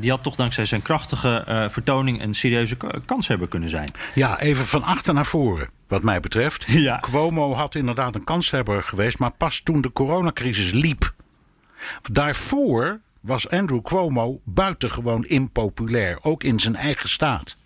die 0.00 0.10
had 0.10 0.22
toch 0.22 0.36
dankzij 0.36 0.64
zijn 0.64 0.82
krachtige 0.82 1.66
vertoning 1.70 2.22
een 2.22 2.34
serieuze 2.34 2.76
kanshebber 3.06 3.48
kunnen 3.48 3.68
zijn. 3.68 3.90
Ja, 4.14 4.40
even 4.40 4.66
van 4.66 4.82
achter 4.82 5.14
naar 5.14 5.26
voren. 5.26 5.79
Wat 5.90 6.02
mij 6.02 6.20
betreft. 6.20 6.64
Ja. 6.68 7.00
Cuomo 7.00 7.54
had 7.54 7.74
inderdaad 7.74 8.14
een 8.14 8.24
kanshebber 8.24 8.82
geweest, 8.82 9.18
maar 9.18 9.30
pas 9.30 9.60
toen 9.60 9.80
de 9.80 9.92
coronacrisis 9.92 10.70
liep. 10.72 11.14
Daarvoor 12.12 13.00
was 13.20 13.48
Andrew 13.48 13.82
Cuomo 13.82 14.40
buitengewoon 14.44 15.24
impopulair, 15.24 16.18
ook 16.22 16.42
in 16.42 16.60
zijn 16.60 16.76
eigen 16.76 17.08
staat. 17.08 17.56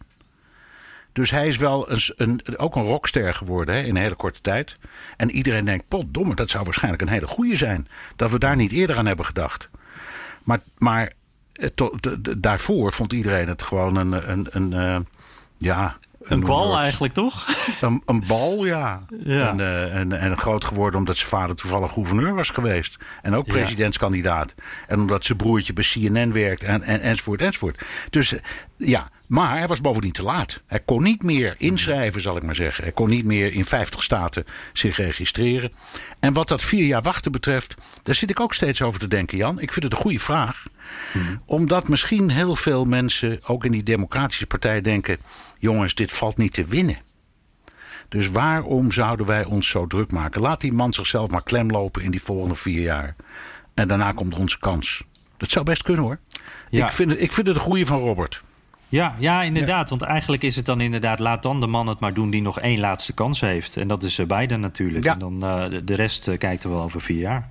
Dus 1.13 1.31
hij 1.31 1.47
is 1.47 1.57
wel 1.57 1.91
een, 1.91 2.01
een, 2.17 2.59
ook 2.59 2.77
een 2.77 2.85
rockster 2.85 3.35
geworden 3.35 3.75
hè, 3.75 3.81
in 3.81 3.89
een 3.89 4.03
hele 4.03 4.15
korte 4.15 4.41
tijd. 4.41 4.77
En 5.17 5.31
iedereen 5.31 5.65
denkt, 5.65 5.89
potdomme, 5.89 6.35
dat 6.35 6.51
zou 6.51 6.65
waarschijnlijk 6.65 7.03
een 7.03 7.09
hele 7.09 7.27
goede 7.27 7.57
zijn. 7.57 7.89
Dat 8.17 8.31
we 8.31 8.39
daar 8.39 8.57
niet 8.57 8.73
eerder 8.73 8.99
aan 8.99 9.07
hebben 9.07 9.25
gedacht. 9.25 9.71
Maar, 10.43 10.61
maar 10.79 11.13
eh, 11.53 11.69
to- 11.69 11.95
daarvoor 12.39 12.93
vond 12.93 13.13
iedereen 13.13 13.49
het 13.49 13.63
gewoon 13.63 13.97
een, 13.97 14.31
een, 14.31 14.47
een, 14.51 14.73
eh, 14.73 14.99
ja... 15.59 15.97
Een 16.25 16.41
bal 16.41 16.79
eigenlijk, 16.79 17.13
toch? 17.13 17.57
Een, 17.81 18.03
een 18.07 18.25
bal, 18.27 18.65
ja. 18.65 19.01
Ja. 19.25 19.49
En, 19.49 19.61
eh, 19.61 19.95
en, 19.95 20.13
en 20.13 20.39
groot 20.39 20.65
geworden 20.65 20.99
omdat 20.99 21.17
zijn 21.17 21.29
vader 21.29 21.57
toevallig 21.57 21.93
gouverneur 21.93 22.35
was 22.35 22.51
geweest. 22.51 22.97
En 23.23 23.35
ook 23.35 23.47
presidentskandidaat. 23.47 24.55
En 24.87 25.01
omdat 25.01 25.25
zijn 25.25 25.39
broertje 25.39 25.73
bij 25.73 25.85
CNN 25.85 26.33
werkt 26.33 26.63
en, 26.63 26.83
en, 26.83 27.01
enzovoort, 27.01 27.41
enzovoort. 27.41 27.85
Dus 28.11 28.33
eh, 28.33 28.41
ja, 28.77 29.09
maar 29.27 29.59
hij 29.59 29.67
was 29.67 29.81
bovendien 29.81 30.13
te 30.13 30.23
laat. 30.23 30.63
Hij 30.67 30.81
kon 30.81 31.03
niet 31.03 31.23
meer 31.23 31.55
inschrijven, 31.59 32.21
zal 32.21 32.37
ik 32.37 32.43
maar 32.43 32.55
zeggen. 32.55 32.85
Hij 32.85 32.93
kon 32.93 33.09
niet 33.09 33.25
meer 33.25 33.53
in 33.53 33.65
50 33.65 34.03
staten 34.03 34.45
zich 34.73 34.97
registreren. 34.97 35.73
En 36.21 36.33
wat 36.33 36.49
dat 36.49 36.63
vier 36.63 36.87
jaar 36.87 37.03
wachten 37.03 37.33
betreft, 37.33 37.75
daar 38.03 38.15
zit 38.15 38.31
ik 38.31 38.41
ook 38.41 38.55
steeds 38.55 38.83
over 38.83 39.01
te 39.01 39.09
denken, 39.09 39.39
Jan. 39.39 39.61
Ik 39.61 39.73
vind 39.73 39.85
het 39.85 39.93
een 39.93 40.01
goede 40.01 40.19
vraag. 40.19 40.63
Omdat 41.47 41.89
misschien 41.89 42.31
heel 42.31 42.57
veel 42.57 42.85
mensen, 42.85 43.41
ook 43.47 43.65
in 43.65 43.73
die 43.73 43.83
democratische 43.83 44.47
partij, 44.47 44.81
denken... 44.81 45.17
jongens, 45.59 45.95
dit 45.95 46.13
valt 46.13 46.37
niet 46.37 46.53
te 46.53 46.65
winnen. 46.65 46.99
Dus 48.09 48.29
waarom 48.29 48.93
zouden 48.93 49.27
wij 49.27 49.45
ons 49.45 49.69
zo 49.69 49.87
druk 49.87 50.11
maken? 50.11 50.41
Laat 50.41 50.61
die 50.61 50.73
man 50.73 50.93
zichzelf 50.93 51.31
maar 51.31 51.43
klemlopen 51.43 52.03
in 52.03 52.11
die 52.11 52.23
volgende 52.23 52.55
vier 52.55 52.83
jaar. 52.83 53.17
En 53.75 53.89
daarna 53.89 54.13
komt 54.13 54.35
onze 54.35 54.59
kans. 54.59 55.05
Dat 55.37 55.51
zou 55.51 55.65
best 55.65 55.83
kunnen 55.83 56.05
hoor. 56.05 56.19
Ja. 56.71 56.87
Ik, 56.87 56.93
vind 56.93 57.11
het, 57.11 57.21
ik 57.21 57.33
vind 57.33 57.47
het 57.47 57.57
een 57.57 57.63
goede 57.63 57.87
van 57.87 57.99
Robert. 57.99 58.43
Ja, 58.89 59.15
ja, 59.19 59.43
inderdaad. 59.43 59.91
Want 59.91 60.03
eigenlijk 60.03 60.43
is 60.43 60.57
het 60.57 60.67
dan 60.67 60.81
inderdaad... 60.81 61.19
laat 61.19 61.43
dan 61.43 61.61
de 61.61 61.67
man 61.67 61.87
het 61.87 61.99
maar 61.99 62.15
doen 62.15 62.31
die 62.31 62.43
nog 62.43 62.61
één 62.61 62.81
laatste 62.81 63.13
kans 63.13 63.41
heeft. 63.41 63.77
En 63.77 63.89
dat 63.89 64.03
is 64.03 64.19
eh, 64.19 64.27
Biden 64.27 64.61
natuurlijk. 64.61 65.05
Ja. 65.05 65.13
En 65.13 65.19
dan 65.19 65.45
eh, 65.45 65.71
de, 65.71 65.85
de 65.85 65.95
rest 65.95 66.29
eh, 66.29 66.39
kijkt 66.39 66.65
er 66.65 66.71
wel 66.71 66.83
over 66.83 67.01
vier 67.01 67.19
jaar. 67.19 67.49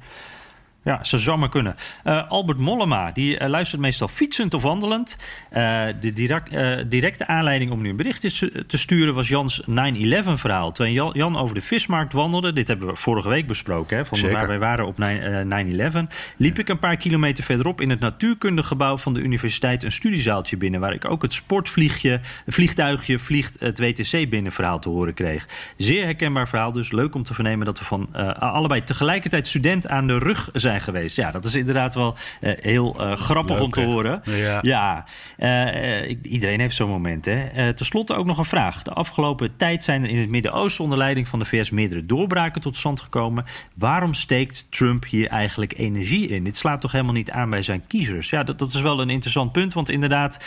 Ja, 0.84 1.04
ze 1.04 1.18
zou 1.18 1.38
maar 1.38 1.50
kunnen. 1.50 1.76
Eh, 2.04 2.30
Albert 2.30 2.58
Mollema, 2.58 3.12
die 3.12 3.38
eh, 3.38 3.50
luistert 3.50 3.82
meestal 3.82 4.08
fietsend 4.08 4.54
of 4.54 4.62
wandelend. 4.62 5.18
Eh, 5.50 5.86
de 6.00 6.14
direct, 6.14 6.52
directe 6.90 7.28
aanleiding 7.28 7.72
om 7.72 7.82
nu 7.82 7.90
een 7.90 7.96
bericht 7.96 8.22
te 8.68 8.78
sturen 8.78 9.14
was 9.14 9.28
Jans 9.28 9.62
9-11-verhaal. 9.70 10.72
Toen 10.72 10.92
Jan, 10.92 11.38
over 11.38 11.56
de 11.56 11.62
vismarkt 11.62 12.14
wandelde, 12.14 12.54
dit 12.54 12.68
hebben 12.68 12.88
we 12.88 12.96
vorige 12.96 13.30
week 13.30 13.48
besproken, 13.48 13.98
hè, 13.98 14.06
van 14.06 14.18
Zeker. 14.18 14.36
waar 14.36 14.48
wij 14.48 14.60
waren 14.60 14.86
op 14.86 14.98
9, 14.98 15.40
eh, 15.40 15.46
9-11, 15.46 16.08
liep 16.38 16.60
ik 16.60 16.70
een 16.70 16.80
paar 16.80 16.98
kilometer 16.98 17.44
verderop 17.44 17.82
in 17.82 17.90
het 17.90 18.00
natuurkundegebouw 18.00 18.98
van 18.98 19.14
de 19.14 19.20
universiteit 19.20 19.84
een 19.84 19.92
studiezaaltje 19.92 20.58
binnen, 20.58 20.80
waar 20.80 20.94
ik 20.94 21.06
ook 21.06 21.22
het 21.22 21.34
sportvliegje, 21.34 22.20
vliegtuigje 22.48 23.20
vliegt 23.20 23.60
het 23.60 23.80
WTC 23.80 24.30
binnen 24.30 24.52
verhaal 24.52 24.80
te 24.80 24.90
horen 24.90 25.14
kreeg. 25.14 25.48
Zeer 25.78 26.04
herkenbaar 26.04 26.48
verhaal, 26.48 26.72
dus 26.72 26.92
leuk 26.92 27.16
om 27.16 27.24
te 27.24 27.34
vernemen 27.34 27.66
dat 27.66 27.80
we 27.80 27.86
van 27.86 28.14
allebei 28.40 28.84
tegelijkertijd 28.84 29.48
student 29.48 29.88
aan 29.88 30.08
de 30.08 30.18
rug 30.18 30.50
zijn 30.54 30.73
geweest. 30.82 31.16
Ja, 31.16 31.32
dat 31.32 31.46
is 31.46 31.56
inderdaad 31.56 31.96
wel 31.96 32.16
eh, 32.42 32.54
heel 32.60 33.00
eh, 33.00 33.16
grappig 33.16 33.56
Leuk, 33.56 33.64
om 33.64 33.72
te 33.72 33.80
hè? 33.80 33.86
horen. 33.86 34.22
Ja. 34.24 34.60
Ja, 34.62 35.06
eh, 35.38 36.16
iedereen 36.22 36.60
heeft 36.60 36.76
zo'n 36.76 36.90
moment. 36.90 37.26
Hè. 37.26 37.74
Ten 37.74 37.86
slotte 37.86 38.14
ook 38.14 38.26
nog 38.26 38.38
een 38.38 38.46
vraag. 38.46 38.84
De 38.84 38.94
afgelopen 38.94 39.56
tijd 39.56 39.84
zijn 39.84 40.04
er 40.04 40.10
in 40.10 40.18
het 40.18 40.30
Midden-Oosten 40.30 40.84
onder 40.84 40.98
leiding 40.98 41.28
van 41.28 41.40
de 41.40 41.46
VS 41.46 41.70
meerdere 41.70 42.06
doorbraken 42.06 42.62
tot 42.62 42.78
stand 42.78 43.02
gekomen. 43.02 43.46
Waarom 43.76 44.14
steekt 44.14 44.66
Trump 44.70 45.06
hier 45.06 45.28
eigenlijk 45.28 45.78
energie 45.78 46.28
in? 46.28 46.44
Dit 46.44 46.58
slaat 46.58 46.82
toch 46.82 46.92
helemaal 46.92 47.14
niet 47.14 47.32
aan 47.32 47.50
bij 47.50 47.62
zijn 47.62 47.88
kiezers? 47.88 48.30
Ja, 48.30 48.44
dat, 48.44 48.60
dat 48.60 48.74
is 48.74 48.82
wel 48.82 49.02
een 49.02 49.10
interessant 49.10 49.52
punt. 49.52 49.74
Want 49.74 49.90
inderdaad, 49.90 50.40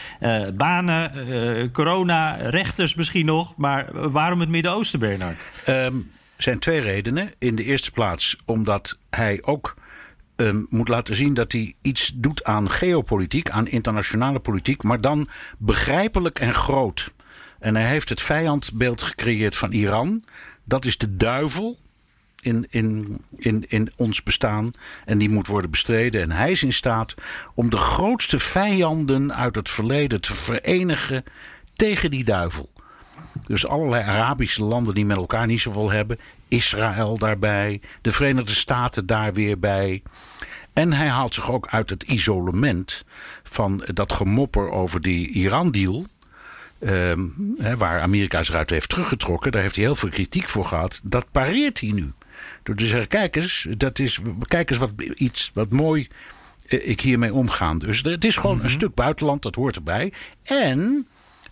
banen, 0.54 1.70
corona, 1.72 2.36
rechters 2.36 2.94
misschien 2.94 3.26
nog. 3.26 3.56
Maar 3.56 4.10
waarom 4.10 4.40
het 4.40 4.48
Midden-Oosten, 4.48 4.98
Bernard? 4.98 5.36
Er 6.36 6.42
zijn 6.42 6.58
twee 6.58 6.80
redenen. 6.80 7.32
In 7.38 7.56
de 7.56 7.64
eerste 7.64 7.90
plaats 7.90 8.36
omdat 8.44 8.98
hij 9.10 9.38
ook 9.42 9.74
ehm, 10.36 10.62
moet 10.68 10.88
laten 10.88 11.16
zien 11.16 11.34
dat 11.34 11.52
hij 11.52 11.74
iets 11.82 12.12
doet 12.14 12.44
aan 12.44 12.70
geopolitiek, 12.70 13.50
aan 13.50 13.66
internationale 13.66 14.38
politiek, 14.38 14.82
maar 14.82 15.00
dan 15.00 15.28
begrijpelijk 15.58 16.38
en 16.38 16.54
groot. 16.54 17.10
En 17.58 17.76
hij 17.76 17.88
heeft 17.88 18.08
het 18.08 18.22
vijandbeeld 18.22 19.02
gecreëerd 19.02 19.56
van 19.56 19.72
Iran. 19.72 20.24
Dat 20.64 20.84
is 20.84 20.98
de 20.98 21.16
duivel 21.16 21.78
in, 22.40 22.66
in, 22.70 23.18
in, 23.36 23.64
in 23.68 23.92
ons 23.96 24.22
bestaan. 24.22 24.72
En 25.04 25.18
die 25.18 25.30
moet 25.30 25.46
worden 25.46 25.70
bestreden. 25.70 26.22
En 26.22 26.30
hij 26.30 26.50
is 26.50 26.62
in 26.62 26.72
staat 26.72 27.14
om 27.54 27.70
de 27.70 27.76
grootste 27.76 28.38
vijanden 28.38 29.34
uit 29.34 29.54
het 29.54 29.68
verleden 29.68 30.20
te 30.20 30.34
verenigen 30.34 31.24
tegen 31.74 32.10
die 32.10 32.24
duivel. 32.24 32.70
Dus 33.46 33.66
allerlei 33.66 34.02
Arabische 34.02 34.64
landen 34.64 34.94
die 34.94 35.06
met 35.06 35.16
elkaar 35.16 35.46
niet 35.46 35.60
zoveel 35.60 35.90
hebben. 35.90 36.18
Israël 36.48 37.18
daarbij. 37.18 37.80
De 38.00 38.12
Verenigde 38.12 38.54
Staten 38.54 39.06
daar 39.06 39.32
weer 39.32 39.58
bij. 39.58 40.02
En 40.72 40.92
hij 40.92 41.08
haalt 41.08 41.34
zich 41.34 41.50
ook 41.50 41.68
uit 41.70 41.90
het 41.90 42.02
isolement 42.02 43.04
van 43.42 43.84
dat 43.94 44.12
gemopper 44.12 44.70
over 44.70 45.00
die 45.00 45.28
Iran-deal. 45.28 46.06
Ehm, 46.78 47.24
waar 47.78 48.00
Amerika 48.00 48.42
zich 48.42 48.54
uit 48.54 48.70
heeft 48.70 48.88
teruggetrokken. 48.88 49.52
Daar 49.52 49.62
heeft 49.62 49.76
hij 49.76 49.84
heel 49.84 49.96
veel 49.96 50.08
kritiek 50.08 50.48
voor 50.48 50.64
gehad. 50.64 51.00
Dat 51.04 51.30
pareert 51.30 51.80
hij 51.80 51.90
nu. 51.90 52.12
Door 52.62 52.74
te 52.74 52.86
zeggen: 52.86 53.08
kijk 53.08 53.36
eens, 53.36 53.66
dat 53.76 53.98
is, 53.98 54.20
kijk 54.48 54.70
eens 54.70 54.78
wat, 54.78 54.92
iets 55.14 55.50
wat 55.54 55.70
mooi 55.70 56.08
eh, 56.66 56.88
ik 56.88 57.00
hiermee 57.00 57.34
omgaan. 57.34 57.78
Dus 57.78 58.02
het 58.02 58.24
is 58.24 58.36
gewoon 58.36 58.62
een 58.62 58.70
stuk 58.70 58.94
buitenland, 58.94 59.42
dat 59.42 59.54
hoort 59.54 59.76
erbij. 59.76 60.12
En 60.42 61.06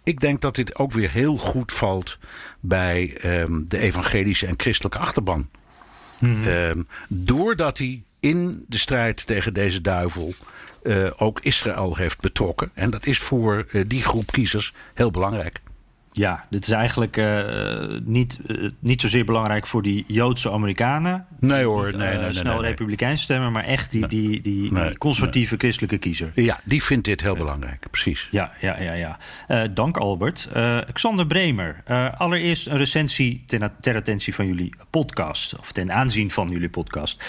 ik 0.05 0.20
denk 0.20 0.40
dat 0.40 0.55
dit 0.55 0.78
ook 0.78 0.92
weer 0.92 1.11
heel 1.11 1.36
goed 1.36 1.72
valt 1.72 2.18
bij 2.61 3.16
ehm, 3.16 3.62
de 3.64 3.78
evangelische 3.78 4.46
en 4.46 4.55
christelijke 4.57 4.98
achterban. 4.98 5.48
Ehm, 6.20 6.82
doordat 7.09 7.78
hij 7.78 8.02
in 8.20 8.64
de 8.68 8.78
strijd 8.78 9.26
tegen 9.26 9.55
deze 9.55 9.80
duivel 9.80 10.34
eh, 10.82 11.11
ook 11.16 11.40
Israël 11.40 11.96
heeft 11.96 12.20
betrokken. 12.20 12.70
En 12.74 12.90
dat 12.90 13.07
is 13.07 13.18
voor 13.18 13.66
eh, 13.70 13.82
die 13.86 14.02
groep 14.02 14.32
kiezers 14.32 14.74
heel 14.94 15.11
belangrijk. 15.11 15.61
Ja, 16.16 16.44
dit 16.50 16.66
is 16.66 16.70
eigenlijk 16.70 17.16
eh, 17.16 17.44
niet, 18.04 18.40
eh, 18.46 18.56
niet 18.78 19.00
zozeer 19.00 19.24
belangrijk 19.24 19.66
voor 19.66 19.82
die 19.82 20.04
Joodse 20.06 20.50
Amerikanen. 20.50 21.26
Nee 21.40 21.64
hoor, 21.64 21.86
Niet, 21.86 21.96
nee, 21.96 22.08
eh, 22.08 22.14
nee, 22.14 22.24
nee, 22.24 22.32
snel 22.32 22.60
nee, 22.60 22.68
republikeins 22.68 23.22
stemmen, 23.22 23.52
maar 23.52 23.64
echt 23.64 23.90
die, 23.90 24.06
die, 24.06 24.40
die, 24.40 24.98
conservatieve 24.98 25.56
christelijke 25.56 25.98
kiezer. 25.98 26.30
Ja, 26.34 26.60
die 26.64 26.82
vindt 26.82 27.04
dit 27.04 27.20
heel 27.20 27.36
belangrijk, 27.36 27.86
precies. 27.90 28.28
Ja, 28.30 28.52
ja, 28.60 28.80
ja. 28.80 28.92
ja. 28.92 29.18
Dank 29.68 29.96
Albert. 29.96 30.48
Xander 30.92 31.26
Bremer, 31.26 31.82
allereerst 32.16 32.66
een 32.66 32.76
recensie 32.76 33.44
ten, 33.46 33.72
ter 33.80 33.96
attentie 33.96 34.34
van 34.34 34.46
jullie 34.46 34.74
podcast. 34.90 35.58
Of 35.58 35.72
ten 35.72 35.92
aanzien 35.92 36.30
van 36.30 36.48
jullie 36.48 36.68
podcast. 36.68 37.24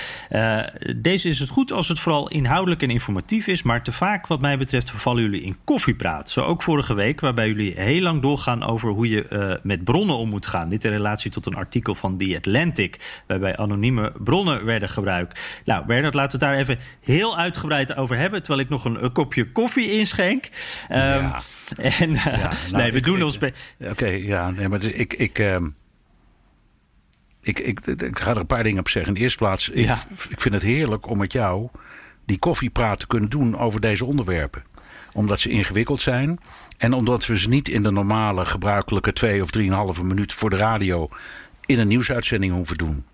Deze 0.95 1.29
is 1.29 1.39
het 1.39 1.49
goed 1.49 1.71
als 1.71 1.87
het 1.87 1.99
vooral 1.99 2.29
inhoudelijk 2.29 2.81
en 2.81 2.89
informatief 2.89 3.47
is. 3.47 3.63
Maar 3.63 3.83
te 3.83 3.91
vaak 3.91 4.27
wat 4.27 4.41
mij 4.41 4.57
betreft 4.57 4.89
vervallen 4.89 5.21
jullie 5.21 5.41
in 5.41 5.57
koffiepraat. 5.63 6.29
Zo 6.29 6.41
ook 6.41 6.63
vorige 6.63 6.93
week, 6.93 7.19
waarbij 7.21 7.47
jullie 7.47 7.73
heel 7.81 8.01
lang 8.01 8.21
doorgaan 8.21 8.63
over 8.63 8.74
hoe 8.81 9.09
je 9.09 9.27
eh, 9.27 9.55
met 9.63 9.83
bronnen 9.83 10.15
om 10.15 10.29
moet 10.29 10.45
gaan. 10.45 10.69
Dit 10.69 10.83
in 10.83 10.91
relatie 10.91 11.31
tot 11.31 11.45
een 11.45 11.55
artikel 11.55 11.95
van 11.95 12.17
The 12.17 12.33
Atlantic. 12.37 13.21
Waarbij 13.27 13.57
anonieme 13.57 14.11
bronnen 14.23 14.65
werden 14.65 14.89
gebruikt. 14.89 15.39
Nou 15.65 15.85
Bernard, 15.85 16.13
laten 16.13 16.39
we 16.39 16.45
het 16.45 16.53
daar 16.55 16.63
even 16.63 16.83
heel 17.03 17.37
uitgebreid 17.37 17.95
over 17.95 18.17
hebben. 18.17 18.39
Terwijl 18.41 18.61
ik 18.63 18.69
nog 18.69 18.85
een, 18.85 19.03
een 19.03 19.11
kopje 19.11 19.51
koffie 19.51 19.91
inschenk. 19.91 20.49
Ehm, 20.89 21.01
Ja. 21.21 21.41
En 21.75 22.15
eh, 22.15 22.25
Ja, 22.25 22.31
nou, 22.37 22.53
nee, 22.81 22.91
we 22.91 22.97
ik- 22.97 23.03
doen 23.03 23.17
ik- 23.17 23.23
ons... 23.23 23.37
Oké, 23.79 24.07
ja, 24.07 24.49
nee, 24.51 24.67
maar 24.69 24.83
ik, 24.83 25.13
ik, 25.13 25.39
ehm, 25.39 25.67
ik, 27.41 27.59
ik, 27.59 27.79
ik, 27.85 28.19
ga 28.19 28.31
er 28.31 28.37
een 28.37 28.45
paar 28.45 28.63
dingen 28.63 28.79
op 28.79 28.89
zeggen. 28.89 29.11
In 29.11 29.17
de 29.17 29.23
eerste 29.23 29.37
plaats, 29.37 29.69
ik, 29.69 29.85
Ja. 29.85 29.97
ik 30.29 30.41
vind 30.41 30.53
het 30.53 30.63
heerlijk 30.63 31.07
om 31.09 31.17
met 31.17 31.31
jou 31.31 31.67
die 32.25 32.39
koffiepraat 32.39 32.99
te 32.99 33.07
kunnen 33.07 33.29
doen 33.29 33.57
over 33.57 33.81
deze 33.81 34.05
onderwerpen. 34.05 34.63
Omdat 35.13 35.39
ze 35.39 35.49
ingewikkeld 35.49 36.01
zijn. 36.01 36.37
En 36.77 36.93
omdat 36.93 37.25
we 37.25 37.37
ze 37.37 37.49
niet 37.49 37.67
in 37.67 37.83
de 37.83 37.91
normale, 37.91 38.45
gebruikelijke 38.45 39.13
twee 39.13 39.41
of 39.41 39.49
drieënhalve 39.49 40.03
minuut 40.03 40.33
voor 40.33 40.49
de 40.49 40.55
radio 40.55 41.09
in 41.65 41.79
een 41.79 41.87
nieuwsuitzending 41.87 42.53
hoeven 42.53 42.77
doen. 42.77 43.05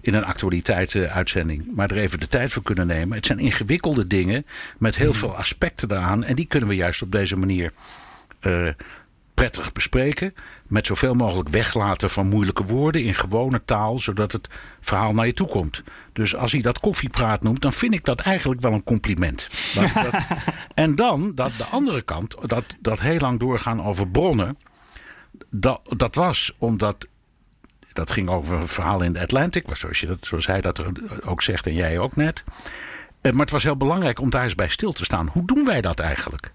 In 0.00 0.14
een 0.14 0.24
actualiteitsuitzending. 0.24 1.64
Maar 1.74 1.90
er 1.90 1.96
even 1.96 2.20
de 2.20 2.28
tijd 2.28 2.52
voor 2.52 2.62
kunnen 2.62 2.86
nemen. 2.86 3.16
Het 3.16 3.26
zijn 3.26 3.38
ingewikkelde 3.38 4.06
dingen 4.06 4.46
met 4.78 4.96
heel 4.96 5.12
veel 5.12 5.36
aspecten 5.36 5.88
daaraan. 5.88 6.24
En 6.24 6.34
die 6.34 6.46
kunnen 6.46 6.68
we 6.68 6.74
juist 6.74 7.02
op 7.02 7.12
deze 7.12 7.36
manier 7.36 7.72
eh, 8.40 8.68
prettig 9.36 9.72
bespreken. 9.72 10.34
Met 10.66 10.86
zoveel 10.86 11.14
mogelijk 11.14 11.48
weglaten 11.48 12.10
van 12.10 12.26
moeilijke 12.28 12.64
woorden 12.64 13.02
in 13.02 13.14
gewone 13.14 13.64
taal, 13.64 13.98
zodat 13.98 14.32
het 14.32 14.48
verhaal 14.80 15.12
naar 15.12 15.26
je 15.26 15.32
toe 15.32 15.48
komt. 15.48 15.82
Dus 16.12 16.36
als 16.36 16.52
hij 16.52 16.60
dat 16.60 16.80
koffiepraat 16.80 17.42
noemt, 17.42 17.62
dan 17.62 17.72
vind 17.72 17.94
ik 17.94 18.04
dat 18.04 18.20
eigenlijk 18.20 18.60
wel 18.60 18.72
een 18.72 18.84
compliment. 18.84 19.48
Dat- 19.74 19.92
dat- 19.94 20.22
en 20.74 20.94
dan 20.94 21.32
dat 21.34 21.52
de 21.56 21.64
andere 21.64 22.02
kant, 22.02 22.34
dat, 22.46 22.64
dat 22.80 23.00
heel 23.00 23.18
lang 23.18 23.38
doorgaan 23.40 23.82
over 23.84 24.08
bronnen. 24.08 24.56
Dat, 25.50 25.80
dat 25.96 26.14
was 26.14 26.54
omdat 26.58 27.06
Dat 27.92 28.10
ging 28.10 28.28
over 28.28 28.56
een 28.56 28.68
verhaal 28.68 29.02
in 29.02 29.12
de 29.12 29.20
Atlantic, 29.20 29.64
zoals, 29.76 30.00
je 30.00 30.06
dat, 30.06 30.26
zoals 30.26 30.46
hij 30.46 30.60
dat 30.60 30.82
ook 31.24 31.42
zegt 31.42 31.66
en 31.66 31.74
jij 31.74 31.98
ook 31.98 32.16
net. 32.16 32.44
Eh, 33.20 33.32
maar 33.32 33.40
het 33.40 33.50
was 33.50 33.62
heel 33.62 33.76
belangrijk 33.76 34.20
om 34.20 34.30
daar 34.30 34.42
eens 34.44 34.54
bij 34.54 34.68
stil 34.68 34.92
te 34.92 35.04
staan. 35.04 35.28
Hoe 35.32 35.46
doen 35.46 35.64
wij 35.64 35.80
dat 35.80 36.00
eigenlijk? 36.00 36.52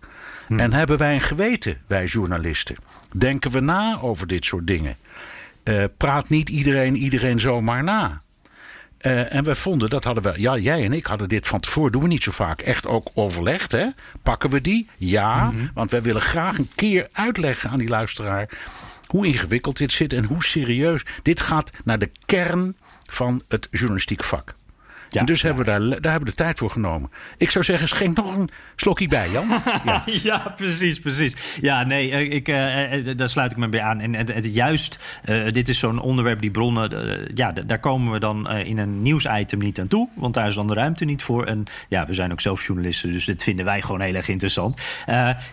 Hm. 0.52 0.60
En 0.60 0.74
hebben 0.74 0.98
wij 0.98 1.14
een 1.14 1.22
geweten, 1.22 1.78
wij 1.88 2.06
journalisten? 2.06 2.76
Denken 3.18 3.52
we 3.52 3.60
na 3.60 4.00
over 4.02 4.28
dit 4.28 4.46
soort 4.46 4.68
dingen? 4.68 4.96
Uh, 5.64 5.84
praat 5.98 6.30
niet 6.30 6.50
iedereen 6.50 6.96
iedereen 6.96 7.40
zomaar 7.40 7.84
na? 7.84 8.22
Uh, 9.02 9.34
en 9.34 9.44
we 9.44 9.56
vonden, 9.56 9.90
dat 9.90 10.04
hadden 10.04 10.24
we, 10.24 10.42
ja, 10.42 10.58
jij 10.58 10.84
en 10.86 10.94
ik 10.94 11.06
hadden 11.06 11.30
dit 11.30 11.48
van 11.48 11.60
tevoren, 11.60 11.92
doen 11.92 12.02
we 12.02 12.08
niet 12.08 12.24
zo 12.24 12.32
vaak, 12.32 12.62
echt 12.62 12.88
ook 12.88 13.10
overlegd. 13.14 13.72
Hè? 13.72 13.88
Pakken 14.24 14.50
we 14.50 14.62
die? 14.62 14.90
Ja, 14.98 15.44
mm 15.44 15.58
-hmm. 15.58 15.70
want 15.74 15.92
wij 15.92 16.02
willen 16.02 16.22
graag 16.22 16.58
een 16.58 16.70
keer 16.76 17.08
uitleggen 17.12 17.70
aan 17.70 17.80
die 17.80 17.90
luisteraar 17.90 18.50
hoe 19.06 19.28
ingewikkeld 19.28 19.78
dit 19.78 19.92
zit 19.92 20.14
en 20.14 20.24
hoe 20.24 20.44
serieus. 20.44 21.06
Dit 21.24 21.40
gaat 21.40 21.72
naar 21.84 22.00
de 22.00 22.12
kern 22.26 22.76
van 23.06 23.42
het 23.48 23.68
journalistieke 23.72 24.24
vak. 24.24 24.56
Ja, 25.12 25.20
en 25.20 25.26
dus 25.26 25.42
hebben 25.42 25.66
we 25.66 25.72
daar, 25.72 25.80
daar 25.80 26.12
hebben 26.12 26.30
we 26.30 26.36
de 26.36 26.44
tijd 26.44 26.58
voor 26.58 26.70
genomen. 26.70 27.12
Ik 27.38 27.50
zou 27.50 27.64
zeggen, 27.64 27.88
schenk 27.88 28.18
nog 28.18 28.36
een 28.36 28.50
slokje 28.76 29.08
bij, 29.08 29.30
Jan. 29.30 29.48
Ja, 29.86 30.04
ja 30.06 30.54
precies, 30.56 31.00
precies. 31.00 31.58
Ja, 31.62 31.84
nee, 31.84 32.12
eh, 32.12 32.32
ik, 32.32 32.48
uh, 32.48 33.16
daar 33.18 33.30
sluit 33.30 33.52
ik 33.52 33.58
me 33.58 33.70
bij 33.70 33.82
aan. 33.82 34.00
En, 34.00 34.16
en, 34.16 34.52
juist, 34.52 35.00
uh, 35.26 35.52
dit 35.52 35.70
is 35.70 35.80
zo'n 35.80 36.00
onderwerp, 36.00 36.42
die 36.42 36.52
bronnen... 36.52 36.94
Uh, 36.94 37.28
ja, 37.34 37.52
daar 37.52 37.80
komen 37.80 38.12
we 38.12 38.20
dan 38.20 38.50
in 38.50 38.78
een 38.78 39.02
nieuwsitem 39.02 39.60
niet 39.60 39.80
aan 39.80 39.88
toe. 39.88 40.10
Want 40.14 40.34
daar 40.34 40.48
is 40.48 40.56
dan 40.56 40.68
de 40.68 40.74
ruimte 40.74 41.06
niet 41.06 41.24
voor. 41.24 41.46
En 41.46 41.64
ja, 41.90 42.06
we 42.06 42.14
zijn 42.14 42.32
ook 42.32 42.42
zelf 42.42 42.66
journalisten, 42.66 43.12
dus 43.12 43.26
dit 43.26 43.44
vinden 43.44 43.66
wij 43.66 43.82
gewoon 43.82 44.02
heel 44.02 44.16
erg 44.16 44.28
interessant. 44.28 44.82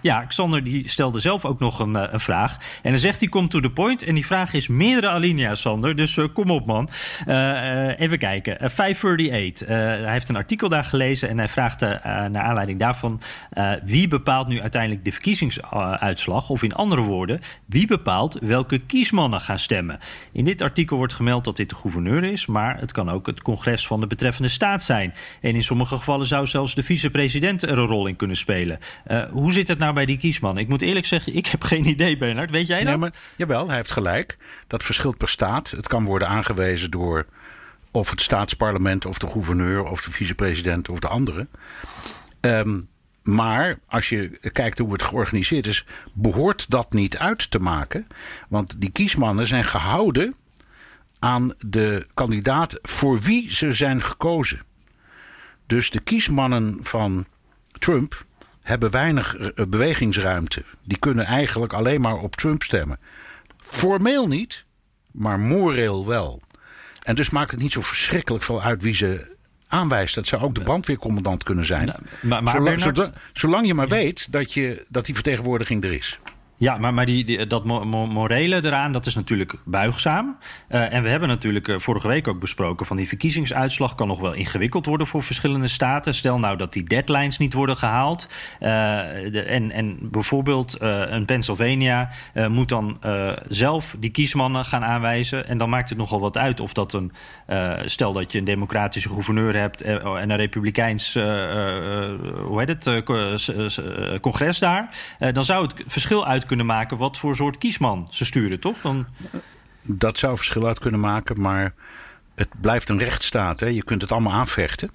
ja, 0.03 0.25
Xander 0.29 0.65
die 0.65 0.89
stelde 0.89 1.21
zelf 1.21 1.45
ook 1.45 1.59
nog 1.59 1.79
een, 1.79 1.95
een, 1.95 2.21
vraag. 2.21 2.57
En 2.83 2.91
dan 2.91 3.01
zegt 3.01 3.21
hij, 3.21 3.29
kom 3.29 3.49
to 3.49 3.61
the 3.61 3.71
point. 3.71 4.03
En 4.03 4.15
die 4.15 4.27
vraag 4.27 4.53
is 4.53 4.69
meerdere 4.69 5.09
alinea's, 5.09 5.61
Sander. 5.61 5.97
Dus 5.97 6.19
kom 6.33 6.51
op, 6.51 6.67
man. 6.67 6.89
even 7.97 8.19
kijken. 8.19 8.71
538. 8.71 9.48
Uh, 9.49 9.69
hij 9.69 10.13
heeft 10.13 10.29
een 10.29 10.37
artikel 10.37 10.69
daar 10.69 10.85
gelezen 10.85 11.29
en 11.29 11.39
hij 11.39 11.49
vraagt 11.49 11.83
uh, 11.83 11.89
naar 12.05 12.39
aanleiding 12.39 12.79
daarvan: 12.79 13.21
uh, 13.55 13.73
wie 13.85 14.09
bepaalt 14.09 14.49
nu 14.49 14.61
uiteindelijk 14.61 15.05
de 15.05 15.13
verkiezingsuitslag? 15.13 16.51
Of 16.51 16.63
in 16.63 16.75
andere 16.75 17.03
woorden, 17.03 17.41
wie 17.67 17.87
bepaalt 17.87 18.39
welke 18.41 18.79
kiesmannen 18.79 19.41
gaan 19.41 19.59
stemmen? 19.59 19.99
In 20.33 20.45
dit 20.45 20.63
artikel 20.63 20.97
wordt 20.97 21.13
gemeld 21.13 21.45
dat 21.45 21.57
dit 21.57 21.69
de 21.69 21.75
gouverneur 21.75 22.25
is, 22.25 22.47
maar 22.47 22.79
het 22.81 22.93
kan 22.93 23.11
ook 23.11 23.27
het 23.27 23.43
congres 23.43 23.87
van 23.87 24.01
de 24.01 24.07
betreffende 24.07 24.49
staat 24.49 24.83
zijn. 24.83 25.15
En 25.41 25.55
in 25.55 25.65
sommige 25.65 25.97
gevallen 25.97 26.27
zou 26.27 26.47
zelfs 26.47 26.75
de 26.75 26.83
vicepresident 26.83 27.63
er 27.63 27.79
een 27.79 27.87
rol 27.87 28.07
in 28.07 28.17
kunnen 28.17 28.37
spelen. 28.37 28.79
hoe 29.31 29.53
zit 29.53 29.69
het 29.69 29.79
nou 29.79 29.95
bij 29.95 30.07
die 30.07 30.19
kiesmannen? 30.19 30.63
Ik 30.63 30.69
moet 30.69 30.83
eerlijk 30.83 31.07
zeggen, 31.07 31.35
ik 31.35 31.47
heb 31.47 31.63
geen 31.63 31.87
idee, 31.87 32.17
Bernard. 32.17 32.51
Weet 32.51 32.67
jij 32.67 32.79
dat? 32.79 32.87
Nee, 32.87 32.97
maar, 32.97 33.13
jawel, 33.37 33.67
hij 33.67 33.77
heeft 33.77 33.91
gelijk. 33.91 34.37
Dat 34.67 34.85
verschilt 34.85 35.17
per 35.17 35.29
staat. 35.29 35.71
Het 35.71 35.89
kan 35.89 36.05
worden 36.05 36.29
aangewezen 36.29 36.91
door 36.91 37.27
of 37.99 38.11
het 38.11 38.21
staatsparlement, 38.21 39.07
of 39.07 39.19
de 39.19 39.27
gouverneur, 39.27 39.85
of 39.85 40.01
de 40.03 40.11
vicepresident, 40.11 40.89
of 40.89 40.99
de 40.99 41.09
andere. 41.09 41.47
Um, 42.41 42.89
maar 43.23 43.79
als 43.87 44.09
je 44.09 44.31
kijkt 44.53 44.79
hoe 44.79 44.93
het 44.93 45.03
georganiseerd 45.03 45.67
is, 45.67 45.87
behoort 46.13 46.71
dat 46.71 46.93
niet 46.93 47.19
uit 47.19 47.51
te 47.51 47.59
maken. 47.59 48.07
Want 48.49 48.81
die 48.81 48.91
kiesmannen 48.91 49.47
zijn 49.47 49.65
gehouden 49.65 50.35
aan 51.19 51.53
de 51.67 52.07
kandidaat 52.15 52.79
voor 52.83 53.21
wie 53.21 53.55
ze 53.55 53.73
zijn 53.73 54.03
gekozen. 54.03 54.63
Dus 55.67 55.91
de 55.91 56.01
kiesmannen 56.01 56.79
van 56.83 57.27
Trump 57.79 58.25
hebben 58.63 58.91
weinig 58.91 59.37
eh, 59.37 59.67
bewegingsruimte. 59.67 60.65
Die 60.85 60.99
kunnen 60.99 61.25
eigenlijk 61.25 61.73
alleen 61.73 62.01
maar 62.01 62.17
op 62.17 62.37
Trump 62.37 62.63
stemmen. 62.63 62.99
Formeel 63.57 64.29
niet, 64.29 64.65
maar 65.11 65.41
moreel 65.41 66.07
wel. 66.07 66.43
En 67.09 67.15
dus 67.15 67.31
maakt 67.31 67.51
het 67.51 67.61
niet 67.61 67.73
zo 67.73 67.81
verschrikkelijk 67.81 68.45
veel 68.45 68.63
uit 68.63 68.83
wie 68.83 68.95
ze 68.95 69.37
aanwijst. 69.69 70.15
Dat 70.15 70.27
zou 70.27 70.43
ook 70.43 70.55
de 70.55 70.63
brandweercommandant 70.63 71.43
kunnen 71.43 71.65
zijn. 71.65 71.87
Nou, 71.87 71.99
maar, 72.23 72.43
maar 72.43 72.53
zolang, 72.53 72.81
zolang, 72.81 73.13
zolang, 73.33 73.67
je 73.67 73.75
maar 73.75 73.89
weet 73.89 74.33
dat, 74.33 74.53
je, 74.53 74.85
dat 74.89 75.05
die 75.05 75.15
vertegenwoordiging 75.15 75.85
er 75.85 75.93
is. 75.93 76.19
Ja, 76.61 76.79
maar, 76.79 76.95
maar 76.95 77.07
die, 77.07 77.47
dat 77.47 77.65
morele 77.65 78.65
eraan, 78.65 78.93
dat 78.93 79.07
is 79.07 79.15
natuurlijk 79.15 79.55
buigzaam. 79.65 80.39
Uh, 80.71 80.93
en 80.93 81.03
we 81.03 81.09
hebben 81.09 81.29
natuurlijk 81.29 81.69
uh, 81.69 81.79
vorige 81.79 82.09
week 82.09 82.29
ook 82.29 82.41
besproken... 82.41 82.87
van 82.87 82.97
die 82.97 83.09
verkiezingsuitslag 83.09 83.95
kan 83.95 84.07
nog 84.07 84.21
wel 84.21 84.33
ingewikkeld 84.33 84.87
worden 84.87 85.07
voor 85.07 85.23
verschillende 85.23 85.69
staten. 85.69 86.15
Stel 86.15 86.39
nou 86.39 86.57
dat 86.57 86.73
die 86.73 86.83
deadlines 86.83 87.39
niet 87.39 87.53
worden 87.53 87.77
gehaald. 87.77 88.29
De, 88.59 89.45
en, 89.47 89.71
en 89.71 89.99
bijvoorbeeld 90.03 90.77
een 90.81 91.25
Pennsylvania 91.25 92.11
moet 92.49 92.69
dan 92.69 92.99
zelf 93.49 93.97
die 93.99 94.11
kiesmannen 94.11 94.65
gaan 94.65 94.85
aanwijzen. 94.85 95.49
En 95.49 95.59
dan 95.59 95.69
maakt 95.69 95.89
het 95.89 95.99
nogal 95.99 96.21
wat 96.21 96.37
uit 96.37 96.61
of 96.61 96.73
dat 96.73 96.93
een... 96.93 97.13
stel 97.85 98.13
dat 98.13 98.33
je 98.33 98.39
een 98.39 98.45
democratische 98.45 99.09
gouverneur 99.09 99.57
hebt 99.57 99.81
en 99.81 100.31
een 100.31 100.37
republikeins... 100.37 101.15
hoe 101.15 102.55
heet 102.57 102.85
het? 102.85 103.03
congres 104.21 104.59
daar. 104.59 104.89
dan 105.33 105.45
zou 105.45 105.63
het 105.63 105.75
verschil 105.87 106.27
uit 106.27 106.47
kunnen 106.49 106.67
maken 106.67 106.97
wat 106.97 107.19
voor 107.19 107.37
soort 107.37 107.59
kiesman 107.59 108.09
ze 108.11 108.25
sturen, 108.25 108.61
toch? 108.61 108.81
Dan... 108.81 109.07
Dat 109.83 110.19
zou 110.19 110.37
verschil 110.37 110.67
uit 110.67 110.79
kunnen 110.79 111.01
maken, 111.01 111.41
maar 111.41 111.75
het 112.35 112.49
blijft 112.61 112.89
een 112.89 112.99
rechtsstaat. 112.99 113.61
Hè? 113.61 113.67
Je 113.67 113.85
kunt 113.85 114.03
het 114.03 114.13
allemaal 114.13 114.33
aanvechten. 114.33 114.91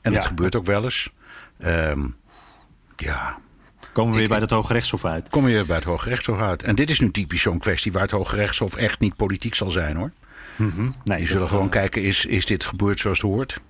En 0.00 0.12
dat 0.12 0.24
gebeurt 0.24 0.56
ook 0.56 0.64
wel 0.64 0.84
eens. 0.84 1.10
Um, 1.64 2.16
ja, 2.96 3.38
Komen 3.92 4.12
we 4.12 4.18
weer 4.18 4.28
bij 4.28 4.38
het 4.38 4.50
Hoge 4.50 4.72
Rechtshof 4.72 5.04
uit? 5.04 5.28
Komen 5.28 5.50
we 5.50 5.56
weer 5.56 5.66
bij 5.66 5.76
het 5.76 5.84
Hoge 5.84 6.08
Rechtshof 6.08 6.40
uit. 6.40 6.62
En 6.62 6.74
dit 6.74 6.90
is 6.90 7.00
nu 7.00 7.10
typisch 7.10 7.42
zo'n 7.42 7.58
kwestie 7.58 7.92
waar 7.92 8.02
het 8.02 8.10
Hoge 8.10 8.36
Rechtshof 8.36 8.76
echt 8.76 9.00
niet 9.00 9.16
politiek 9.16 9.54
zal 9.54 9.70
zijn 9.70 9.96
hoor. 9.96 10.10
Mm 10.56 10.70
-hmm. 10.70 10.94
nee, 11.04 11.20
Je 11.20 11.26
zullen 11.26 11.46
gewoon 11.46 11.64
uh... 11.64 11.70
kijken, 11.70 12.02
is, 12.02 12.26
is 12.26 12.46
dit 12.46 12.64
gebeurd 12.64 13.00
zoals 13.00 13.22
het 13.22 13.30
hoort? 13.30 13.60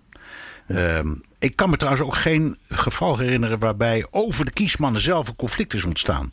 Um, 0.69 1.23
ik 1.39 1.57
kan 1.57 1.71
me 1.71 1.77
trouwens 1.77 2.05
ook 2.05 2.15
geen 2.15 2.57
geval 2.69 3.19
herinneren 3.19 3.59
waarbij 3.59 4.07
over 4.11 4.45
de 4.45 4.51
kiesmannen 4.51 5.01
zelf 5.01 5.29
een 5.29 5.37
conflict 5.37 5.75
is 5.75 5.85
ontstaan 5.85 6.33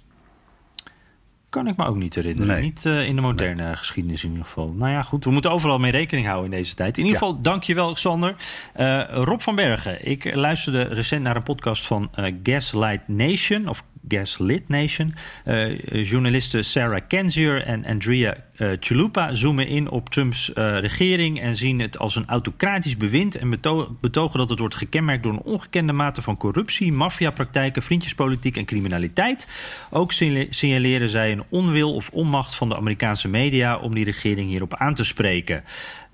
kan 1.56 1.68
ik 1.68 1.78
me 1.78 1.86
ook 1.86 1.96
niet 1.96 2.16
herinneren. 2.16 2.62
Niet 2.62 2.84
uh, 2.86 3.08
in 3.08 3.16
de 3.16 3.22
moderne 3.22 3.76
geschiedenis 3.76 4.24
in 4.24 4.30
ieder 4.30 4.46
geval. 4.46 4.74
Nou 4.74 4.92
ja, 4.92 5.02
goed. 5.02 5.24
We 5.24 5.32
moeten 5.32 5.52
overal 5.52 5.78
mee 5.78 5.92
rekening 5.92 6.28
houden 6.28 6.52
in 6.52 6.58
deze 6.58 6.76
tijd. 6.76 6.98
In 6.98 7.04
ieder 7.06 7.22
ja. 7.22 7.28
geval, 7.28 7.42
dankjewel, 7.42 7.96
Sander. 7.96 8.36
Uh, 8.80 9.04
Rob 9.10 9.40
van 9.40 9.56
Bergen. 9.56 10.08
Ik 10.08 10.36
luisterde 10.36 10.82
recent 10.82 11.24
naar 11.24 11.36
een 11.36 11.44
podcast 11.44 11.86
van 11.86 12.10
uh, 12.20 12.34
Gaslight 12.44 13.08
Nation. 13.08 13.68
Of 13.68 13.84
Gaslit 14.08 14.70
Nation. 14.70 15.14
Uh, 15.46 16.04
journalisten 16.04 16.66
Sarah 16.66 17.02
Kenzier 17.08 17.64
en 17.64 17.86
Andrea 17.86 18.36
uh, 18.58 18.72
Chalupa 18.80 19.34
zoomen 19.34 19.68
in 19.68 19.90
op 19.90 20.10
Trumps 20.10 20.50
uh, 20.50 20.80
regering 20.80 21.42
en 21.42 21.56
zien 21.56 21.80
het 21.80 21.98
als 21.98 22.16
een 22.16 22.28
autocratisch 22.28 22.98
bewind 22.98 23.36
en 23.36 23.50
beto 23.50 23.98
betogen 24.02 24.40
dat 24.40 24.50
het 24.50 24.60
wordt 24.60 24.76
gekenmerkt 24.76 25.24
door 25.24 25.34
een 25.34 25.42
ongekende 25.42 25.94
mate 25.94 26.22
van 26.22 26.38
corruptie, 26.38 26.92
maffiapraktijken, 26.92 27.84
vriendjespolitiek 27.84 28.58
en 28.58 28.66
criminaliteit. 28.66 29.48
Ook 29.90 30.12
signaleren 30.50 31.10
zij 31.10 31.32
een 31.32 31.44
onwil 31.50 31.94
of 31.94 32.10
onmacht 32.10 32.56
van 32.56 32.70
de 32.70 32.76
Amerikaanse 32.76 33.28
media 33.28 33.78
om 33.78 33.96
die 33.96 34.06
regering 34.06 34.50
hierop 34.50 34.76
aan 34.76 34.94
te 34.94 35.04
spreken. 35.04 35.64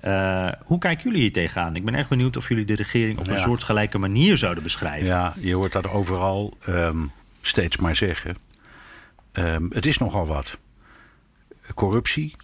Uh, 0.05 0.47
hoe 0.65 0.79
kijken 0.79 1.03
jullie 1.03 1.21
hier 1.21 1.31
tegenaan? 1.31 1.75
Ik 1.75 1.85
ben 1.85 1.95
erg 1.95 2.07
benieuwd 2.07 2.37
of 2.37 2.47
jullie 2.49 2.65
de 2.65 2.75
regering 2.75 3.19
op 3.19 3.27
een 3.27 3.33
ja. 3.33 3.39
soortgelijke 3.39 3.97
manier 3.97 4.37
zouden 4.37 4.63
beschrijven. 4.63 5.07
Ja, 5.07 5.33
je 5.39 5.55
hoort 5.55 5.71
dat 5.71 5.89
overal. 5.89 6.57
Um 6.69 7.11
steeds 7.41 7.77
maar 7.77 7.95
zeggen. 7.95 8.37
Um, 9.33 9.69
het 9.73 9.85
is 9.85 9.97
nogal 9.97 10.27
wat. 10.27 10.57
Corruptie, 11.73 12.35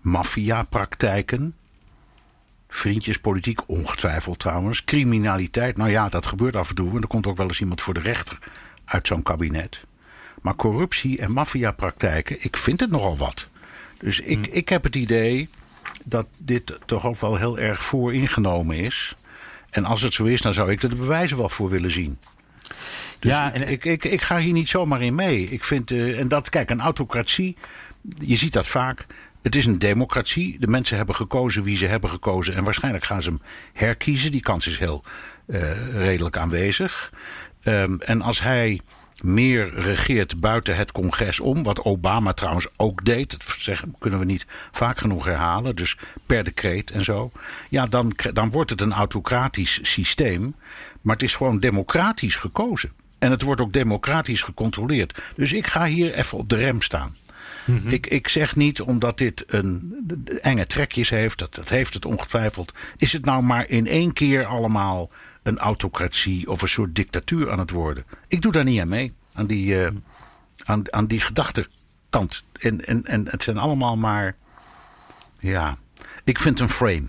maffiapraktijken, 0.00 1.54
vriendjespolitiek, 2.68 3.68
ongetwijfeld 3.68 4.38
trouwens, 4.38 4.84
criminaliteit. 4.84 5.76
Nou 5.76 5.90
ja, 5.90 6.08
dat 6.08 6.26
gebeurt 6.26 6.56
af 6.56 6.68
en 6.68 6.74
toe 6.74 6.90
en 6.90 7.02
er 7.02 7.06
komt 7.06 7.26
ook 7.26 7.36
wel 7.36 7.48
eens 7.48 7.60
iemand 7.60 7.80
voor 7.80 7.94
de 7.94 8.00
rechter 8.00 8.38
uit 8.84 9.06
zo'n 9.06 9.22
kabinet. 9.22 9.84
Maar 10.42 10.56
corruptie 10.56 11.18
en 11.18 11.32
maffiapraktijken, 11.32 12.36
ik 12.44 12.56
vind 12.56 12.80
het 12.80 12.90
nogal 12.90 13.16
wat. 13.16 13.48
Dus 13.98 14.20
ik, 14.20 14.46
hm. 14.46 14.56
ik 14.56 14.68
heb 14.68 14.82
het 14.82 14.96
idee 14.96 15.48
dat 16.04 16.26
dit 16.38 16.78
toch 16.86 17.06
ook 17.06 17.20
wel 17.20 17.36
heel 17.36 17.58
erg 17.58 17.84
vooringenomen 17.84 18.76
is. 18.76 19.14
En 19.70 19.84
als 19.84 20.02
het 20.02 20.14
zo 20.14 20.24
is, 20.24 20.40
dan 20.40 20.54
zou 20.54 20.70
ik 20.70 20.82
er 20.82 20.88
de 20.88 20.94
bewijzen 20.94 21.36
wel 21.36 21.48
voor 21.48 21.68
willen 21.68 21.90
zien. 21.90 22.18
Dus 23.24 23.32
ja, 23.32 23.52
en, 23.52 23.68
ik, 23.68 23.84
ik, 23.84 24.04
ik, 24.04 24.22
ga 24.22 24.38
hier 24.38 24.52
niet 24.52 24.68
zomaar 24.68 25.02
in 25.02 25.14
mee. 25.14 25.44
Ik 25.44 25.64
vind, 25.64 25.90
uh, 25.90 26.18
en 26.18 26.28
dat, 26.28 26.48
kijk, 26.48 26.70
een 26.70 26.80
autocratie, 26.80 27.56
je 28.18 28.36
ziet 28.36 28.52
dat 28.52 28.66
vaak. 28.66 29.06
Het 29.42 29.54
is 29.54 29.66
een 29.66 29.78
democratie. 29.78 30.58
De 30.58 30.66
mensen 30.66 30.96
hebben 30.96 31.14
gekozen 31.14 31.62
wie 31.62 31.76
ze 31.76 31.86
hebben 31.86 32.10
gekozen. 32.10 32.54
En 32.54 32.64
waarschijnlijk 32.64 33.04
gaan 33.04 33.22
ze 33.22 33.28
hem 33.28 33.40
herkiezen. 33.72 34.30
Die 34.30 34.40
kans 34.40 34.66
is 34.66 34.78
heel 34.78 35.04
uh, 35.46 35.92
redelijk 35.92 36.36
aanwezig. 36.36 37.12
Um, 37.62 38.00
en 38.00 38.22
als 38.22 38.40
hij 38.40 38.80
meer 39.22 39.74
regeert 39.74 40.40
buiten 40.40 40.76
het 40.76 40.92
congres 40.92 41.40
om. 41.40 41.62
Wat 41.62 41.84
Obama 41.84 42.32
trouwens 42.32 42.66
ook 42.76 43.04
deed. 43.04 43.30
Dat 43.30 43.56
zeggen, 43.58 43.94
kunnen 43.98 44.18
we 44.18 44.24
niet 44.24 44.46
vaak 44.72 44.98
genoeg 44.98 45.24
herhalen. 45.24 45.76
Dus 45.76 45.98
per 46.26 46.44
decreet 46.44 46.90
en 46.90 47.04
zo. 47.04 47.30
Ja, 47.68 47.86
dan, 47.86 48.12
dan 48.32 48.50
wordt 48.50 48.70
het 48.70 48.80
een 48.80 48.92
autocratisch 48.92 49.78
systeem. 49.82 50.54
Maar 51.00 51.14
het 51.14 51.24
is 51.24 51.36
gewoon 51.36 51.60
democratisch 51.60 52.36
gekozen. 52.36 52.92
En 53.24 53.30
het 53.30 53.42
wordt 53.42 53.60
ook 53.60 53.72
democratisch 53.72 54.42
gecontroleerd. 54.42 55.22
Dus 55.36 55.52
ik 55.52 55.66
ga 55.66 55.84
hier 55.84 56.14
even 56.14 56.38
op 56.38 56.48
de 56.48 56.56
rem 56.56 56.82
staan. 56.82 57.16
Mhm. 57.64 57.88
ik, 57.88 58.06
ik 58.06 58.28
zeg 58.28 58.56
niet 58.56 58.80
omdat 58.80 59.18
dit 59.18 59.44
een 59.46 59.94
enge 60.42 60.66
trekjes 60.66 61.10
heeft, 61.10 61.38
dat, 61.38 61.54
dat 61.54 61.68
heeft 61.68 61.94
het 61.94 62.04
ongetwijfeld. 62.04 62.72
Is 62.96 63.12
het 63.12 63.24
nou 63.24 63.42
maar 63.42 63.68
in 63.68 63.86
één 63.86 64.12
keer 64.12 64.46
allemaal 64.46 65.10
een 65.42 65.58
autocratie 65.58 66.50
of 66.50 66.62
een 66.62 66.68
soort 66.68 66.94
dictatuur 66.94 67.50
aan 67.50 67.58
het 67.58 67.70
worden? 67.70 68.04
Ik 68.28 68.42
doe 68.42 68.52
daar 68.52 68.64
niet 68.64 68.80
aan 68.80 68.88
mee, 68.88 69.12
aan 69.32 69.46
die, 69.46 69.74
uh, 69.74 69.88
aan, 70.64 70.92
aan 70.92 71.06
die 71.06 71.20
gedachtekant. 71.20 72.44
En, 72.52 72.86
en, 72.86 73.04
en 73.04 73.28
het 73.28 73.42
zijn 73.42 73.58
allemaal 73.58 73.96
maar, 73.96 74.36
ja, 75.40 75.78
ik 76.24 76.38
vind 76.38 76.60
een 76.60 76.68
frame. 76.68 77.08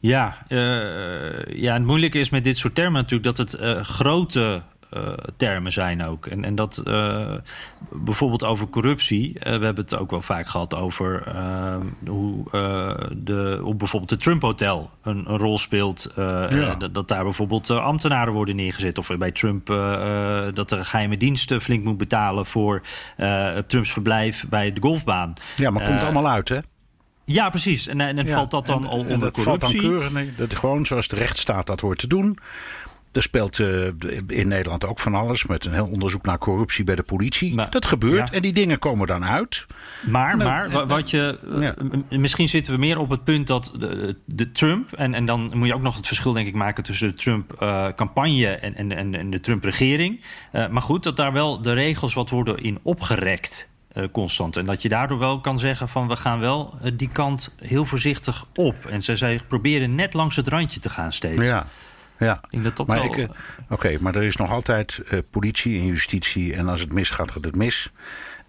Ja, 0.00 0.38
uh, 0.48 1.44
ja, 1.44 1.72
het 1.72 1.84
moeilijke 1.84 2.18
is 2.18 2.30
met 2.30 2.44
dit 2.44 2.58
soort 2.58 2.74
termen 2.74 3.00
natuurlijk 3.02 3.36
dat 3.36 3.36
het 3.36 3.60
uh, 3.60 3.80
grote 3.80 4.62
uh, 4.96 5.08
termen 5.36 5.72
zijn 5.72 6.04
ook. 6.04 6.26
En, 6.26 6.44
en 6.44 6.54
dat 6.54 6.82
uh, 6.84 7.34
bijvoorbeeld 7.92 8.44
over 8.44 8.68
corruptie. 8.68 9.28
Uh, 9.28 9.42
we 9.42 9.64
hebben 9.64 9.84
het 9.84 9.96
ook 9.96 10.10
wel 10.10 10.22
vaak 10.22 10.48
gehad 10.48 10.74
over 10.74 11.32
hoe, 12.06 12.44
de, 13.16 13.58
hoe 13.62 13.74
bijvoorbeeld 13.74 14.10
het 14.10 14.22
Trump 14.22 14.42
Hotel 14.42 14.90
een, 15.02 15.30
een 15.30 15.38
rol 15.38 15.58
speelt. 15.58 16.12
Ja. 16.16 16.74
dat, 16.92 17.08
daar 17.08 17.24
bijvoorbeeld 17.24 17.70
ambtenaren 17.70 18.32
worden 18.32 18.56
neergezet. 18.56 18.98
Of 18.98 19.10
bij 19.18 19.32
Trump 19.32 19.66
dat 20.54 20.68
de 20.68 20.84
geheime 20.84 21.16
diensten 21.16 21.60
flink 21.60 21.84
moet 21.84 21.96
betalen 21.96 22.46
voor 22.46 22.82
Trumps 23.66 23.92
verblijf 23.92 24.46
bij 24.48 24.72
de 24.72 24.80
golfbaan. 24.80 25.34
Ja, 25.56 25.70
maar 25.70 25.86
komt 25.86 26.02
allemaal 26.02 26.28
uit, 26.28 26.48
hè? 26.48 26.58
Ja, 27.28 27.50
precies. 27.50 27.86
En, 27.86 28.00
en, 28.00 28.16
ja, 28.16 28.34
valt 28.34 28.50
dat 28.50 28.66
dan 28.66 28.84
en, 28.84 28.88
al 28.88 28.98
onder 28.98 29.18
dat 29.18 29.32
corruptie? 29.32 29.80
Valt 29.80 30.12
dan 30.12 30.28
dat 30.36 30.54
gewoon 30.54 30.86
zoals 30.86 31.08
de 31.08 31.16
rechtsstaat 31.16 31.66
dat 31.66 31.80
hoort 31.80 31.98
te 31.98 32.06
doen. 32.06 32.38
Er 33.12 33.22
speelt 33.22 33.58
uh, 33.58 33.86
in 34.26 34.48
Nederland 34.48 34.84
ook 34.84 34.98
van 34.98 35.14
alles 35.14 35.46
met 35.46 35.64
een 35.64 35.72
heel 35.72 35.86
onderzoek 35.86 36.24
naar 36.24 36.38
corruptie 36.38 36.84
bij 36.84 36.94
de 36.94 37.02
politie. 37.02 37.54
Maar, 37.54 37.70
dat 37.70 37.86
gebeurt 37.86 38.28
ja. 38.28 38.34
en 38.34 38.42
die 38.42 38.52
dingen 38.52 38.78
komen 38.78 39.06
dan 39.06 39.24
uit. 39.24 39.66
Maar, 40.06 40.36
nou, 40.36 40.70
maar 40.72 40.86
wat 40.86 41.10
je. 41.10 41.38
Ja. 41.60 41.74
Misschien 42.18 42.48
zitten 42.48 42.72
we 42.72 42.78
meer 42.78 42.98
op 42.98 43.08
het 43.10 43.24
punt 43.24 43.46
dat 43.46 43.72
de, 43.78 44.16
de, 44.24 44.52
Trump. 44.52 44.92
En, 44.92 45.14
en 45.14 45.26
dan 45.26 45.50
moet 45.54 45.66
je 45.66 45.74
ook 45.74 45.82
nog 45.82 45.96
het 45.96 46.06
verschil, 46.06 46.32
denk 46.32 46.46
ik, 46.46 46.54
maken 46.54 46.84
tussen 46.84 47.08
de 47.08 47.14
Trump-campagne 47.14 48.32
uh, 48.32 48.64
en, 48.64 48.74
en, 48.74 48.92
en, 48.92 49.14
en, 49.14 49.30
de 49.30 49.40
Trump-regering. 49.40 50.20
Uh, 50.52 50.68
maar 50.68 50.82
goed, 50.82 51.02
dat 51.02 51.16
daar 51.16 51.32
wel 51.32 51.62
de 51.62 51.72
regels 51.72 52.14
wat 52.14 52.30
worden 52.30 52.62
in 52.62 52.78
opgerekt. 52.82 53.68
Uh, 53.98 54.04
constant. 54.12 54.56
En 54.56 54.66
dat 54.66 54.82
je 54.82 54.88
daardoor 54.88 55.18
wel 55.18 55.40
kan 55.40 55.58
zeggen 55.58 55.88
van 55.88 56.08
we 56.08 56.16
gaan 56.16 56.40
wel 56.40 56.74
uh, 56.84 56.92
die 56.94 57.08
kant 57.08 57.54
heel 57.56 57.84
voorzichtig 57.84 58.44
op. 58.54 58.86
En 58.86 59.02
ze, 59.02 59.16
zij 59.16 59.40
proberen 59.48 59.94
net 59.94 60.14
langs 60.14 60.36
het 60.36 60.48
randje 60.48 60.80
te 60.80 60.90
gaan 60.90 61.12
steeds. 61.12 61.42
Ja. 61.42 61.66
Ja, 62.18 62.40
ik 62.50 62.62
dat 62.62 62.76
dat 62.76 62.86
maar 62.86 62.98
wel... 62.98 63.08
Oké, 63.08 63.28
okay, 63.68 63.98
maar 64.00 64.14
er 64.14 64.22
is 64.22 64.36
nog 64.36 64.50
altijd 64.50 65.02
uh, 65.10 65.18
politie 65.30 65.78
en 65.78 65.86
justitie. 65.86 66.54
En 66.54 66.68
als 66.68 66.80
het 66.80 66.92
misgaat, 66.92 67.30
gaat 67.30 67.44
het 67.44 67.56
mis. 67.56 67.92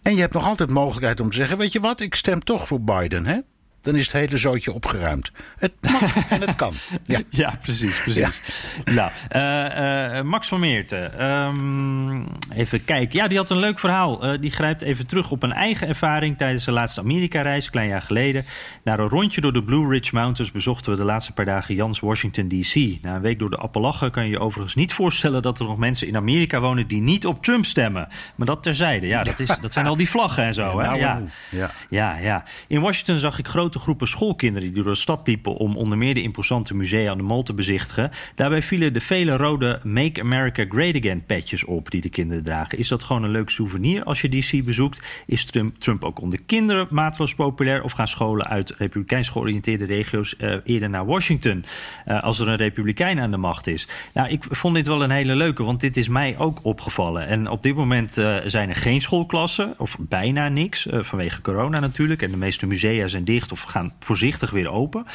En 0.01 0.15
je 0.15 0.21
hebt 0.21 0.33
nog 0.33 0.47
altijd 0.47 0.69
mogelijkheid 0.69 1.19
om 1.19 1.29
te 1.29 1.35
zeggen: 1.35 1.57
Weet 1.57 1.71
je 1.71 1.79
wat, 1.79 1.99
ik 1.99 2.15
stem 2.15 2.39
toch 2.39 2.67
voor 2.67 2.81
Biden, 2.81 3.25
hè? 3.25 3.39
Dan 3.81 3.95
is 3.95 4.03
het 4.05 4.11
hele 4.11 4.37
zootje 4.37 4.73
opgeruimd. 4.73 5.31
Het 5.57 5.73
mag 5.81 6.29
en 6.29 6.41
het 6.41 6.55
kan. 6.55 6.73
Ja, 7.05 7.19
ja 7.29 7.59
precies. 7.61 8.01
precies. 8.03 8.41
Ja. 8.85 8.93
Nou, 8.93 9.11
uh, 9.31 10.17
uh, 10.17 10.21
Max 10.21 10.47
van 10.47 10.59
Meerten. 10.59 11.25
Um, 11.25 12.27
even 12.53 12.85
kijken. 12.85 13.19
Ja, 13.19 13.27
die 13.27 13.37
had 13.37 13.49
een 13.49 13.59
leuk 13.59 13.79
verhaal. 13.79 14.25
Uh, 14.25 14.41
die 14.41 14.51
grijpt 14.51 14.81
even 14.81 15.07
terug 15.07 15.31
op 15.31 15.43
een 15.43 15.53
eigen 15.53 15.87
ervaring 15.87 16.37
tijdens 16.37 16.65
de 16.65 16.71
laatste 16.71 17.01
Amerika-reis, 17.01 17.69
klein 17.69 17.87
jaar 17.87 18.01
geleden. 18.01 18.45
Na 18.83 18.99
een 18.99 19.07
rondje 19.07 19.41
door 19.41 19.53
de 19.53 19.63
Blue 19.63 19.89
Ridge 19.89 20.15
Mountains 20.15 20.51
bezochten 20.51 20.91
we 20.91 20.97
de 20.97 21.03
laatste 21.03 21.33
paar 21.33 21.45
dagen 21.45 21.75
Jans 21.75 21.99
Washington 21.99 22.47
D.C. 22.47 23.01
Na 23.01 23.15
een 23.15 23.21
week 23.21 23.39
door 23.39 23.49
de 23.49 23.57
Appalachen 23.57 24.11
kan 24.11 24.23
je 24.23 24.29
je 24.29 24.39
overigens 24.39 24.75
niet 24.75 24.93
voorstellen 24.93 25.41
dat 25.41 25.59
er 25.59 25.65
nog 25.65 25.77
mensen 25.77 26.07
in 26.07 26.15
Amerika 26.15 26.59
wonen 26.59 26.87
die 26.87 27.01
niet 27.01 27.25
op 27.25 27.43
Trump 27.43 27.65
stemmen. 27.65 28.07
Maar 28.35 28.47
dat 28.47 28.63
terzijde. 28.63 29.07
Ja, 29.07 29.23
dat, 29.23 29.39
is, 29.39 29.57
dat 29.61 29.73
zijn 29.73 29.87
al 29.87 29.95
die 29.95 30.09
vlaggen 30.09 30.43
en 30.43 30.53
zo. 30.53 30.81
Ja, 30.81 30.91
hè? 30.91 30.97
Nou, 30.97 31.27
ja. 31.49 31.71
Ja, 31.89 32.17
ja. 32.17 32.43
In 32.67 32.81
Washington 32.81 33.17
zag 33.17 33.39
ik 33.39 33.47
grote 33.47 33.78
groepen 33.79 34.07
schoolkinderen 34.07 34.73
die 34.73 34.83
door 34.83 34.91
de 34.91 34.99
stad 34.99 35.27
liepen 35.27 35.55
om 35.55 35.77
onder 35.77 35.97
meer 35.97 36.13
de 36.13 36.21
imposante 36.21 36.75
musea 36.75 37.11
aan 37.11 37.17
de 37.17 37.23
Mall 37.23 37.43
te 37.43 37.53
bezichtigen. 37.53 38.11
Daarbij 38.35 38.61
vielen 38.61 38.93
de 38.93 39.01
vele 39.01 39.37
rode 39.37 39.79
Make 39.83 40.21
America 40.21 40.65
Great 40.69 40.95
Again 40.95 41.25
petjes 41.25 41.63
op 41.63 41.91
die 41.91 42.01
de 42.01 42.09
kinderen 42.09 42.43
dragen. 42.43 42.77
Is 42.77 42.87
dat 42.87 43.03
gewoon 43.03 43.23
een 43.23 43.29
leuk 43.29 43.49
souvenir 43.49 44.03
als 44.03 44.21
je 44.21 44.29
DC 44.29 44.63
bezoekt? 44.65 45.23
Is 45.25 45.45
Trump, 45.77 46.03
ook 46.03 46.21
onder 46.21 46.39
kinderen 46.45 46.87
maatloos 46.89 47.35
populair? 47.35 47.83
Of 47.83 47.91
gaan 47.91 48.07
scholen 48.07 48.47
uit 48.47 48.73
republikeins 48.77 49.29
georiënteerde 49.29 49.85
regio's 49.85 50.35
uh, 50.37 50.55
eerder 50.63 50.89
naar 50.89 51.05
Washington 51.05 51.65
uh, 52.07 52.23
als 52.23 52.39
er 52.39 52.47
een 52.47 52.55
republikein 52.55 53.19
aan 53.19 53.31
de 53.31 53.37
macht 53.37 53.67
is? 53.67 53.87
Nou, 54.13 54.29
ik 54.29 54.43
vond 54.49 54.75
dit 54.75 54.87
wel 54.87 55.03
een 55.03 55.11
hele 55.11 55.35
leuke, 55.35 55.63
want 55.63 55.79
dit 55.79 55.97
is 55.97 56.07
mij 56.07 56.37
ook 56.37 56.59
opgevallen. 56.63 57.27
En 57.27 57.49
op 57.49 57.63
dit 57.63 57.75
moment 57.75 58.17
uh, 58.17 58.37
zijn 58.45 58.69
er 58.69 58.75
geen 58.75 59.01
schoolklassen, 59.01 59.73
of 59.77 59.97
bijna 59.99 60.47
niks, 60.47 60.87
vanwege 60.91 61.41
corona 61.41 61.79
natuurlijk. 61.79 62.21
En 62.21 62.31
de 62.31 62.37
meeste 62.37 62.67
musea 62.67 63.07
zijn 63.07 63.23
dicht 63.23 63.51
of 63.51 63.58
gaan 63.65 63.93
voorzichtig 63.99 64.49
weer 64.49 64.69
open. 64.69 65.05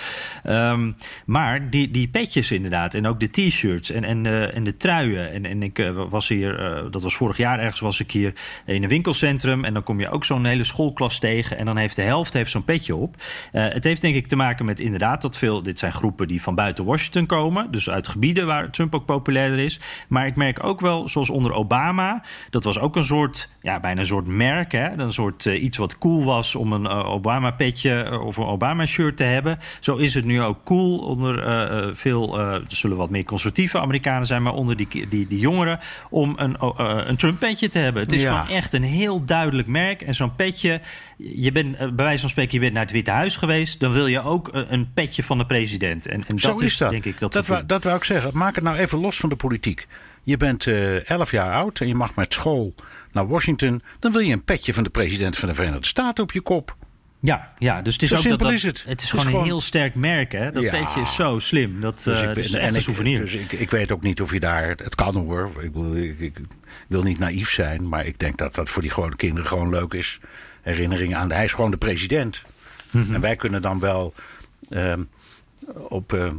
Um, 0.45 0.97
maar 1.26 1.70
die, 1.70 1.90
die 1.90 2.09
petjes 2.09 2.51
inderdaad. 2.51 2.95
En 2.95 3.07
ook 3.07 3.20
de 3.20 3.30
t-shirts 3.30 3.90
en, 3.90 4.05
en, 4.05 4.24
uh, 4.24 4.57
en 4.57 4.64
de 4.64 4.76
truien. 4.76 5.32
En, 5.32 5.45
en 5.47 5.62
ik 5.62 5.78
uh, 5.78 6.03
was 6.09 6.28
hier, 6.28 6.61
uh, 6.61 6.90
dat 6.90 7.03
was 7.03 7.16
vorig 7.16 7.36
jaar 7.36 7.59
ergens, 7.59 7.80
was 7.80 8.01
ik 8.01 8.11
hier 8.11 8.32
in 8.66 8.82
een 8.82 8.88
winkelcentrum. 8.88 9.64
En 9.64 9.74
dan 9.74 9.82
kom 9.82 10.01
je 10.01 10.11
ook 10.11 10.24
zo'n 10.24 10.45
hele 10.45 10.64
schoolklas 10.64 11.18
tegen. 11.18 11.59
En 11.59 11.64
dan 11.64 11.76
heeft 11.76 11.97
de 11.97 12.03
helft 12.03 12.32
heeft 12.32 12.51
zo'n 12.51 12.64
petje 12.64 12.97
op. 12.97 13.16
het 13.53 13.84
heeft 13.84 14.01
denk 14.01 14.14
ik 14.14 14.26
te 14.26 14.36
maken 14.36 14.64
met 14.64 14.80
inderdaad 14.80 15.22
dat 15.22 15.38
veel. 15.38 15.62
Dit 15.62 15.78
zijn 15.78 15.92
groepen 15.92 16.28
die 16.28 16.42
van 16.42 16.55
buiten 16.55 16.84
Washington 16.84 17.26
komen. 17.26 17.70
Dus 17.70 17.90
uit 17.90 18.09
gebieden 18.09 18.47
waar 18.47 18.70
Trump 18.70 18.95
ook 18.95 19.05
populairder 19.05 19.59
is. 19.59 19.80
Maar 20.09 20.26
ik 20.26 20.36
merk 20.36 20.64
ook 20.64 20.80
wel, 20.80 21.09
zoals 21.09 21.30
onder 21.30 21.53
Obama. 21.53 22.22
Dat 22.51 22.64
was 22.64 22.78
ook 22.78 22.97
een 22.97 23.05
soort, 23.05 23.49
ja, 23.61 23.80
bijna 23.80 24.01
een 24.01 24.07
soort 24.07 24.26
merk. 24.26 24.72
Hè? 24.72 24.99
Een 24.99 25.12
soort 25.12 25.45
iets 25.45 25.76
wat 25.76 25.99
cool 25.99 26.24
was 26.24 26.55
om 26.55 26.72
een 26.72 26.88
Obama-petje 26.88 28.20
of 28.39 28.45
een 28.45 28.53
Obama-shirt 28.53 29.16
te 29.16 29.24
hebben. 29.24 29.59
Zo 29.80 29.97
is 29.97 30.14
het 30.14 30.24
nu 30.24 30.43
ook 30.43 30.64
cool 30.64 30.99
onder 30.99 31.47
uh, 31.47 31.95
veel, 31.95 32.41
uh, 32.41 32.55
er 32.55 32.62
zullen 32.68 32.97
wat 32.97 33.11
meer 33.11 33.24
conservatieve 33.24 33.78
Amerikanen 33.78 34.26
zijn, 34.26 34.43
maar 34.43 34.53
onder 34.53 34.76
die, 34.76 35.09
die, 35.09 35.26
die 35.26 35.39
jongeren, 35.39 35.80
om 36.11 36.35
een, 36.37 36.57
uh, 36.62 37.01
een 37.05 37.16
Trump-petje 37.16 37.68
te 37.68 37.78
hebben. 37.78 38.03
Het 38.03 38.12
is 38.12 38.22
ja. 38.22 38.41
gewoon 38.41 38.57
echt 38.57 38.72
een 38.72 38.82
heel 38.82 39.24
duidelijk 39.24 39.68
merk. 39.68 40.03
En 40.03 40.14
zo'n 40.14 40.35
petje, 40.35 40.80
je 41.16 41.53
bent 41.53 41.78
bij 41.78 42.05
wijze 42.05 42.20
van 42.20 42.30
spreken, 42.30 42.55
je 42.55 42.61
bent 42.61 42.72
naar 42.72 42.82
het 42.82 42.93
Witte 42.93 43.11
Huis 43.11 43.37
geweest, 43.37 43.80
dan 43.80 43.93
wil 43.93 44.07
je 44.07 44.22
ook 44.22 44.51
een 44.53 44.93
petje 44.95 45.22
van 45.22 45.39
de 45.39 45.47
president. 45.47 46.07
En, 46.07 46.24
en 46.26 46.39
Zo 46.39 46.49
dat 46.49 46.61
is, 46.61 46.66
is 46.66 46.76
dat. 46.76 46.91
denk 46.91 47.05
ik 47.05 47.18
dat. 47.18 47.32
Dat, 47.32 47.62
dat 47.66 47.85
wou 47.85 47.97
ik 47.97 48.05
zeggen. 48.05 48.30
Maak 48.35 48.55
het 48.55 48.64
nou 48.64 48.76
even 48.76 49.01
los 49.01 49.16
van 49.16 49.28
de 49.28 49.37
politiek. 49.37 49.87
Je 50.22 50.37
bent 50.37 50.66
11 50.66 51.30
jaar 51.30 51.55
oud 51.55 51.80
en 51.80 51.87
je 51.87 51.95
mag 51.95 52.14
met 52.14 52.32
school 52.32 52.74
naar 53.12 53.28
Washington. 53.28 53.82
Dan 53.99 54.12
wil 54.12 54.20
je 54.20 54.32
een 54.32 54.45
petje 54.45 54.74
van 54.74 54.85
de 54.85 54.91
president 54.91 55.37
van 55.37 55.49
de 55.49 55.55
Verenigde 55.55 55.87
Staten 55.87 56.24
op 56.24 56.32
je 56.32 56.41
kop. 56.41 56.76
Ja, 57.25 57.53
ja, 57.59 57.83
dus 57.83 57.93
het 57.93 58.03
is 58.03 58.09
zo 58.09 58.14
ook 58.16 58.20
simpel 58.22 58.47
dat, 58.47 58.55
is 58.55 58.62
het. 58.62 58.85
Het 58.89 59.03
is 59.03 59.11
gewoon 59.11 59.27
een 59.35 59.43
heel 59.43 59.61
sterk 59.61 59.95
merk, 59.95 60.33
hè? 60.33 60.53
Dat 60.53 60.62
Ja. 60.62 60.70
petje 60.70 61.01
is 61.01 61.14
zo 61.14 61.39
slim. 61.39 61.81
Dat 61.81 62.03
Dus 62.05 62.20
ik, 62.20 62.29
het 62.29 62.37
is 62.37 62.53
en 62.53 62.75
een 62.75 62.83
souvenir. 62.83 63.20
Dus 63.20 63.35
ik, 63.35 63.53
ik 63.53 63.70
weet 63.70 63.93
ook 63.93 64.03
niet 64.03 64.20
of 64.20 64.33
je 64.33 64.41
daar. 64.41 64.68
Het 64.68 64.95
kan 64.95 65.16
hoor. 65.16 65.51
Ik, 65.61 65.72
bedoel, 65.72 65.97
ik, 65.97 66.18
ik 66.18 66.37
wil 66.87 67.03
niet 67.03 67.18
naïef 67.18 67.51
zijn. 67.51 67.89
Maar 67.89 68.07
ik 68.07 68.18
denk 68.18 68.39
dat 68.39 68.55
dat 68.55 68.68
voor 68.70 68.83
die 68.83 68.91
gewone 68.91 69.16
kinderen 69.16 69.49
gewoon 69.49 69.70
leuk 69.70 69.93
is. 69.93 70.20
Herinneringen 70.62 71.18
aan. 71.18 71.29
de- 71.29 71.35
Hij 71.35 71.45
is 71.45 71.53
gewoon 71.53 71.70
de 71.70 71.77
president. 71.77 72.43
Mhm. 72.91 73.14
En 73.14 73.20
wij 73.20 73.37
kunnen 73.37 73.62
dan 73.62 73.79
wel 73.81 74.14
ehm, 74.70 75.03
op. 75.75 76.12
ehm, 76.12 76.35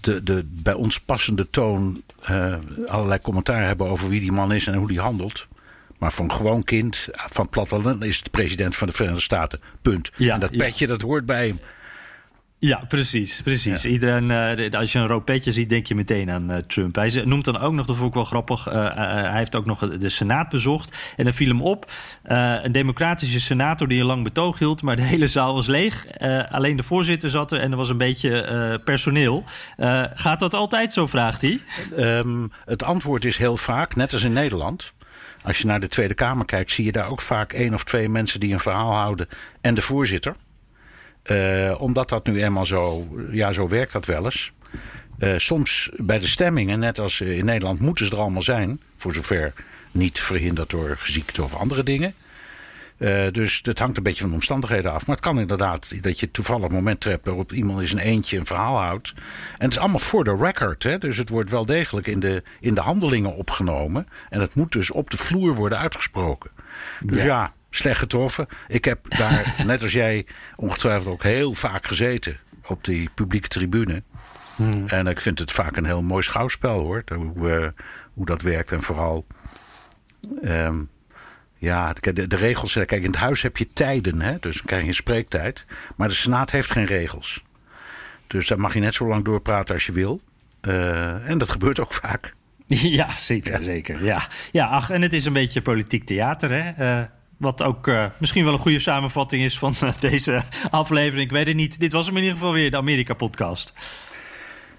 de, 0.00 0.22
de 0.22 0.44
bij 0.48 0.74
ons 0.74 1.00
passende 1.00 1.50
toon 1.50 2.02
eh, 2.22 2.54
allerlei 2.86 3.20
commentaar 3.20 3.66
hebben 3.66 3.86
over 3.88 4.08
wie 4.08 4.20
die 4.20 4.32
man 4.32 4.52
is 4.52 4.66
en 4.66 4.74
hoe 4.74 4.88
die 4.88 5.00
handelt. 5.00 5.46
Maar 6.00 6.12
voor 6.12 6.24
een 6.24 6.32
gewoon 6.32 6.64
kind 6.64 7.08
van 7.12 7.48
platteland 7.48 8.04
is 8.04 8.16
het 8.16 8.24
de 8.24 8.30
president 8.30 8.76
van 8.76 8.86
de 8.86 8.92
Verenigde 8.92 9.22
Staten. 9.22 9.60
Punt. 9.82 10.10
Ja, 10.16 10.34
en 10.34 10.40
dat 10.40 10.50
ja. 10.52 10.58
petje, 10.58 10.86
dat 10.86 11.02
hoort 11.02 11.26
bij 11.26 11.46
hem. 11.46 11.58
Ja, 12.60 12.84
precies. 12.88 13.42
precies. 13.42 13.82
Ja. 13.82 13.88
Iedereen, 13.88 14.30
eh, 14.30 14.78
als 14.78 14.92
je 14.92 14.98
een 14.98 15.06
rood 15.06 15.24
petje 15.24 15.52
ziet, 15.52 15.68
denk 15.68 15.86
je 15.86 15.94
meteen 15.94 16.30
aan 16.30 16.50
eh, 16.50 16.56
Trump. 16.66 16.94
Hij 16.94 17.22
noemt 17.24 17.44
dan 17.44 17.58
ook 17.58 17.72
nog, 17.72 17.86
dat 17.86 17.96
vond 17.96 18.08
ik 18.08 18.14
wel 18.14 18.24
grappig, 18.24 18.66
eh, 18.66 18.94
hij 18.94 19.36
heeft 19.36 19.56
ook 19.56 19.66
nog 19.66 19.98
de 19.98 20.08
Senaat 20.08 20.48
bezocht. 20.48 21.12
En 21.16 21.24
dan 21.24 21.32
viel 21.32 21.48
hem 21.48 21.62
op, 21.62 21.92
een 22.22 22.72
democratische 22.72 23.40
senator 23.40 23.88
die 23.88 24.00
een 24.00 24.06
lang 24.06 24.24
betoog 24.24 24.58
hield... 24.58 24.82
maar 24.82 24.96
de 24.96 25.02
hele 25.02 25.26
zaal 25.26 25.54
was 25.54 25.66
leeg. 25.66 26.06
Alleen 26.50 26.76
de 26.76 26.82
voorzitter 26.82 27.30
zat 27.30 27.52
er 27.52 27.60
en 27.60 27.70
er 27.70 27.76
was 27.76 27.88
een 27.88 27.96
beetje 27.96 28.80
personeel. 28.84 29.44
Gaat 30.14 30.40
dat 30.40 30.54
altijd 30.54 30.92
zo, 30.92 31.06
vraagt 31.06 31.40
hij. 31.40 31.60
Ehm, 31.96 32.46
het 32.64 32.82
antwoord 32.82 33.24
is 33.24 33.36
heel 33.36 33.56
vaak, 33.56 33.96
net 33.96 34.12
als 34.12 34.22
in 34.22 34.32
Nederland. 34.32 34.92
Als 35.42 35.58
je 35.58 35.66
naar 35.66 35.80
de 35.80 35.88
Tweede 35.88 36.14
Kamer 36.14 36.44
kijkt, 36.44 36.70
zie 36.70 36.84
je 36.84 36.92
daar 36.92 37.08
ook 37.08 37.20
vaak 37.20 37.52
één 37.52 37.74
of 37.74 37.84
twee 37.84 38.08
mensen 38.08 38.40
die 38.40 38.52
een 38.52 38.60
verhaal 38.60 38.94
houden 38.94 39.28
en 39.60 39.74
de 39.74 39.82
voorzitter. 39.82 40.36
Eh, 41.22 41.74
omdat 41.78 42.08
dat 42.08 42.26
nu 42.26 42.42
eenmaal 42.42 42.66
zo, 42.66 43.08
ja, 43.30 43.52
zo 43.52 43.68
werkt 43.68 43.92
dat 43.92 44.04
wel 44.04 44.24
eens. 44.24 44.52
Eh, 45.18 45.34
soms 45.36 45.90
bij 45.96 46.18
de 46.18 46.26
stemmingen, 46.26 46.78
net 46.78 46.98
als 46.98 47.20
in 47.20 47.44
Nederland, 47.44 47.80
moeten 47.80 48.06
ze 48.06 48.12
er 48.12 48.18
allemaal 48.18 48.42
zijn. 48.42 48.80
Voor 48.96 49.14
zover 49.14 49.52
niet 49.90 50.20
verhinderd 50.20 50.70
door 50.70 50.98
ziekte 51.02 51.42
of 51.42 51.54
andere 51.54 51.82
dingen. 51.82 52.14
Uh, 53.00 53.30
dus 53.32 53.62
dat 53.62 53.78
hangt 53.78 53.96
een 53.96 54.02
beetje 54.02 54.20
van 54.20 54.28
de 54.28 54.34
omstandigheden 54.34 54.92
af. 54.92 55.06
Maar 55.06 55.16
het 55.16 55.24
kan 55.24 55.40
inderdaad 55.40 56.02
dat 56.02 56.20
je 56.20 56.30
toevallig 56.30 56.64
een 56.64 56.74
moment 56.74 57.04
hebt 57.04 57.26
waarop 57.26 57.52
iemand 57.52 57.80
in 57.80 57.86
zijn 57.86 58.00
eentje 58.00 58.38
een 58.38 58.46
verhaal 58.46 58.78
houdt. 58.78 59.12
En 59.58 59.64
het 59.64 59.72
is 59.72 59.78
allemaal 59.78 59.98
voor 59.98 60.24
de 60.24 60.36
record. 60.36 60.82
Hè? 60.82 60.98
Dus 60.98 61.16
het 61.16 61.28
wordt 61.28 61.50
wel 61.50 61.66
degelijk 61.66 62.06
in 62.06 62.20
de, 62.20 62.42
in 62.60 62.74
de 62.74 62.80
handelingen 62.80 63.36
opgenomen. 63.36 64.08
En 64.28 64.40
het 64.40 64.54
moet 64.54 64.72
dus 64.72 64.90
op 64.90 65.10
de 65.10 65.16
vloer 65.16 65.54
worden 65.54 65.78
uitgesproken. 65.78 66.50
Dus 67.00 67.22
ja, 67.22 67.52
slecht 67.70 67.98
getroffen. 67.98 68.46
Ik 68.68 68.84
heb 68.84 69.16
daar, 69.16 69.54
net 69.66 69.82
als 69.82 69.92
jij, 69.92 70.26
ongetwijfeld 70.54 71.14
ook 71.14 71.22
heel 71.22 71.54
vaak 71.54 71.86
gezeten 71.86 72.38
op 72.66 72.84
die 72.84 73.10
publieke 73.14 73.48
tribune. 73.48 74.02
Hmm. 74.56 74.88
En 74.88 75.06
ik 75.06 75.20
vind 75.20 75.38
het 75.38 75.52
vaak 75.52 75.76
een 75.76 75.84
heel 75.84 76.02
mooi 76.02 76.22
schouwspel 76.22 76.80
hoor. 76.84 77.04
Hoe, 77.14 77.60
uh, 77.60 77.68
hoe 78.14 78.26
dat 78.26 78.42
werkt 78.42 78.72
en 78.72 78.82
vooral. 78.82 79.26
Um, 80.44 80.88
ja, 81.60 81.92
de, 81.92 82.26
de, 82.26 82.36
regels. 82.36 82.72
Kijk, 82.72 82.90
in 82.90 83.04
het 83.04 83.16
huis 83.16 83.42
heb 83.42 83.56
je 83.56 83.66
tijden, 83.72 84.20
hè? 84.20 84.38
dus 84.40 84.56
dan 84.56 84.66
krijg 84.66 84.84
je 84.84 84.92
spreektijd. 84.92 85.64
Maar 85.96 86.08
de 86.08 86.14
Senaat 86.14 86.50
heeft 86.50 86.70
geen 86.70 86.84
regels. 86.84 87.42
Dus 88.26 88.48
daar 88.48 88.60
mag 88.60 88.74
je 88.74 88.80
net 88.80 88.94
zo 88.94 89.06
lang 89.06 89.24
doorpraten 89.24 89.74
als 89.74 89.86
je 89.86 89.92
wil. 89.92 90.20
Uh, 90.62 91.28
en 91.28 91.38
dat 91.38 91.48
gebeurt 91.48 91.80
ook 91.80 91.92
vaak. 91.92 92.32
Ja, 93.00 93.16
zeker, 93.16 93.58
ja. 93.58 93.64
zeker. 93.64 94.04
Ja. 94.04 94.22
ja, 94.52 94.66
ach, 94.66 94.90
en 94.90 95.02
het 95.02 95.12
is 95.12 95.24
een 95.24 95.32
beetje 95.32 95.62
politiek 95.62 96.04
theater, 96.04 96.50
hè? 96.50 96.98
Uh, 97.00 97.04
wat 97.36 97.62
ook 97.62 97.86
uh, 97.86 98.06
misschien 98.18 98.44
wel 98.44 98.52
een 98.52 98.58
goede 98.58 98.78
samenvatting 98.78 99.42
is 99.42 99.58
van 99.58 99.74
deze 100.00 100.42
aflevering. 100.70 101.24
Ik 101.24 101.30
weet 101.30 101.46
het 101.46 101.56
niet. 101.56 101.80
Dit 101.80 101.92
was 101.92 102.06
hem 102.06 102.16
in 102.16 102.22
ieder 102.22 102.38
geval 102.38 102.52
weer 102.52 102.70
de 102.70 102.76
Amerika-podcast. 102.76 103.72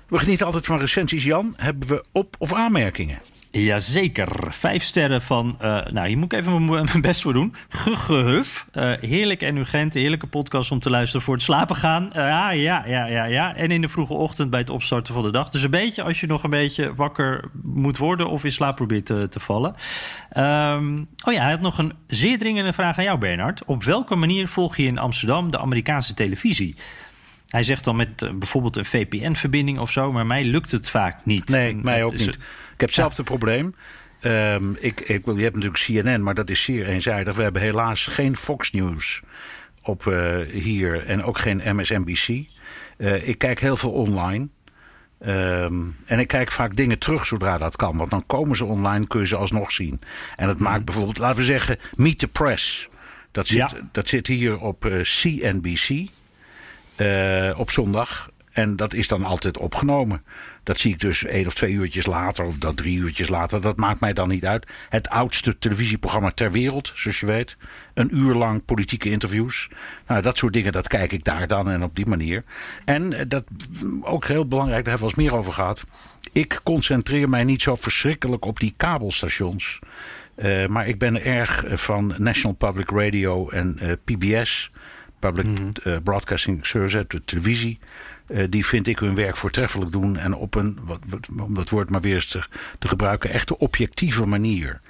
We 0.08 0.20
genieten 0.20 0.46
altijd 0.46 0.66
van 0.66 0.80
recensies, 0.80 1.24
Jan. 1.24 1.54
Hebben 1.58 1.88
we 1.88 2.04
op- 2.12 2.36
of 2.38 2.54
aanmerkingen? 2.54 3.22
Jazeker. 3.52 4.48
Vijf 4.50 4.84
sterren 4.84 5.22
van, 5.22 5.58
uh, 5.62 5.86
nou 5.86 6.08
hier 6.08 6.18
moet 6.18 6.34
ik 6.34 6.40
even 6.40 6.66
mijn 6.66 7.02
best 7.02 7.22
voor 7.22 7.34
doen. 7.34 7.56
Gugehuf. 7.70 8.66
Uh, 8.74 8.94
heerlijk 9.00 9.42
en 9.42 9.58
urgent, 9.58 9.94
heerlijke 9.94 10.28
podcast 10.28 10.72
om 10.72 10.80
te 10.80 10.90
luisteren 10.90 11.26
voor 11.26 11.34
het 11.34 11.44
slapen 11.44 11.76
gaan. 11.76 12.04
Uh, 12.04 12.14
ja, 12.14 12.52
ja, 12.52 12.86
ja, 12.86 13.06
ja, 13.06 13.26
ja. 13.26 13.56
En 13.56 13.72
in 13.72 13.82
de 13.82 13.90
vroege 13.90 14.14
ochtend 14.14 14.50
bij 14.50 14.60
het 14.60 14.70
opstarten 14.70 15.14
van 15.14 15.24
de 15.24 15.32
dag. 15.32 15.50
Dus 15.50 15.64
een 15.64 15.70
beetje 15.70 16.04
als 16.04 16.20
je 16.20 16.28
nog 16.28 16.44
een 16.44 16.50
beetje 16.50 16.96
wakker 16.96 17.50
moet 17.64 17.98
worden 17.98 18.30
of 18.30 18.44
in 18.44 18.52
slaap 18.52 18.76
probeert 18.76 19.06
te, 19.06 19.28
te 19.30 19.40
vallen. 19.40 19.76
Um, 20.38 21.08
oh 21.26 21.34
ja, 21.34 21.42
hij 21.42 21.52
had 21.52 21.62
nog 21.62 21.78
een 21.78 21.94
zeer 22.08 22.40
dringende 22.40 22.74
vraag 22.74 22.98
aan 22.98 23.04
jou 23.04 23.18
Bernard. 23.18 23.66
Op 23.66 23.84
welke 23.84 24.16
manier 24.16 24.48
volg 24.48 24.78
je 24.78 24.84
in 24.84 24.98
Amsterdam 24.98 25.52
de 25.52 25.60
Amerikaanse 25.60 26.14
televisie? 26.14 26.76
Hij 27.48 27.64
zegt 27.64 27.84
dan 27.84 27.96
met 27.96 28.40
bijvoorbeeld 28.40 28.76
een 28.76 28.86
VPN-verbinding 28.86 29.80
of 29.80 29.92
zo, 29.92 30.12
maar 30.12 30.26
mij 30.26 30.44
lukt 30.44 30.72
het 30.72 30.90
vaak 30.90 31.26
niet. 31.26 31.50
Nee, 31.50 31.72
en, 31.72 31.80
mij 31.84 32.04
ook 32.04 32.18
niet. 32.18 32.40
Ik 32.82 32.88
heb 32.88 32.96
zelf 32.96 33.18
het 33.18 33.26
probleem. 33.26 33.76
Um, 34.22 34.78
ik, 34.80 35.00
ik, 35.00 35.26
je 35.26 35.42
hebt 35.42 35.56
natuurlijk 35.56 35.84
CNN, 35.84 36.24
maar 36.24 36.34
dat 36.34 36.50
is 36.50 36.64
zeer 36.64 36.86
eenzijdig. 36.86 37.36
We 37.36 37.42
hebben 37.44 37.62
helaas 37.62 38.08
geen 38.08 38.36
Fox 38.36 38.72
News 38.72 39.22
op 39.82 40.06
uh, 40.06 40.38
hier 40.40 41.06
en 41.06 41.24
ook 41.24 41.38
geen 41.38 41.62
MSNBC. 41.76 42.28
Uh, 42.28 43.28
ik 43.28 43.38
kijk 43.38 43.60
heel 43.60 43.78
veel 43.78 43.92
online. 43.92 44.48
Um, 45.26 45.96
en 46.06 46.20
ik 46.20 46.28
kijk 46.28 46.52
vaak 46.52 46.76
dingen 46.76 47.00
terug 47.00 47.26
zodra 47.26 47.58
dat 47.58 47.76
kan. 47.76 47.98
Want 47.98 48.10
dan 48.10 48.26
komen 48.26 48.56
ze 48.56 48.66
online, 48.66 49.08
kun 49.08 49.20
je 49.20 49.28
ze 49.28 49.38
alsnog 49.38 49.72
zien. 49.72 50.02
En 50.36 50.48
dat 50.48 50.60
maakt 50.60 50.86
bijvoorbeeld, 50.86 51.18
laten 51.18 51.40
we 51.40 51.46
zeggen, 51.46 51.78
Meet 51.96 52.20
the 52.20 52.28
Press. 52.28 52.90
Dat 53.32 53.48
zit, 53.48 53.58
ja. 53.58 53.70
dat 53.92 54.08
zit 54.08 54.28
hier 54.28 54.60
op 54.60 54.86
uh, 54.86 55.02
CNBC. 55.02 55.90
Uh, 56.98 57.60
op 57.60 57.72
zondag. 57.72 58.30
En 58.52 58.76
dat 58.76 58.94
is 58.94 59.08
dan 59.08 59.24
altijd 59.24 59.58
opgenomen. 59.58 60.24
Dat 60.64 60.80
zie 60.80 60.94
ik 60.94 61.00
dus 61.00 61.26
één 61.26 61.46
of 61.46 61.54
twee 61.54 61.74
uurtjes 61.74 62.06
later, 62.06 62.46
of 62.46 62.58
dat 62.58 62.78
drie 62.78 62.98
uurtjes 62.98 63.30
later. 63.30 63.62
Dat 63.62 63.78
maakt 63.78 64.00
mij 64.00 64.14
dan 64.14 64.30
niet 64.30 64.46
uit. 64.46 64.68
Het 64.90 65.10
oudste 65.10 65.58
televisieprogramma 65.58 66.30
ter 66.30 66.52
wereld, 66.52 66.92
zoals 66.96 67.20
je 67.20 67.26
weet. 67.26 67.58
Een 67.94 68.16
uur 68.18 68.34
lang 68.34 68.66
politieke 68.66 69.10
interviews. 69.10 69.70
Nou, 70.08 70.22
dat 70.22 70.38
soort 70.38 70.54
dingen, 70.54 70.72
dat 70.72 70.88
kijk 70.88 71.12
ik 71.12 71.24
daar 71.24 71.48
dan 71.48 71.70
en 71.70 71.84
op 71.84 71.96
die 71.96 72.06
manier. 72.06 72.44
En 72.86 73.28
dat 73.28 73.44
ook 74.02 74.26
heel 74.26 74.48
belangrijk, 74.48 74.86
daar 74.86 74.94
hebben 74.94 75.10
we 75.10 75.16
wel 75.16 75.26
eens 75.26 75.34
meer 75.34 75.40
over 75.40 75.54
gehad. 75.54 75.84
Ik 76.32 76.60
concentreer 76.64 77.30
mij 77.30 77.44
niet 77.44 77.62
zo 77.62 77.76
verschrikkelijk 77.76 78.46
op 78.46 78.60
die 78.60 78.74
kabelstations. 78.78 79.80
Uh, 80.36 80.66
maar 80.66 80.88
ik 80.88 80.98
ben 80.98 81.24
erg 81.24 81.64
van 81.68 82.14
National 82.18 82.56
Public 82.56 82.90
Radio 82.90 83.50
en 83.50 83.80
uh, 83.82 83.92
PBS. 84.04 84.72
Public 85.20 85.46
mm 85.46 85.56
-hmm. 85.56 85.72
uh, 85.84 85.98
Broadcasting 86.04 86.66
Service, 86.66 87.06
de 87.08 87.24
televisie. 87.24 87.80
Uh, 88.28 88.44
die 88.50 88.66
vind 88.66 88.88
ik 88.88 89.00
hun 89.00 89.16
werk 89.16 89.38
voortreffelijk 89.38 89.92
doen. 89.92 90.18
En 90.18 90.36
op 90.36 90.56
een, 90.56 90.80
wat, 90.84 91.00
wat, 91.08 91.28
om 91.40 91.54
dat 91.54 91.70
woord 91.70 91.90
maar 91.90 92.02
weer 92.02 92.16
eens 92.16 92.26
te, 92.26 92.46
te 92.80 92.88
gebruiken, 92.88 93.30
echte 93.30 93.58
objectieve 93.58 94.26
manier. 94.26 94.82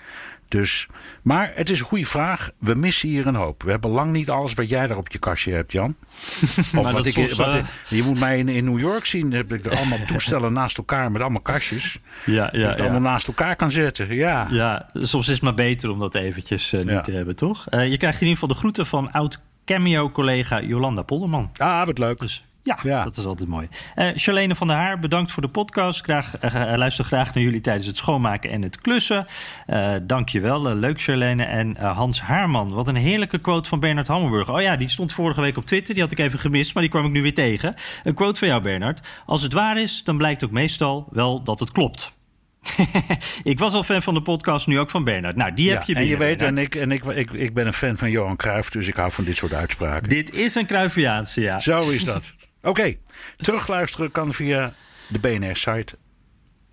Dus, 0.52 0.88
maar 1.22 1.52
het 1.56 1.70
is 1.70 1.80
een 1.80 1.86
goede 1.86 2.06
vraag. 2.06 2.50
We 2.58 2.74
missen 2.74 3.10
hier 3.10 3.28
een 3.28 3.36
hoop. 3.36 3.64
We 3.64 3.72
hebben 3.72 3.90
lang 3.90 4.12
niet 4.12 4.30
alles 4.30 4.54
wat 4.54 4.70
jij 4.70 4.88
daar 4.88 4.98
op 4.98 5.12
je 5.12 5.20
kastje 5.20 5.54
hebt, 5.54 5.72
Jan. 5.72 5.96
Of 6.76 6.92
wat 6.92 7.06
ik, 7.06 7.14
soms, 7.14 7.34
wat, 7.34 7.56
uh... 7.56 7.64
je 7.90 8.04
moet 8.04 8.20
mij 8.20 8.38
in, 8.38 8.50
in 8.50 8.64
New 8.64 8.80
York 8.80 9.06
zien. 9.06 9.32
Heb 9.34 9.54
ik 9.54 9.66
er 9.66 9.78
allemaal 9.78 10.06
toestellen 10.06 10.54
naast 10.54 10.78
elkaar 10.78 11.12
met 11.12 11.22
allemaal 11.22 11.42
kastjes. 11.42 12.00
Ja, 12.26 12.34
ja, 12.34 12.50
dat 12.50 12.52
je 12.54 12.60
ja. 12.60 12.90
allemaal 12.90 13.12
naast 13.12 13.28
elkaar 13.28 13.56
kan 13.56 13.72
zetten. 13.72 14.16
Ja, 14.16 14.48
ja 14.50 14.90
soms 14.94 15.28
is 15.28 15.34
het 15.34 15.42
maar 15.42 15.54
beter 15.54 15.90
om 15.90 16.00
dat 16.00 16.16
eventjes 16.16 16.74
uh, 16.74 16.80
niet 16.80 16.90
ja. 16.90 17.02
te 17.02 17.12
hebben, 17.12 17.36
toch? 17.36 17.68
Uh, 17.70 17.90
je 17.90 17.98
krijgt 17.98 18.22
in 18.22 18.28
ieder 18.28 18.40
geval 18.40 18.56
de 18.56 18.60
groeten 18.60 18.86
van 18.86 19.12
oud 19.12 19.40
cameo-collega 19.66 20.62
Jolanda 20.62 21.02
Polderman. 21.02 21.52
Ah, 21.58 21.86
wat 21.86 21.98
leuk. 21.98 22.20
Dus 22.20 22.44
ja, 22.64 22.78
ja, 22.84 23.04
dat 23.04 23.18
is 23.18 23.26
altijd 23.26 23.50
mooi. 23.50 23.68
Uh, 23.96 24.10
Charlene 24.16 24.56
van 24.56 24.68
der 24.68 24.76
Haar, 24.76 25.00
bedankt 25.00 25.32
voor 25.32 25.42
de 25.42 25.50
podcast. 25.50 26.04
Graag, 26.04 26.34
uh, 26.44 26.74
luister 26.76 27.06
graag 27.06 27.34
naar 27.34 27.44
jullie 27.44 27.62
tijdens 27.62 27.88
het 27.88 27.98
schoonmaken 27.98 28.50
en 28.50 28.62
het 28.62 28.82
klussen. 28.82 29.26
Uh, 29.68 29.94
Dank 30.04 30.30
je 30.30 30.40
wel. 30.40 30.76
leuk, 30.76 31.02
Charlene. 31.02 31.44
En 31.44 31.78
Hans 31.78 32.22
Haarman, 32.22 32.74
wat 32.74 32.88
een 32.88 32.96
heerlijke 32.96 33.38
quote 33.38 33.70
van 33.70 33.80
Bernard 33.80 34.08
Hammelburg. 34.08 34.50
Oh 34.50 34.62
ja, 34.62 34.76
die 34.76 34.90
stond 34.90 35.14
vorige 35.14 35.42
week 35.42 35.58
op 35.58 35.66
Twitter. 35.66 35.94
Die 35.94 36.04
had 36.04 36.12
ik 36.12 36.20
even 36.20 36.40
gemist, 36.40 36.74
maar 36.74 36.84
die 36.84 36.92
kwam 36.92 37.06
ik 37.06 37.12
nu 37.12 37.22
weer 37.22 37.34
tegen. 37.34 37.74
Een 38.04 38.14
quote 38.14 38.40
van 38.40 38.48
jou, 38.48 38.62
Bernard. 38.62 39.08
Als 39.26 39.42
het 39.42 39.54
waar 39.54 39.82
is, 39.82 40.04
dan 40.04 40.18
blijkt 40.18 40.44
ook 40.44 40.52
meestal 40.52 41.08
wel 41.12 41.44
dat 41.44 41.60
het 41.60 41.72
klopt. 41.72 42.14
ik 43.44 43.60
was 43.60 43.74
al 43.74 43.84
fan 43.84 44.02
van 44.02 44.14
de 44.14 44.22
podcast, 44.22 44.68
nu 44.68 44.80
ook 44.80 44.90
van 44.90 45.04
Bernard. 45.04 45.36
Nou, 45.36 45.54
die 45.54 45.66
ja, 45.66 45.74
heb 45.74 45.84
je 45.84 45.96
En 45.96 46.06
je 46.06 46.18
weet, 46.18 46.42
en, 46.42 46.58
ik, 46.58 46.76
en 46.76 46.92
ik, 46.92 47.04
ik, 47.04 47.32
ik 47.32 47.54
ben 47.54 47.68
een 47.68 47.74
fan 47.74 47.98
van 47.98 48.12
Johan 48.12 48.36
Cruijff, 48.36 48.70
dus 48.70 48.88
ik 48.88 48.96
hou 48.96 49.12
van 49.12 49.24
dit 49.24 49.38
soort 49.38 49.54
uitspraken. 49.54 50.10
Dit 50.10 50.34
is 50.34 50.56
een 50.56 50.66
Cruyffiaanse, 50.66 51.42
ja. 51.42 51.60
Zo 51.60 51.90
is 51.90 52.04
dat. 52.04 52.34
Oké, 52.64 52.96
terugluisteren 53.38 54.12
kan 54.12 54.34
via 54.34 54.74
de 55.08 55.20
BNR-site, 55.20 55.98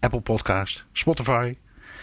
Apple 0.00 0.20
Podcast, 0.20 0.84
Spotify. 0.92 1.54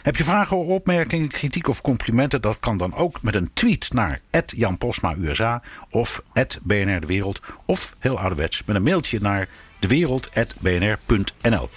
Heb 0.01 0.15
je 0.15 0.23
vragen, 0.23 0.57
opmerkingen, 0.57 1.27
kritiek 1.27 1.67
of 1.67 1.81
complimenten? 1.81 2.41
Dat 2.41 2.59
kan 2.59 2.77
dan 2.77 2.95
ook 2.95 3.21
met 3.21 3.36
een 3.36 3.49
tweet 3.53 3.93
naar 3.93 4.21
Jan 4.45 4.77
Posma 4.77 5.15
USA 5.15 5.61
of 5.89 6.21
BNR 6.63 6.99
De 6.99 7.07
Wereld. 7.07 7.41
Of 7.65 7.95
heel 7.99 8.19
ouderwets 8.19 8.63
met 8.65 8.75
een 8.75 8.83
mailtje 8.83 9.19
naar 9.21 9.47
dewereld.bnr.nl. 9.79 11.69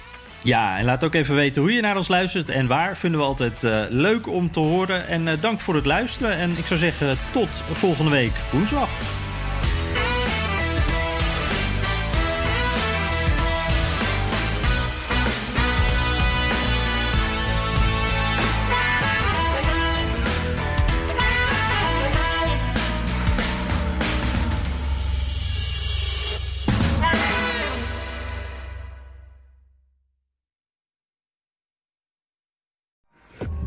Ja, 0.43 0.79
en 0.79 0.85
laat 0.85 1.05
ook 1.05 1.15
even 1.15 1.35
weten 1.35 1.63
hoe 1.63 1.73
je 1.73 1.81
naar 1.81 1.97
ons 1.97 2.09
luistert 2.09 2.49
en 2.49 2.67
waar. 2.67 2.97
Vinden 2.97 3.21
we 3.21 3.27
altijd 3.27 3.63
uh, 3.63 3.83
leuk 3.89 4.27
om 4.27 4.51
te 4.51 4.61
horen. 4.61 5.07
En 5.07 5.27
uh, 5.27 5.33
dank 5.41 5.61
voor 5.61 5.75
het 5.75 5.87
luisteren. 5.87 6.37
En 6.37 6.51
ik 6.51 6.67
zou 6.67 6.81
zeggen, 6.81 7.17
tot 7.33 7.49
volgende 7.73 8.11
week 8.11 8.33
woensdag. 8.53 8.89